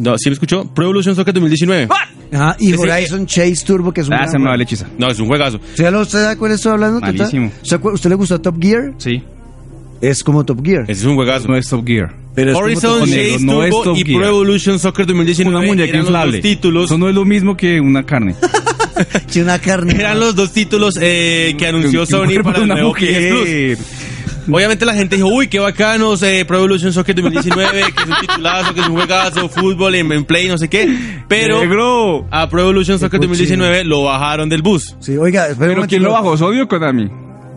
No, 0.00 0.16
¿sí 0.18 0.28
me 0.30 0.34
escuchó? 0.34 0.64
Pro 0.74 0.84
Evolution 0.84 1.14
Soccer 1.14 1.34
2019. 1.34 1.88
Ajá, 2.32 2.56
y 2.58 2.72
Ese- 2.72 2.78
Horizon 2.80 3.26
Chase 3.26 3.64
Turbo, 3.64 3.92
que 3.92 4.00
es 4.02 4.06
un 4.08 4.14
Ah, 4.14 4.18
gran 4.18 4.30
se 4.30 4.38
me 4.38 4.44
va 4.44 4.50
juego. 4.50 4.56
la 4.58 4.62
hechiza. 4.64 4.86
No, 4.98 5.10
es 5.10 5.18
un 5.18 5.26
juegazo. 5.26 5.56
¿Usted, 5.58 5.90
lo- 5.90 6.00
usted 6.02 6.22
sabe 6.22 6.36
cuál 6.36 6.52
estoy 6.52 6.72
hablando? 6.72 7.00
Malísimo. 7.00 7.50
¿Usted, 7.62 7.80
acu- 7.80 7.92
¿Usted 7.94 8.10
le 8.10 8.16
gustó 8.16 8.40
Top 8.40 8.56
Gear? 8.62 8.92
Sí. 8.98 9.22
Es 10.00 10.22
como 10.24 10.44
Top 10.44 10.64
Gear. 10.64 10.82
Ese 10.84 10.92
es 11.02 11.04
un 11.04 11.14
juegazo. 11.16 11.48
No 11.48 11.56
es 11.56 11.68
Top 11.68 11.86
Gear. 11.86 12.14
Pero 12.34 12.50
es 12.52 12.54
como 12.54 12.64
Horizon 12.66 12.98
Top 13.00 13.08
Gear. 13.08 13.32
Chase 13.32 13.44
no 13.44 13.64
es 13.64 13.70
Turbo 13.70 13.84
Top 13.84 13.96
y 13.98 14.04
Gear. 14.04 14.18
Pro 14.20 14.28
Evolution 14.28 14.78
Soccer 14.78 15.06
2019 15.06 15.56
Una 15.58 15.66
muñeca 15.66 15.88
eran 15.90 15.98
los 16.00 16.08
inflable. 16.08 16.32
dos 16.38 16.42
títulos. 16.42 16.84
Eso 16.86 16.98
no 16.98 17.08
es 17.08 17.14
lo 17.14 17.24
mismo 17.24 17.56
que 17.56 17.80
una 17.80 18.04
carne. 18.04 18.34
Sí, 19.28 19.40
una 19.40 19.58
carne. 19.58 19.94
Eran 19.94 20.20
los 20.20 20.34
dos 20.36 20.52
títulos 20.52 20.98
eh, 21.00 21.54
que 21.56 21.66
anunció 21.66 22.00
Un 22.02 22.06
Sony 22.06 22.24
cuerpo 22.26 22.42
para 22.52 22.58
de 22.58 22.64
el 22.64 22.70
una 22.70 22.74
nuevo 22.80 22.94
PS 22.94 23.28
Plus. 23.30 23.38
mujer. 23.40 23.78
Obviamente 24.50 24.84
la 24.86 24.94
gente 24.94 25.16
dijo, 25.16 25.28
uy, 25.28 25.48
qué 25.48 25.58
bacanos, 25.58 26.22
eh, 26.22 26.44
Pro 26.46 26.58
Evolution 26.58 26.92
Soccer 26.92 27.14
2019, 27.14 27.82
que 27.92 28.02
es 28.02 28.08
un 28.08 28.14
titulazo, 28.20 28.74
que 28.74 28.80
es 28.80 28.86
un 28.88 28.94
juegazo, 28.94 29.48
fútbol 29.48 29.94
en, 29.94 30.10
en 30.12 30.24
play, 30.24 30.48
no 30.48 30.58
sé 30.58 30.68
qué. 30.68 30.88
Pero 31.28 31.60
Negro. 31.60 32.26
a 32.30 32.48
Pro 32.48 32.62
Evolution 32.62 32.98
Soccer 32.98 33.18
cochino. 33.18 33.28
2019 33.28 33.84
lo 33.84 34.04
bajaron 34.04 34.48
del 34.48 34.62
bus. 34.62 34.96
Sí, 35.00 35.16
oiga, 35.16 35.42
espera 35.48 35.52
un 35.52 35.58
¿Pero 35.58 35.70
momento, 35.72 35.88
quién 35.88 36.02
lo 36.02 36.12
bajó? 36.12 36.36
¿Sony 36.36 36.60
o 36.62 36.68
Konami? 36.68 37.10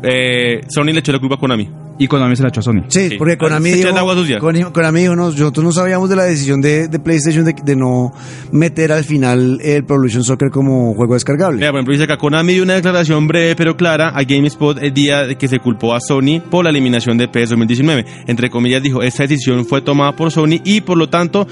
Eh, 0.04 0.62
Sony 0.70 0.86
le 0.86 1.00
echó 1.00 1.12
la 1.12 1.20
culpa 1.20 1.36
a 1.36 1.40
Konami. 1.40 1.70
Y 2.00 2.08
Konami 2.08 2.36
se 2.36 2.42
la 2.44 2.50
echó 2.50 2.62
a 2.62 2.64
Sony. 2.64 2.84
Sí, 2.88 3.10
Sí. 3.10 3.16
porque 3.18 3.38
Konami 3.38 3.70
Se 3.70 3.76
dijo, 3.78 3.88
echan 3.90 4.00
agua 4.00 4.16
sucia. 4.16 4.40
Kon- 4.40 4.72
Konami 4.74 5.02
dijo, 5.02 5.16
no, 5.16 5.26
nosotros 5.30 5.64
no 5.64 5.72
sabíamos 5.72 6.10
de 6.10 6.16
la 6.16 6.24
decisión 6.24 6.60
de, 6.60 6.88
de 6.88 7.00
PlayStation 7.00 7.46
de, 7.46 7.54
de 7.64 7.76
no 7.76 8.12
meter 8.52 8.92
al 8.92 9.04
final 9.04 9.60
el 9.62 9.84
Pro 9.86 9.98
Evolution 9.98 10.24
Soccer 10.24 10.50
como 10.50 10.96
juego 10.96 11.14
descargable. 11.14 11.58
Mira, 11.58 11.70
por 11.72 11.78
ejemplo, 11.80 11.92
dice 11.94 12.04
acá, 12.06 12.18
Konami 12.18 12.54
dio 12.54 12.64
una 12.64 12.74
declaración 12.74 13.28
breve 13.28 13.56
pero 13.56 13.78
clara 13.78 14.10
a 14.10 14.24
GameSpot 14.24 14.78
el 14.82 14.94
día 14.94 15.24
de 15.28 15.36
que 15.38 15.48
se 15.48 15.60
culpó 15.60 15.94
a 15.94 16.00
Sony 16.00 16.42
por 16.50 16.64
la 16.64 16.72
eliminación 16.72 17.18
de 17.18 17.28
PS 17.28 17.50
2019. 17.52 18.06
Entre 18.28 18.50
comillas 18.50 18.82
dijo, 18.82 19.04
esta 19.04 19.24
decisión 19.24 19.64
fue 19.66 19.82
tomada 19.82 20.16
por 20.16 20.32
Sony 20.32 20.60
y 20.64 20.82
por 20.82 20.98
lo 20.98 21.10
tanto, 21.10 21.46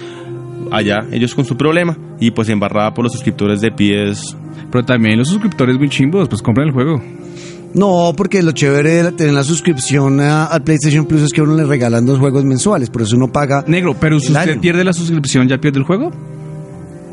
allá 0.72 1.00
ellos 1.12 1.36
con 1.36 1.46
su 1.46 1.56
problema 1.56 1.96
y 2.20 2.32
pues 2.32 2.50
embarrada 2.50 2.94
por 2.94 3.04
los 3.04 3.14
suscriptores 3.14 3.62
de 3.62 3.72
PS. 3.72 4.36
Pero 4.72 4.86
también 4.86 5.18
los 5.20 5.28
suscriptores 5.28 5.78
muy 5.78 5.90
chimbos, 5.90 6.30
pues 6.30 6.42
compran 6.42 6.68
el 6.70 6.74
juego. 6.74 7.02
No, 7.74 8.14
porque 8.18 8.44
lo 8.44 8.52
chévere 8.52 9.04
de 9.04 9.12
tener 9.14 9.34
la 9.34 9.44
suscripción 9.44 10.20
al 10.20 10.62
PlayStation 10.64 11.06
Plus 11.06 11.22
es 11.22 11.32
que 11.32 11.42
a 11.42 11.44
uno 11.44 11.56
le 11.56 11.66
regalan 11.66 12.06
dos 12.06 12.20
juegos 12.20 12.44
mensuales, 12.44 12.90
por 12.90 13.02
eso 13.04 13.16
uno 13.16 13.32
paga, 13.32 13.64
Negro, 13.68 13.96
pero 14.00 14.20
si 14.20 14.28
usted 14.28 14.52
año. 14.52 14.62
pierde 14.62 14.84
la 14.84 14.94
suscripción, 14.94 15.48
¿ya 15.48 15.58
pierde 15.58 15.80
el 15.80 15.86
juego? 15.86 16.12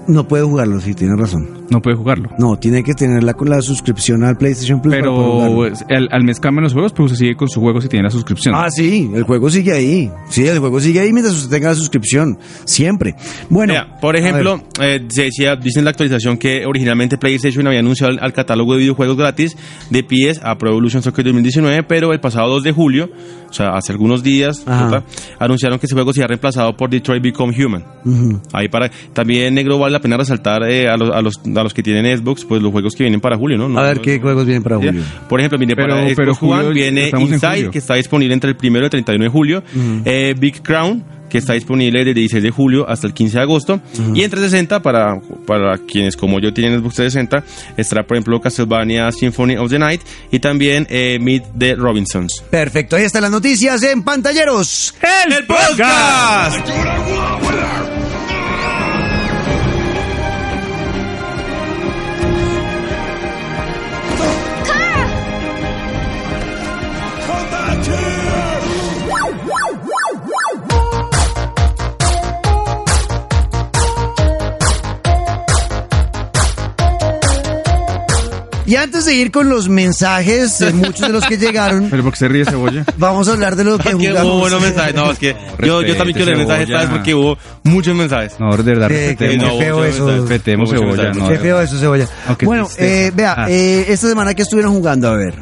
no 0.09 0.27
puede 0.27 0.42
jugarlo, 0.44 0.81
sí, 0.81 0.94
tiene 0.94 1.14
razón. 1.16 1.58
No 1.70 1.83
puede 1.83 1.96
jugarlo. 1.96 2.31
No, 2.38 2.57
tiene 2.57 2.83
que 2.83 2.94
tenerla 2.94 3.35
con 3.35 3.50
la 3.50 3.61
suscripción 3.61 4.24
al 4.24 4.37
PlayStation 4.37 4.81
Plus. 4.81 4.94
Pero 4.94 5.64
al, 5.64 6.09
al 6.11 6.24
mes 6.24 6.40
cambian 6.40 6.64
los 6.64 6.72
juegos, 6.72 6.92
pero 6.92 7.04
usted 7.04 7.18
sigue 7.18 7.37
con 7.37 7.48
su 7.48 7.61
juego 7.61 7.81
si 7.81 7.88
tiene 7.88 8.04
la 8.04 8.11
suscripción. 8.11 8.54
Ah, 8.54 8.70
sí, 8.70 9.11
el 9.14 9.24
juego 9.24 9.50
sigue 9.50 9.72
ahí. 9.72 10.11
Sí, 10.31 10.46
el 10.46 10.59
juego 10.59 10.81
sigue 10.81 11.00
ahí 11.00 11.12
mientras 11.12 11.37
usted 11.37 11.50
tenga 11.50 11.68
la 11.68 11.74
suscripción. 11.74 12.38
Siempre. 12.64 13.14
Bueno. 13.50 13.74
Mira, 13.74 13.98
por 14.00 14.16
ejemplo, 14.16 14.62
eh, 14.81 15.07
se 15.09 15.24
decía, 15.24 15.57
dicen 15.57 15.81
en 15.81 15.85
la 15.85 15.90
actualización 15.90 16.38
que 16.38 16.64
originalmente 16.66 17.18
PlayStation 17.18 17.66
había 17.66 17.81
anunciado 17.81 18.12
al, 18.12 18.18
al 18.20 18.33
catálogo 18.33 18.72
de 18.72 18.81
videojuegos 18.81 19.16
gratis 19.16 19.57
de 19.90 20.02
PS 20.02 20.40
a 20.42 20.57
Pro 20.57 20.70
Evolution 20.70 21.02
Soccer 21.02 21.24
2019, 21.24 21.83
pero 21.83 22.12
el 22.12 22.20
pasado 22.20 22.48
2 22.48 22.62
de 22.62 22.72
julio, 22.72 23.11
o 23.48 23.52
sea, 23.52 23.70
hace 23.76 23.92
algunos 23.92 24.22
días, 24.22 24.64
anunciaron 25.38 25.78
que 25.78 25.87
ese 25.87 25.94
juego 25.94 26.12
sería 26.12 26.26
reemplazado 26.28 26.76
por 26.76 26.90
Detroit 26.90 27.22
Become 27.22 27.54
Human. 27.64 27.85
Ahí 28.52 28.68
para 28.68 28.90
también 29.12 29.54
negro 29.54 29.78
vale 29.78 29.92
la 29.92 30.00
pena 30.00 30.16
resaltar 30.16 30.62
eh, 30.64 30.88
a, 30.88 30.96
los, 30.96 31.11
a 31.11 31.20
los 31.22 31.35
a 31.61 31.64
los 31.64 31.75
que 31.75 31.83
tienen 31.83 32.18
Xbox, 32.18 32.44
pues 32.44 32.62
los 32.62 32.73
juegos 32.73 32.94
que 32.94 33.05
vienen 33.05 33.21
para 33.21 33.37
julio, 33.37 33.59
¿no? 33.59 33.68
No- 33.68 33.79
A 33.79 33.85
ver 33.85 33.97
no- 33.99 34.03
qué 34.03 34.18
juegos 34.21 34.44
vienen 34.47 34.62
para 34.62 34.77
julio. 34.77 35.03
Por 35.29 35.40
ejemplo, 35.40 35.59
mire, 35.59 35.75
Pero- 35.77 35.88
para 35.88 36.03
Xbox 36.03 36.16
pero 36.16 36.35
julio, 36.35 36.64
One 36.66 36.73
viene 36.75 37.09
en 37.09 37.21
Inside, 37.21 37.71
que 37.71 37.79
está 37.79 37.94
disponible 37.94 38.35
entre 38.35 38.51
el 38.51 38.57
1 38.57 38.81
y 38.81 38.85
el 38.85 38.90
31 38.90 39.25
de 39.25 39.31
julio, 39.31 39.62
eh, 40.05 40.35
Big 40.38 40.62
Crown, 40.62 41.05
que 41.29 41.37
está 41.37 41.53
disponible 41.53 41.99
desde 41.99 42.11
el 42.12 42.14
16 42.14 42.42
de 42.42 42.51
julio 42.51 42.88
hasta 42.88 43.07
el 43.07 43.12
15 43.12 43.37
de 43.37 43.42
agosto, 43.42 43.81
y 44.14 44.23
entre 44.23 44.40
60, 44.40 44.81
para, 44.81 45.21
para 45.47 45.77
quienes 45.77 46.16
como 46.16 46.40
yo 46.40 46.55
tienen 46.55 46.81
Xbox 46.81 46.94
360, 46.94 47.44
estará 47.77 48.03
por 48.07 48.16
ejemplo 48.16 48.40
Castlevania 48.40 49.12
Symphony 49.12 49.57
of 49.59 49.68
the 49.71 49.79
Night 49.79 50.01
y 50.33 50.38
también 50.38 50.87
eh, 50.88 51.18
Meet 51.21 51.44
the 51.59 51.75
Robinsons. 51.75 52.42
Perfecto, 52.51 52.97
ahí 52.97 53.03
están 53.05 53.21
las 53.23 53.31
noticias 53.31 53.83
en 53.83 54.03
pantalleros. 54.05 54.94
¡El 55.31 55.44
podcast! 55.47 56.66
Y 78.68 78.76
antes 78.76 79.07
de 79.07 79.14
ir 79.14 79.31
con 79.31 79.48
los 79.48 79.68
mensajes, 79.70 80.59
de 80.59 80.72
muchos 80.74 81.00
de 81.00 81.09
los 81.09 81.24
que 81.24 81.38
llegaron, 81.38 81.87
¿Pero 81.90 82.02
por 82.02 82.12
qué 82.12 82.18
se 82.18 82.28
ríe 82.28 82.44
cebolla? 82.44 82.85
vamos 82.98 83.26
a 83.28 83.33
hablar 83.33 83.57
de 83.57 83.64
lo 83.64 83.78
que 83.78 83.90
Porque 83.90 84.09
jugamos. 84.09 84.31
hubo 84.33 84.40
buenos 84.40 84.61
mensajes. 84.61 84.94
No, 84.94 85.11
es 85.11 85.18
que 85.18 85.35
yo, 85.64 85.81
yo 85.83 85.96
también 85.96 86.14
quiero 86.16 86.26
leer 86.26 86.38
mensajes 86.38 86.68
esta 86.68 86.81
vez 86.81 86.90
porque 86.90 87.14
hubo 87.14 87.38
muchos 87.64 87.96
mensajes. 87.96 88.35
No, 88.38 88.54
de 88.54 88.62
verdad, 88.62 88.88
Qué- 88.88 88.94
qué 88.94 89.26
respetemos. 89.26 89.52
no, 89.54 89.59
feo 89.59 89.85
eso. 89.85 90.07
Respetemos 90.20 90.70
cebolla. 90.70 91.12
Qué 91.12 91.38
feo 91.38 91.61
eso, 91.62 91.78
cebolla. 91.78 92.07
Qué 92.37 92.44
bueno, 92.46 92.68
eh, 92.76 93.11
vea, 93.14 93.35
Ah. 93.38 93.46
eh, 93.50 93.87
esta 93.88 94.07
semana 94.09 94.35
que 94.35 94.42
estuvieron 94.42 94.72
jugando, 94.74 95.09
a 95.09 95.16
ver. 95.16 95.35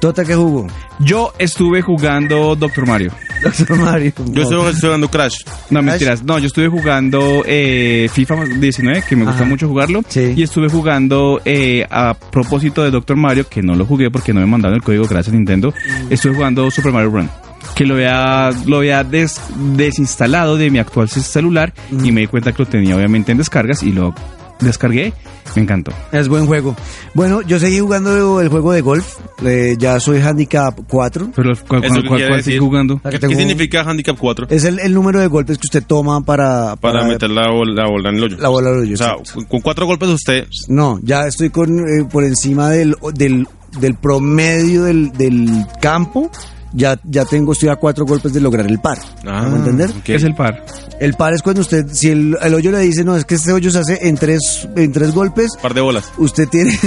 Tota, 0.00 0.24
¿qué 0.24 0.34
jugó? 0.36 0.66
Yo 1.00 1.32
estuve 1.38 1.82
jugando 1.82 2.54
Doctor 2.54 2.86
Mario. 2.86 3.10
Doctor 3.42 3.76
Mario. 3.78 4.12
Yo 4.30 4.42
estoy, 4.42 4.60
estoy 4.70 4.80
jugando 4.88 5.08
Crash. 5.10 5.34
No, 5.70 5.82
mentiras. 5.82 6.22
No, 6.22 6.38
yo 6.38 6.46
estuve 6.46 6.68
jugando 6.68 7.42
eh, 7.46 8.08
FIFA 8.12 8.44
19, 8.60 9.02
que 9.08 9.16
me 9.16 9.24
gusta 9.24 9.40
Ajá. 9.40 9.48
mucho 9.48 9.66
jugarlo. 9.66 10.02
Sí. 10.08 10.34
Y 10.36 10.42
estuve 10.44 10.68
jugando 10.68 11.40
eh, 11.44 11.84
a 11.90 12.14
propósito 12.14 12.84
de 12.84 12.92
Doctor 12.92 13.16
Mario, 13.16 13.48
que 13.48 13.60
no 13.60 13.74
lo 13.74 13.84
jugué 13.86 14.08
porque 14.10 14.32
no 14.32 14.40
me 14.40 14.46
mandaron 14.46 14.76
el 14.76 14.82
código 14.84 15.04
gracias 15.08 15.34
a 15.34 15.36
Nintendo. 15.36 15.74
Estuve 16.10 16.34
jugando 16.34 16.70
Super 16.70 16.92
Mario 16.92 17.10
Run. 17.10 17.30
Que 17.74 17.84
lo 17.84 17.94
había, 17.94 18.50
lo 18.66 18.78
había 18.78 19.02
des- 19.02 19.40
desinstalado 19.74 20.56
de 20.56 20.70
mi 20.70 20.78
actual 20.78 21.08
celular 21.08 21.72
y 21.90 22.12
me 22.12 22.20
di 22.22 22.26
cuenta 22.28 22.52
que 22.52 22.62
lo 22.62 22.68
tenía 22.68 22.94
obviamente 22.96 23.32
en 23.32 23.38
descargas 23.38 23.82
y 23.82 23.92
lo 23.92 24.14
descargué. 24.60 25.12
Me 25.56 25.62
encantó. 25.62 25.92
Es 26.12 26.28
buen 26.28 26.46
juego. 26.46 26.76
Bueno, 27.14 27.40
yo 27.42 27.58
seguí 27.58 27.78
jugando 27.80 28.40
el 28.40 28.48
juego 28.48 28.72
de 28.72 28.80
golf. 28.82 29.16
eh, 29.44 29.76
ya 29.78 29.98
soy 30.00 30.20
handicap 30.20 30.78
4. 30.88 31.30
Pero 31.34 31.52
¿cuál, 31.66 31.84
¿Eso 31.84 31.94
cuál, 31.94 32.02
qué 32.02 32.08
cuál- 32.08 32.28
cuál 32.28 32.42
sigue 32.44 32.58
jugando? 32.58 33.00
¿Qué, 33.10 33.18
qué 33.18 33.34
significa 33.34 33.80
Handicap 33.82 34.16
4? 34.18 34.46
Es 34.50 34.64
el, 34.64 34.78
el 34.80 34.92
número 34.92 35.20
de 35.20 35.26
golpes 35.28 35.56
que 35.58 35.66
usted 35.66 35.82
toma 35.86 36.20
para... 36.22 36.76
Para 36.76 37.04
meter 37.04 37.30
la 37.30 37.50
bola, 37.50 37.82
la 37.84 37.88
bola 37.88 38.10
en 38.10 38.16
el 38.16 38.24
hoyo. 38.24 38.36
La 38.38 38.48
bola 38.48 38.68
al 38.70 38.76
hoyo, 38.80 38.94
O 38.94 38.96
sea, 38.98 39.12
exacto. 39.18 39.46
con 39.48 39.60
cuatro 39.60 39.86
golpes 39.86 40.08
usted... 40.10 40.46
No, 40.68 40.98
ya 41.02 41.26
estoy 41.26 41.50
con 41.50 41.78
eh, 41.78 42.04
por 42.10 42.24
encima 42.24 42.68
del, 42.70 42.94
del, 43.14 43.46
del 43.80 43.94
promedio 43.94 44.84
del, 44.84 45.12
del 45.12 45.48
campo. 45.80 46.30
Ya, 46.72 46.98
ya 47.04 47.24
tengo, 47.24 47.52
estoy 47.52 47.70
a 47.70 47.76
cuatro 47.76 48.04
golpes 48.04 48.32
de 48.32 48.40
lograr 48.40 48.66
el 48.66 48.78
par. 48.78 48.98
Ah, 49.26 49.48
¿Me 49.50 49.56
entender? 49.56 49.90
¿Qué 50.04 50.16
es 50.16 50.22
el 50.22 50.34
par? 50.34 50.64
El 51.00 51.14
par 51.14 51.32
es 51.32 51.42
cuando 51.42 51.62
usted, 51.62 51.86
si 51.92 52.10
el, 52.10 52.36
el 52.42 52.54
hoyo 52.54 52.70
le 52.70 52.80
dice, 52.80 53.04
no, 53.04 53.16
es 53.16 53.24
que 53.24 53.36
este 53.36 53.52
hoyo 53.52 53.70
se 53.70 53.78
hace 53.78 54.08
en 54.08 54.16
tres, 54.16 54.68
en 54.76 54.92
tres 54.92 55.12
golpes, 55.14 55.52
Par 55.62 55.72
de 55.72 55.80
bolas. 55.80 56.12
usted 56.18 56.48
tiene, 56.48 56.78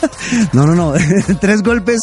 no, 0.52 0.66
no, 0.66 0.74
no, 0.74 0.96
en 1.28 1.38
tres 1.40 1.62
golpes 1.62 2.00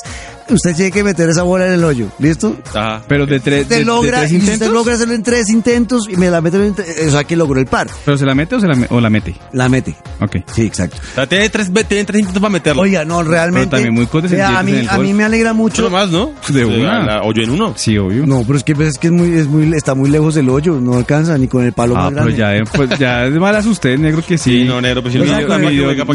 usted 0.50 0.76
tiene 0.76 0.92
que 0.92 1.04
meter 1.04 1.30
esa 1.30 1.44
bola 1.44 1.68
en 1.68 1.74
el 1.74 1.84
hoyo, 1.84 2.08
¿listo? 2.20 2.56
Ajá. 2.74 3.02
Pero 3.08 3.26
de, 3.26 3.40
tres 3.40 3.64
Usted 3.64 3.80
de 3.80 3.86
logra, 3.86 4.20
tres 4.20 4.32
intentos. 4.32 4.54
usted 4.62 4.72
logra 4.72 4.94
hacerlo 4.96 5.14
en 5.14 5.24
tres 5.24 5.50
intentos 5.50 6.08
y 6.10 6.16
me 6.18 6.30
la 6.30 6.42
mete 6.42 6.58
o 6.58 7.12
sea 7.12 7.24
que 7.24 7.36
logró 7.36 7.60
el 7.60 7.66
par. 7.68 7.88
¿Pero 8.06 8.18
se 8.18 8.26
la 8.26 8.36
mete 8.36 8.56
o, 8.56 8.60
se 8.60 8.68
la, 8.68 8.76
me- 8.76 8.88
o 8.90 9.00
la 9.02 9.10
mete? 9.10 9.36
La 9.54 9.70
mete. 9.70 9.96
Ok. 10.22 10.38
Sí, 10.54 10.64
exacto. 10.64 10.98
O 11.12 11.16
sea, 11.16 11.28
tiene 11.28 11.50
tres, 11.50 11.72
tiene 11.88 12.06
tres 12.06 12.20
intentos 12.22 12.42
para 12.42 12.52
meterlo. 12.52 12.82
Oiga, 12.82 13.04
no, 13.06 13.24
realmente. 13.24 13.68
Pero 13.68 13.78
también 13.78 13.94
muy 13.94 14.06
condescendientes 14.08 14.52
Vea, 14.54 14.60
a 14.60 14.64
mí, 14.64 14.72
en 14.72 14.78
el 14.80 14.90
a 14.90 14.98
mí 14.98 15.14
me 15.14 15.24
alegra 15.24 15.54
mucho. 15.54 15.84
Mucho 15.84 15.92
más, 15.92 16.10
¿no? 16.10 16.32
De 16.50 16.64
O 16.64 16.70
sea, 16.70 16.80
una. 16.80 17.06
la- 17.06 17.24
o 17.24 17.34
yo 17.34 17.44
en 17.44 17.50
uno. 17.52 17.74
Sí, 17.76 17.98
obvio. 17.98 18.26
No, 18.26 18.44
pero 18.46 18.58
es 18.58 18.64
que, 18.64 18.76
pues, 18.76 18.90
es 18.90 18.98
que 18.98 19.08
es 19.08 19.14
muy, 19.14 19.34
es 19.38 19.48
muy, 19.48 19.74
está 19.76 19.96
muy 19.96 20.10
lejos 20.10 20.36
del 20.36 20.50
hoyo, 20.50 20.80
no 20.80 20.96
alcanza 20.96 21.38
ni 21.38 21.48
con 21.48 21.64
el 21.66 21.74
palo 21.74 21.96
Ah, 21.98 22.10
más 22.10 22.14
pero 22.14 22.26
grande. 22.26 22.38
ya, 22.38 22.56
eh, 22.56 22.64
pues, 22.74 23.00
ya 23.00 23.26
es 23.26 23.34
malas 23.34 23.66
usted, 23.66 23.98
negro, 23.98 24.22
que 24.26 24.38
sí. 24.38 24.60
Sí, 24.62 24.64
no, 24.64 24.80
negro, 24.80 25.02
pues 25.02 25.12
si 25.14 25.18
no 25.20 25.26
el- 25.26 25.30
mi 25.32 25.36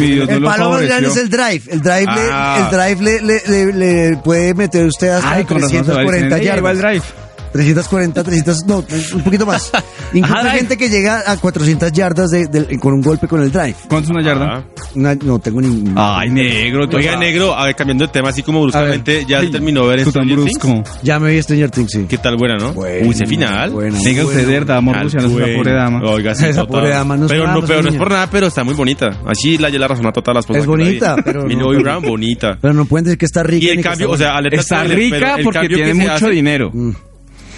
que- 0.07 0.15
Dios 0.15 0.29
no 0.29 0.35
el 0.37 0.43
lo 0.43 0.49
palo 0.49 0.71
más 0.71 0.83
grande 0.83 1.09
es 1.09 1.17
el 1.17 1.29
drive. 1.31 1.63
El 1.69 1.81
drive, 1.83 2.05
Ah. 2.09 2.57
le, 2.57 2.65
el 2.65 2.97
drive 2.97 3.03
le, 3.03 3.21
le, 3.23 3.73
le, 3.73 3.73
le 4.11 4.17
puede 4.23 4.55
meter 4.55 4.87
usted 4.87 5.09
hasta 5.09 5.31
Ay, 5.33 5.45
con 5.45 5.57
razón 5.61 5.71
se 5.71 5.77
va 5.93 6.03
340 6.03 6.37
diciendo, 6.37 6.37
"Ey, 6.37 6.49
ahí 6.49 6.61
va 6.61 6.71
el 6.71 6.77
yardas. 6.79 6.93
drive. 6.93 7.20
340, 7.53 8.23
300, 8.23 8.65
no, 8.67 8.85
un 9.15 9.23
poquito 9.23 9.47
más. 9.47 9.71
Incluso 10.13 10.37
hay 10.39 10.59
gente 10.59 10.77
que 10.77 10.89
llega 10.89 11.23
a 11.31 11.37
400 11.37 11.93
yardas 11.93 12.31
de, 12.31 12.47
de- 12.47 12.79
con 12.79 12.95
un 12.95 13.01
golpe 13.03 13.27
con 13.29 13.43
el 13.43 13.51
drive. 13.53 13.75
¿Cuánto 13.89 14.05
es 14.07 14.11
una 14.11 14.23
yarda? 14.25 14.65
Una- 14.95 15.15
no 15.15 15.39
tengo 15.39 15.61
ni. 15.61 15.93
Ay, 15.97 16.31
negro. 16.31 16.89
tú- 16.89 16.97
Oiga, 16.97 17.17
negro, 17.17 17.55
a 17.57 17.67
ver, 17.67 17.75
cambiando 17.77 18.07
de 18.07 18.13
tema 18.13 18.29
así 18.31 18.43
como 18.43 18.63
bruscamente, 18.63 19.25
ya 19.29 19.41
se 19.41 19.49
terminó 19.49 19.87
ver 19.87 20.05
Tú 20.05 20.13
tan 20.13 20.25
Stranger 20.29 20.37
brusco. 20.37 20.83
Ya 21.03 21.19
me 21.19 21.31
vi 21.33 21.43
Stranger 21.43 21.71
Things, 21.71 21.91
sí. 21.93 22.07
¿Qué 22.09 22.19
tal 22.19 22.37
buena, 22.37 22.57
no? 22.57 22.73
Bueno, 22.73 23.07
Uy, 23.09 23.15
ese 23.15 23.27
final. 23.27 23.71
bueno. 23.71 23.97
Venga, 24.05 24.25
usted 24.25 24.47
verdad, 24.49 24.77
amor, 24.79 25.03
Luciano, 25.03 25.27
es 25.29 25.33
una 25.35 25.47
pobre 25.57 25.73
dama. 25.73 26.01
Oiga, 26.05 26.35
sí, 26.35 26.45
Esa 26.51 26.65
pobre 26.67 26.91
dama 26.91 27.17
no 27.17 27.27
es 27.27 27.33
pero 27.33 27.47
no, 27.47 27.61
pero 27.67 27.83
no 27.83 27.89
es 27.89 27.97
por 27.97 28.11
nada, 28.11 28.29
pero 28.31 28.47
está 28.49 28.65
muy 28.65 28.75
bonita. 28.75 29.19
Así 29.27 29.59
la 29.59 29.71
la 29.71 29.89
razón 29.89 30.07
a 30.07 30.13
todas 30.13 30.35
las 30.35 30.47
cosas. 30.47 30.63
Es 30.63 30.67
bonita, 30.67 31.17
pero 31.25 31.43
no- 31.43 31.47
Millie 31.49 31.83
Brown, 31.83 32.03
bonita. 32.03 32.59
Pero 32.61 32.75
no 32.75 32.85
pueden 32.85 33.05
decir 33.05 33.19
que 33.19 33.25
está 33.27 33.43
rica. 33.43 33.65
Y 33.65 33.69
el 33.71 33.83
cambio, 33.83 34.11
o 34.11 34.17
sea, 34.17 34.37
alerta 34.37 34.61
Está 34.61 34.85
rica 34.85 35.37
porque 35.43 35.69
tiene 35.69 35.95
mucho 35.95 36.29
dinero. 36.29 36.71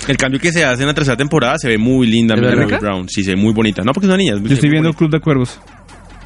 El 0.08 0.16
cambio 0.16 0.40
que 0.40 0.50
se 0.52 0.64
hace 0.64 0.82
en 0.82 0.88
la 0.88 0.94
tercera 0.94 1.16
temporada 1.16 1.58
se 1.58 1.68
ve 1.68 1.78
muy 1.78 2.06
linda, 2.08 2.34
Brown. 2.34 3.08
Sí, 3.08 3.22
se 3.22 3.30
ve 3.30 3.36
muy 3.36 3.52
bonita. 3.52 3.82
No 3.82 3.92
porque 3.92 4.06
es 4.06 4.08
una 4.08 4.16
niña. 4.16 4.34
es 4.34 4.40
muy- 4.40 4.48
Yo 4.48 4.54
estoy 4.54 4.70
viendo 4.70 4.88
bonita. 4.88 4.98
Club 4.98 5.10
de 5.12 5.20
Cuervos. 5.20 5.58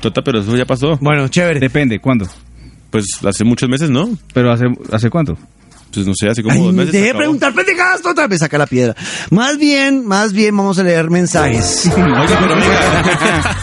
Tota, 0.01 0.23
pero 0.23 0.41
eso 0.41 0.57
ya 0.57 0.65
pasó. 0.65 0.97
Bueno, 1.01 1.29
chévere. 1.29 1.61
Depende, 1.61 1.99
¿cuándo? 2.01 2.27
Pues 2.91 3.07
hace 3.27 3.45
muchos 3.45 3.69
meses, 3.69 3.91
¿no? 3.91 4.09
Pero 4.33 4.51
hace, 4.53 4.65
¿hace 4.93 5.11
cuánto? 5.11 5.37
Pues 5.93 6.07
no 6.07 6.13
sé, 6.15 6.29
hace 6.29 6.43
como 6.43 6.55
Ay, 6.55 6.61
dos 6.63 6.75
meses. 6.75 6.93
deje 6.93 7.15
preguntar 7.15 7.55
pendejadas, 7.55 8.05
otra 8.05 8.27
vez 8.27 8.41
saca 8.41 8.59
la 8.59 8.67
piedra. 8.67 8.95
Más 9.31 9.57
bien, 9.59 10.07
más 10.07 10.33
bien 10.33 10.55
vamos 10.57 10.79
a 10.79 10.83
leer 10.83 11.09
mensajes. 11.11 11.91
Oiga, 11.97 12.39
pero 12.41 12.55
venga. 12.55 13.57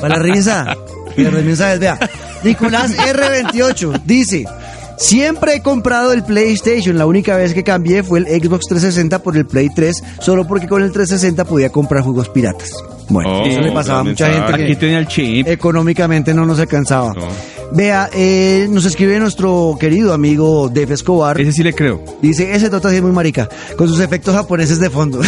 Para 0.00 0.16
la 0.16 0.22
risa. 0.22 0.76
Pierde 1.16 1.42
mensajes, 1.42 1.78
vea. 1.80 1.98
Nicolás 2.42 2.96
R28 2.96 4.02
dice. 4.04 4.44
Siempre 4.96 5.56
he 5.56 5.62
comprado 5.62 6.12
el 6.12 6.24
PlayStation. 6.24 6.96
La 6.96 7.06
única 7.06 7.36
vez 7.36 7.54
que 7.54 7.64
cambié 7.64 8.02
fue 8.02 8.20
el 8.20 8.26
Xbox 8.26 8.66
360 8.68 9.18
por 9.22 9.36
el 9.36 9.46
Play 9.46 9.68
3, 9.74 10.02
solo 10.20 10.46
porque 10.46 10.68
con 10.68 10.82
el 10.82 10.92
360 10.92 11.44
podía 11.44 11.70
comprar 11.70 12.02
juegos 12.02 12.28
piratas. 12.28 12.72
Bueno, 13.08 13.42
Oh, 13.42 13.46
eso 13.46 13.60
le 13.60 13.72
pasaba 13.72 14.00
a 14.00 14.04
mucha 14.04 14.32
gente. 14.32 14.52
Aquí 14.54 14.66
que 14.66 14.76
tenía 14.76 14.98
el 14.98 15.06
chip. 15.08 15.46
económicamente 15.48 16.32
no 16.34 16.46
nos 16.46 16.58
alcanzaba. 16.58 17.12
No. 17.14 17.28
Vea, 17.72 18.08
eh, 18.12 18.68
nos 18.70 18.84
escribe 18.84 19.18
nuestro 19.18 19.76
querido 19.80 20.12
amigo 20.12 20.68
Dave 20.68 20.94
Escobar. 20.94 21.40
Ese 21.40 21.50
sí 21.52 21.62
le 21.64 21.72
creo. 21.72 22.02
Dice, 22.22 22.54
ese 22.54 22.70
Tota 22.70 22.90
sí 22.90 22.96
es 22.96 23.02
muy 23.02 23.10
marica, 23.10 23.48
con 23.76 23.88
sus 23.88 23.98
efectos 24.00 24.34
japoneses 24.34 24.78
de 24.78 24.90
fondo. 24.90 25.20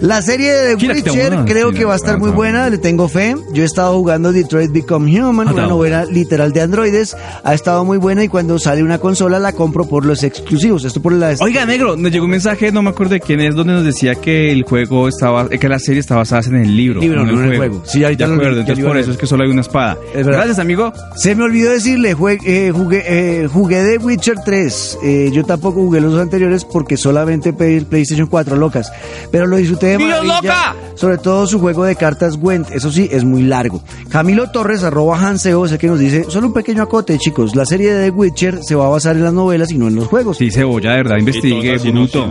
La 0.00 0.22
serie 0.22 0.52
de 0.52 0.74
Witcher 0.74 1.44
creo 1.46 1.72
que 1.72 1.84
va 1.84 1.94
a 1.94 1.96
estar 1.96 2.14
no, 2.14 2.20
muy 2.20 2.30
buena, 2.30 2.68
le 2.68 2.78
tengo 2.78 3.08
fe. 3.08 3.34
Yo 3.52 3.62
he 3.62 3.66
estado 3.66 3.96
jugando 3.96 4.32
Detroit 4.32 4.70
Become 4.72 5.20
Human, 5.20 5.48
una 5.48 5.62
no. 5.62 5.68
novela 5.68 6.04
literal 6.04 6.52
de 6.52 6.60
androides. 6.60 7.16
Ha 7.42 7.54
estado 7.54 7.84
muy 7.84 7.98
buena 7.98 8.24
y 8.24 8.28
cuando 8.28 8.58
sale 8.58 8.82
una 8.82 8.98
consola 8.98 9.38
la 9.38 9.52
compro 9.52 9.86
por 9.86 10.04
los 10.04 10.22
exclusivos. 10.22 10.84
Esto 10.84 11.00
por 11.00 11.12
la... 11.12 11.34
Oiga, 11.40 11.64
negro, 11.64 11.96
nos 11.96 12.12
llegó 12.12 12.24
un 12.24 12.32
mensaje, 12.32 12.70
no 12.72 12.82
me 12.82 12.90
acuerdo 12.90 13.14
de 13.14 13.20
quién 13.20 13.40
es, 13.40 13.54
donde 13.54 13.72
nos 13.72 13.84
decía 13.84 14.14
que 14.16 14.52
el 14.52 14.64
juego 14.64 15.08
estaba, 15.24 15.46
eh, 15.50 15.58
que 15.58 15.68
la 15.68 15.78
serie 15.78 16.00
estaba 16.00 16.20
basada 16.20 16.42
en 16.48 16.56
el 16.56 16.76
libro, 16.76 17.00
Libro, 17.00 17.24
no 17.24 17.42
en 17.44 17.50
el 17.52 17.56
juego. 17.56 17.82
Sí, 17.86 18.04
ahorita 18.04 18.24
de 18.24 18.28
lo- 18.30 18.36
acuerdo, 18.36 18.60
entonces 18.60 18.84
por 18.84 18.96
eso 18.98 19.10
es 19.12 19.16
que 19.16 19.26
solo 19.26 19.44
hay 19.44 19.50
una 19.50 19.60
espada. 19.62 19.96
Es. 20.14 20.26
Gracias, 20.26 20.58
amigo. 20.58 20.92
Se 21.16 21.34
me 21.34 21.44
olvidó 21.44 21.70
decirle, 21.70 22.10
eh, 22.10 22.72
jugué, 22.74 23.02
eh, 23.06 23.48
jugué 23.50 23.82
The 23.84 23.98
Witcher 24.04 24.36
3. 24.44 24.98
Eh, 25.02 25.30
yo 25.32 25.44
tampoco 25.44 25.80
jugué 25.80 26.00
los 26.00 26.18
anteriores 26.20 26.64
porque 26.64 26.96
solamente 26.96 27.52
pedí 27.52 27.74
el 27.76 27.86
PlayStation 27.86 28.26
4, 28.28 28.56
locas. 28.56 28.92
Pero 29.30 29.46
lo 29.46 29.56
disfruté 29.56 29.86
de 29.88 29.98
¡Dios, 29.98 30.10
maravilla. 30.24 30.42
loca! 30.42 30.76
Sobre 30.94 31.18
todo 31.18 31.46
su 31.46 31.58
juego 31.58 31.84
de 31.84 31.96
cartas 31.96 32.36
Gwent. 32.36 32.70
Eso 32.70 32.90
sí, 32.92 33.08
es 33.10 33.24
muy 33.24 33.42
largo. 33.42 33.82
Camilo 34.10 34.50
Torres, 34.50 34.82
arroba 34.84 35.18
Hanseo, 35.18 35.64
es 35.66 35.72
el 35.72 35.78
que 35.78 35.86
nos 35.88 35.98
dice, 35.98 36.26
solo 36.28 36.48
un 36.48 36.52
pequeño 36.52 36.82
acote, 36.82 37.18
chicos. 37.18 37.56
La 37.56 37.64
serie 37.66 37.92
de 37.94 38.04
The 38.04 38.10
Witcher 38.10 38.58
se 38.62 38.74
va 38.74 38.86
a 38.86 38.88
basar 38.90 39.16
en 39.16 39.24
las 39.24 39.32
novelas 39.32 39.70
y 39.72 39.78
no 39.78 39.88
en 39.88 39.96
los 39.96 40.06
juegos. 40.06 40.36
Sí, 40.38 40.50
cebolla, 40.50 40.90
de 40.92 40.96
verdad, 40.98 41.16
investigue, 41.18 41.78
bruto. 41.78 42.28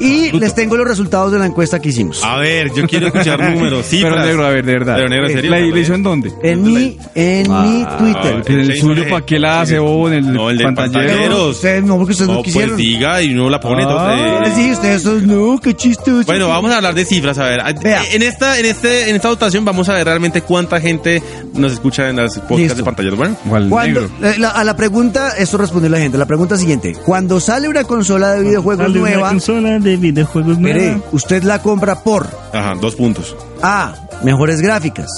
Y 0.00 0.30
les 0.38 0.54
tengo 0.54 0.76
los 0.82 0.96
resultados 0.98 1.32
de 1.32 1.38
la 1.38 1.46
encuesta 1.46 1.80
que 1.80 1.88
hicimos. 1.90 2.22
A 2.24 2.36
ver, 2.38 2.72
yo 2.74 2.86
quiero 2.86 3.06
escuchar 3.08 3.40
números, 3.54 3.86
cifras. 3.86 4.12
Pero 4.14 4.26
negro, 4.26 4.46
a 4.46 4.50
ver, 4.50 4.64
de 4.64 4.72
verdad. 4.72 4.96
Pero 4.96 5.08
negro, 5.08 5.26
¿en 5.28 5.32
serio? 5.34 5.50
¿La, 5.50 5.58
la 5.60 5.78
hizo 5.78 5.94
en 5.94 6.02
dónde? 6.02 6.32
En 6.42 6.62
mi, 6.62 6.98
en 7.14 7.42
mi 7.52 7.84
Twitter. 7.98 8.36
Ah, 8.36 8.42
En 8.46 8.60
el 8.60 8.76
suyo. 8.78 9.04
¿para 9.08 9.24
qué 9.26 9.38
la 9.38 9.60
hace, 9.62 9.78
bobo? 9.78 10.08
En 10.08 10.14
el 10.14 10.32
No, 10.32 10.50
el 10.50 10.58
de 10.58 10.64
pantallero. 10.64 11.00
pantalleros. 11.08 11.56
Ustedes 11.56 11.82
no, 11.84 11.96
porque 11.98 12.12
ustedes 12.12 12.28
no, 12.28 12.34
No, 12.34 12.42
pues 12.42 12.52
quisieron. 12.54 12.76
diga 12.76 13.22
y 13.22 13.34
no 13.34 13.48
la 13.50 13.60
pone. 13.60 13.84
Ah. 13.86 14.40
les 14.44 14.56
dije, 14.56 14.72
ustedes 14.72 15.02
son, 15.02 15.26
no, 15.26 15.58
qué 15.58 15.74
chistoso. 15.74 16.24
Bueno, 16.26 16.48
vamos 16.48 16.72
a 16.72 16.76
hablar 16.76 16.94
de 16.94 17.04
cifras, 17.04 17.38
a 17.38 17.44
ver. 17.44 17.60
Vea. 17.82 18.02
En 18.12 18.22
esta, 18.22 18.58
en 18.58 18.66
este, 18.66 19.10
en 19.10 19.16
esta 19.16 19.28
votación 19.28 19.64
vamos 19.64 19.88
a 19.88 19.94
ver 19.94 20.04
realmente 20.06 20.42
cuánta 20.42 20.80
gente 20.80 21.22
nos 21.54 21.72
escucha 21.72 22.08
en 22.08 22.16
las 22.16 22.34
podcasts 22.38 22.58
Listo. 22.58 22.74
de 22.76 22.82
pantallas. 22.84 23.14
Bueno, 23.16 23.36
¿Cuál 23.48 23.68
Cuando, 23.68 24.00
negro? 24.20 24.38
la- 24.38 24.50
a 24.50 24.64
la 24.64 24.76
pregunta, 24.76 25.30
esto 25.38 25.58
respondió 25.58 25.90
la 25.90 25.98
gente. 25.98 26.18
La 26.18 26.26
pregunta 26.26 26.56
siguiente: 26.56 26.94
Cuando 27.04 27.40
sale 27.40 27.68
una 27.68 27.84
consola 27.84 28.32
de 28.32 28.42
videojuegos 28.42 28.86
Sale 28.86 29.00
una 29.00 29.10
nueva, 29.10 29.28
consola 29.30 29.78
de 29.78 29.96
videojuegos 29.96 30.58
mire, 30.58 30.71
nueva. 30.74 31.00
usted 31.12 31.42
la 31.42 31.60
compra 31.60 32.02
por 32.02 32.28
ajá, 32.52 32.74
dos 32.80 32.94
puntos. 32.96 33.36
A. 33.62 33.94
Mejores 34.22 34.60
gráficas, 34.60 35.08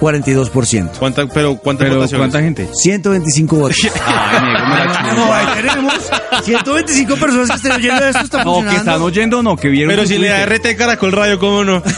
42%. 0.00 0.90
¿Cuánta, 0.98 1.26
pero 1.26 1.56
cuántas 1.56 1.88
Pero? 1.88 2.06
¿cuánta 2.18 2.40
gente? 2.40 2.68
125 2.72 3.56
votos. 3.56 3.76
Ay, 4.06 4.40
me 4.42 4.52
la 4.52 4.86
chupo. 4.96 5.14
No, 5.16 5.32
ahí 5.34 5.46
tenemos 5.56 6.10
125 6.44 7.16
personas 7.16 7.50
que 7.50 7.56
estén 7.56 7.72
oyendo 7.72 8.04
esto. 8.06 8.20
Está 8.24 8.44
No, 8.44 8.62
que 8.62 8.76
están 8.76 9.02
oyendo, 9.02 9.42
no, 9.42 9.56
que 9.56 9.68
vieron 9.68 9.94
Pero 9.94 10.06
si 10.06 10.16
le 10.18 10.28
da 10.28 10.46
Twitter. 10.46 10.72
RT 10.72 10.78
Caracol 10.78 11.12
Radio, 11.12 11.38
¿cómo 11.38 11.64
no? 11.64 11.82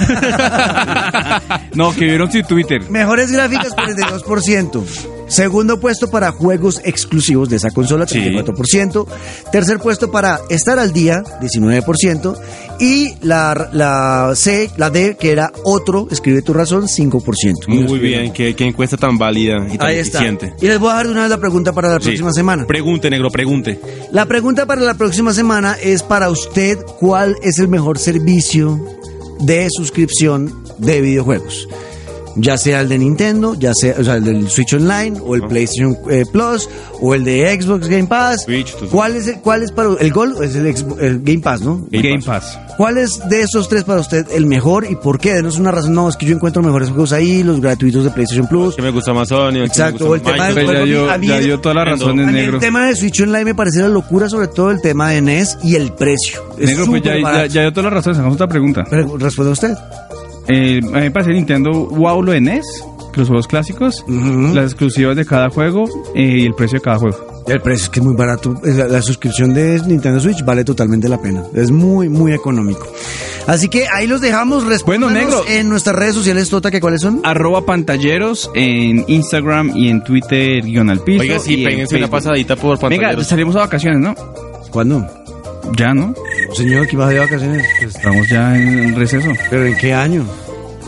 No, 1.74 1.94
que 1.94 2.04
vieron 2.04 2.30
su 2.30 2.42
Twitter. 2.42 2.90
Mejores 2.90 3.30
gráficas, 3.30 3.74
42%. 3.74 5.21
Segundo 5.32 5.80
puesto 5.80 6.08
para 6.10 6.30
juegos 6.32 6.80
exclusivos 6.84 7.48
de 7.48 7.56
esa 7.56 7.70
consola, 7.70 8.06
Sí. 8.06 8.18
34%. 8.18 9.06
Tercer 9.50 9.78
puesto 9.78 10.10
para 10.10 10.40
estar 10.50 10.78
al 10.78 10.92
día, 10.92 11.22
19%. 11.40 12.36
Y 12.78 13.14
la, 13.22 13.70
la 13.72 14.32
C, 14.34 14.70
la 14.76 14.90
D, 14.90 15.16
que 15.18 15.32
era 15.32 15.50
otro, 15.64 16.06
escribe 16.10 16.42
tu 16.42 16.52
razón, 16.52 16.86
5%. 16.86 17.66
Muy 17.68 17.98
bien, 17.98 18.32
qué, 18.32 18.54
qué 18.54 18.64
encuesta 18.66 18.96
tan 18.98 19.16
válida 19.16 19.66
y 19.72 19.78
tan 19.78 19.86
Ahí 19.88 19.96
está. 19.98 20.18
eficiente. 20.18 20.54
Y 20.60 20.66
les 20.66 20.78
voy 20.78 20.88
a 20.90 20.92
dejar 20.92 21.06
de 21.06 21.12
una 21.12 21.20
vez 21.22 21.30
la 21.30 21.38
pregunta 21.38 21.72
para 21.72 21.88
la 21.88 21.98
Sí. 21.98 22.08
próxima 22.08 22.32
semana. 22.32 22.66
Pregunte, 22.66 23.08
negro, 23.08 23.30
pregunte. 23.30 23.80
La 24.10 24.26
pregunta 24.26 24.66
para 24.66 24.82
la 24.82 24.94
próxima 24.94 25.32
semana 25.32 25.76
es 25.82 26.02
para 26.02 26.28
usted 26.28 26.78
cuál 27.00 27.36
es 27.42 27.58
el 27.58 27.68
mejor 27.68 27.98
servicio 27.98 28.78
de 29.40 29.68
suscripción 29.70 30.62
de 30.78 31.00
videojuegos. 31.00 31.68
Ya 32.36 32.56
sea 32.56 32.80
el 32.80 32.88
de 32.88 32.98
Nintendo, 32.98 33.54
ya 33.54 33.72
sea 33.74 33.94
o 33.98 34.04
sea, 34.04 34.14
el 34.14 34.24
del 34.24 34.48
Switch 34.48 34.72
Online, 34.72 35.18
o 35.22 35.34
el 35.34 35.42
PlayStation 35.42 35.96
eh, 36.10 36.24
Plus, 36.32 36.68
o 37.00 37.14
el 37.14 37.24
de 37.24 37.60
Xbox 37.60 37.88
Game 37.88 38.06
Pass. 38.06 38.44
Switch, 38.44 38.74
¿Cuál 38.90 39.16
es 39.16 39.28
el, 39.28 39.40
cuál 39.40 39.62
es 39.62 39.70
para 39.72 39.90
el 40.00 40.10
Gold? 40.12 40.42
Es 40.42 40.54
el, 40.56 40.66
el 40.66 41.20
Game 41.22 41.40
Pass, 41.40 41.60
¿no? 41.60 41.86
Game 41.90 42.08
Game 42.08 42.22
Pass. 42.24 42.56
Pass. 42.56 42.76
¿Cuál 42.78 42.96
es 42.96 43.20
de 43.28 43.42
esos 43.42 43.68
tres 43.68 43.84
para 43.84 44.00
usted 44.00 44.26
el 44.32 44.46
mejor 44.46 44.86
y 44.90 44.96
por 44.96 45.18
qué? 45.20 45.34
Denos 45.34 45.58
una 45.58 45.70
razón. 45.72 45.92
No, 45.92 46.08
es 46.08 46.16
que 46.16 46.24
yo 46.24 46.34
encuentro 46.34 46.62
mejores 46.62 46.88
juegos 46.88 47.12
ahí, 47.12 47.42
los 47.42 47.60
gratuitos 47.60 48.02
de 48.04 48.10
PlayStation 48.10 48.46
Plus. 48.46 48.76
Que 48.76 48.82
me 48.82 48.90
gusta 48.90 49.12
más 49.12 49.28
Sony, 49.28 49.62
Exacto, 49.64 50.08
o 50.08 50.14
el 50.14 50.22
tema 50.22 50.48
Microsoft. 50.48 50.72
ya 50.74 50.84
dio, 50.84 51.10
a 51.10 51.18
mí- 51.18 51.26
ya 51.26 51.38
dio 51.38 51.60
toda 51.60 51.74
la 51.74 51.84
razón 51.84 52.18
en 52.18 52.32
negro. 52.32 52.54
el 52.54 52.60
tema 52.60 52.86
de 52.86 52.96
Switch 52.96 53.20
Online 53.20 53.44
me 53.44 53.54
parece 53.54 53.80
la 53.80 53.88
locura, 53.88 54.28
sobre 54.30 54.48
todo 54.48 54.70
el 54.70 54.80
tema 54.80 55.10
de 55.10 55.20
NES 55.20 55.58
y 55.62 55.74
el 55.76 55.92
precio. 55.92 56.40
Es 56.58 56.70
Negro, 56.70 56.86
pues 56.86 57.02
ya, 57.02 57.18
ya, 57.18 57.46
ya 57.46 57.60
dio 57.60 57.72
toda 57.72 57.84
la 57.84 57.90
razón. 57.90 58.14
Sacamos 58.14 58.36
otra 58.36 58.48
pregunta. 58.48 58.84
Pero 58.88 59.18
responde 59.18 59.52
usted. 59.52 59.74
Eh, 60.48 60.80
a 60.82 60.86
mí 60.96 61.00
me 61.00 61.10
parece 61.10 61.32
Nintendo 61.32 61.70
wow 61.70 62.22
lo 62.22 62.32
de 62.32 62.40
NES, 62.40 62.64
los 63.14 63.28
juegos 63.28 63.46
clásicos, 63.46 64.04
las 64.08 64.64
exclusivas 64.72 65.16
de 65.16 65.24
cada 65.24 65.50
juego 65.50 65.84
eh, 66.14 66.38
y 66.40 66.46
el 66.46 66.54
precio 66.54 66.78
de 66.78 66.82
cada 66.82 66.98
juego. 66.98 67.16
El 67.46 67.60
precio 67.60 67.84
es 67.84 67.90
que 67.90 68.00
es 68.00 68.06
muy 68.06 68.14
barato. 68.16 68.54
La, 68.62 68.86
la 68.86 69.02
suscripción 69.02 69.52
de 69.52 69.80
Nintendo 69.86 70.20
Switch 70.20 70.44
vale 70.44 70.64
totalmente 70.64 71.08
la 71.08 71.20
pena. 71.20 71.42
Es 71.54 71.70
muy, 71.72 72.08
muy 72.08 72.32
económico. 72.32 72.86
Así 73.48 73.68
que 73.68 73.86
ahí 73.92 74.06
los 74.06 74.20
dejamos. 74.20 74.64
Negro. 74.64 75.42
en 75.48 75.68
nuestras 75.68 75.96
redes 75.96 76.14
sociales, 76.14 76.48
Tota, 76.48 76.70
que 76.70 76.80
cuáles 76.80 77.00
son. 77.00 77.20
Arroba 77.24 77.66
pantalleros 77.66 78.48
en 78.54 79.04
Instagram 79.08 79.72
y 79.76 79.88
en 79.88 80.04
Twitter 80.04 80.62
guion 80.62 80.88
al 80.90 81.00
piso. 81.00 81.22
Oiga, 81.22 81.38
sí, 81.40 81.54
y 81.54 81.58
en 81.62 81.64
péguense 81.64 81.96
una 81.96 82.08
pasadita 82.08 82.54
por 82.54 82.78
Venga, 82.88 83.08
pantallas. 83.08 83.26
salimos 83.26 83.56
a 83.56 83.60
vacaciones, 83.60 83.98
¿no? 84.00 84.14
¿Cuándo? 84.70 85.04
Ya, 85.76 85.92
¿no? 85.94 86.14
Señor, 86.54 86.86
que 86.86 86.96
va 86.96 87.08
de 87.08 87.18
vacaciones. 87.18 87.66
Pues 87.80 87.96
estamos 87.96 88.28
ya 88.28 88.56
en 88.56 88.94
receso. 88.96 89.32
¿Pero 89.50 89.66
en 89.66 89.76
qué 89.76 89.94
año? 89.94 90.26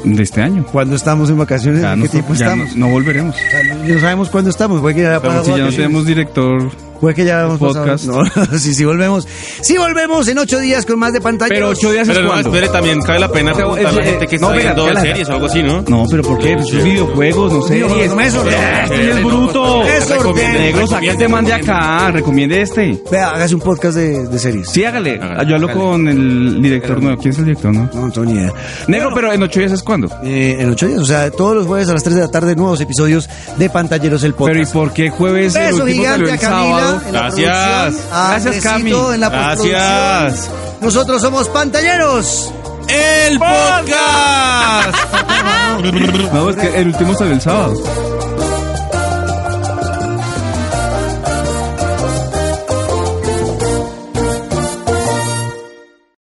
De 0.05 0.23
este 0.23 0.43
año. 0.43 0.67
¿Cuándo 0.71 0.97
estamos 0.97 1.31
en 1.31 1.39
vacaciones? 1.39 1.81
Ya 1.81 1.95
¿En 1.95 2.01
no, 2.01 2.05
qué 2.05 2.11
tiempo 2.11 2.35
estamos? 2.35 2.77
no, 2.77 2.87
no 2.87 2.93
volveremos. 2.93 3.35
O 3.35 3.51
sea, 3.51 3.63
no, 3.75 4.01
sabemos 4.01 4.29
cuándo 4.29 4.51
estamos. 4.51 4.83
Pero 4.83 5.23
pasado 5.23 5.45
si 5.45 5.51
ya 5.53 5.65
no 5.65 5.71
tenemos 5.71 6.07
director. 6.07 6.71
Puede 7.05 7.15
que 7.17 7.25
ya 7.27 7.43
hemos 7.43 7.59
podcast. 7.59 8.07
pasado. 8.07 8.25
No, 8.53 8.59
sí, 8.59 8.75
sí, 8.75 8.85
volvemos. 8.85 9.29
Sí, 9.61 9.77
volvemos 9.77 10.27
en 10.29 10.39
ocho 10.39 10.59
días 10.59 10.87
con 10.87 10.99
más 10.99 11.13
de 11.13 11.21
pantalla. 11.21 11.51
Pero 11.55 11.69
ocho 11.69 11.93
días 11.93 12.09
es 12.09 12.15
Pero 12.15 12.23
no, 12.27 12.33
cuando. 12.33 12.49
espere, 12.49 12.69
también 12.73 13.01
cabe 13.03 13.19
la 13.21 13.29
pena 13.31 13.53
Pero 13.53 13.73
preguntarle 13.75 14.01
a 14.01 14.05
la 14.05 14.11
gente 14.11 14.27
que 14.27 14.39
no, 14.39 14.47
está 14.47 14.57
venga, 14.57 14.73
viendo 14.75 14.93
la- 14.95 15.01
series 15.03 15.29
o 15.29 15.33
algo 15.33 15.47
así, 15.47 15.63
¿no? 15.63 15.83
No, 15.87 16.07
pero 16.11 16.23
¿por 16.23 16.39
qué? 16.39 16.55
Pues 16.55 16.69
Sí. 16.69 16.77
videojuegos, 16.79 17.53
no 17.53 17.63
sé. 17.63 17.75
Videojuegos, 17.75 18.09
no 18.09 18.17
me 18.17 18.25
desordene. 18.25 18.83
Este 18.85 19.11
es 19.11 19.23
bruto. 19.25 19.83
Recomiende, 20.09 20.59
Negro, 20.61 20.87
saque 20.87 21.09
este 21.11 21.29
man 21.29 21.45
de 21.45 21.53
acá. 21.53 22.11
Recomiende 22.11 22.63
este. 22.63 23.03
Vea, 23.11 23.31
hágase 23.31 23.55
un 23.55 23.61
podcast 23.61 23.97
de, 23.97 24.27
de 24.27 24.39
series. 24.39 24.69
Sí, 24.71 24.83
hágale. 24.85 25.21
Hágale, 25.21 25.49
Yo 25.49 25.55
hablo 25.57 25.69
hágale. 25.69 25.81
con 25.85 26.09
el 26.09 26.63
director 26.63 27.03
nuevo. 27.03 27.21
¿Quién 27.21 27.33
es 27.33 27.39
el 27.39 27.45
director? 27.45 27.73
No, 27.75 27.91
no 27.93 28.11
tengo 28.11 28.25
ni 28.27 28.33
idea. 28.39 28.53
Negro, 28.89 29.11
pero 29.15 29.31
en 29.33 29.43
ocho 29.43 29.61
días 29.61 29.73
es 29.73 29.83
cuando. 29.83 30.09
Eh, 30.25 30.57
en 30.59 30.71
ocho 30.71 30.87
días, 30.87 31.01
o 31.01 31.05
sea, 31.05 31.31
todos 31.31 31.55
los 31.57 31.67
jueves 31.67 31.89
a 31.91 31.93
las 31.93 32.03
3 32.03 32.15
de 32.17 32.23
la 32.23 32.31
tarde, 32.31 32.57
nuevos 32.57 32.81
episodios 32.81 33.29
de 33.59 33.69
Pantalleros 33.69 34.23
el 34.25 34.33
Pero 34.35 34.47
¿y 34.53 34.55
Podcast. 34.65 34.73
por 34.73 34.93
qué 34.95 35.11
jueves 35.11 35.55
el 35.55 35.63
Beso 35.73 35.85
último 35.85 36.03
gigante 36.03 36.27
salió 36.27 36.31
a 36.31 36.35
el 36.35 36.41
Camila 36.41 36.81
sábado? 36.81 36.94
En 37.07 37.13
la 37.13 37.21
Gracias. 37.31 37.95
producción, 37.95 38.13
a 38.13 38.29
Gracias, 38.31 38.63
Cami. 38.65 38.93
en 39.15 39.21
la 39.21 39.29
Gracias. 39.29 40.51
Nosotros 40.81 41.23
somos 41.23 41.49
Pantalleros. 41.49 42.53
¡El 42.89 43.39
podcast! 43.39 44.95
No, 46.33 46.51
es 46.51 46.57
que 46.57 46.81
el 46.81 46.89
último 46.89 47.15
salió 47.15 47.35
el 47.35 47.41
sábado. 47.41 47.75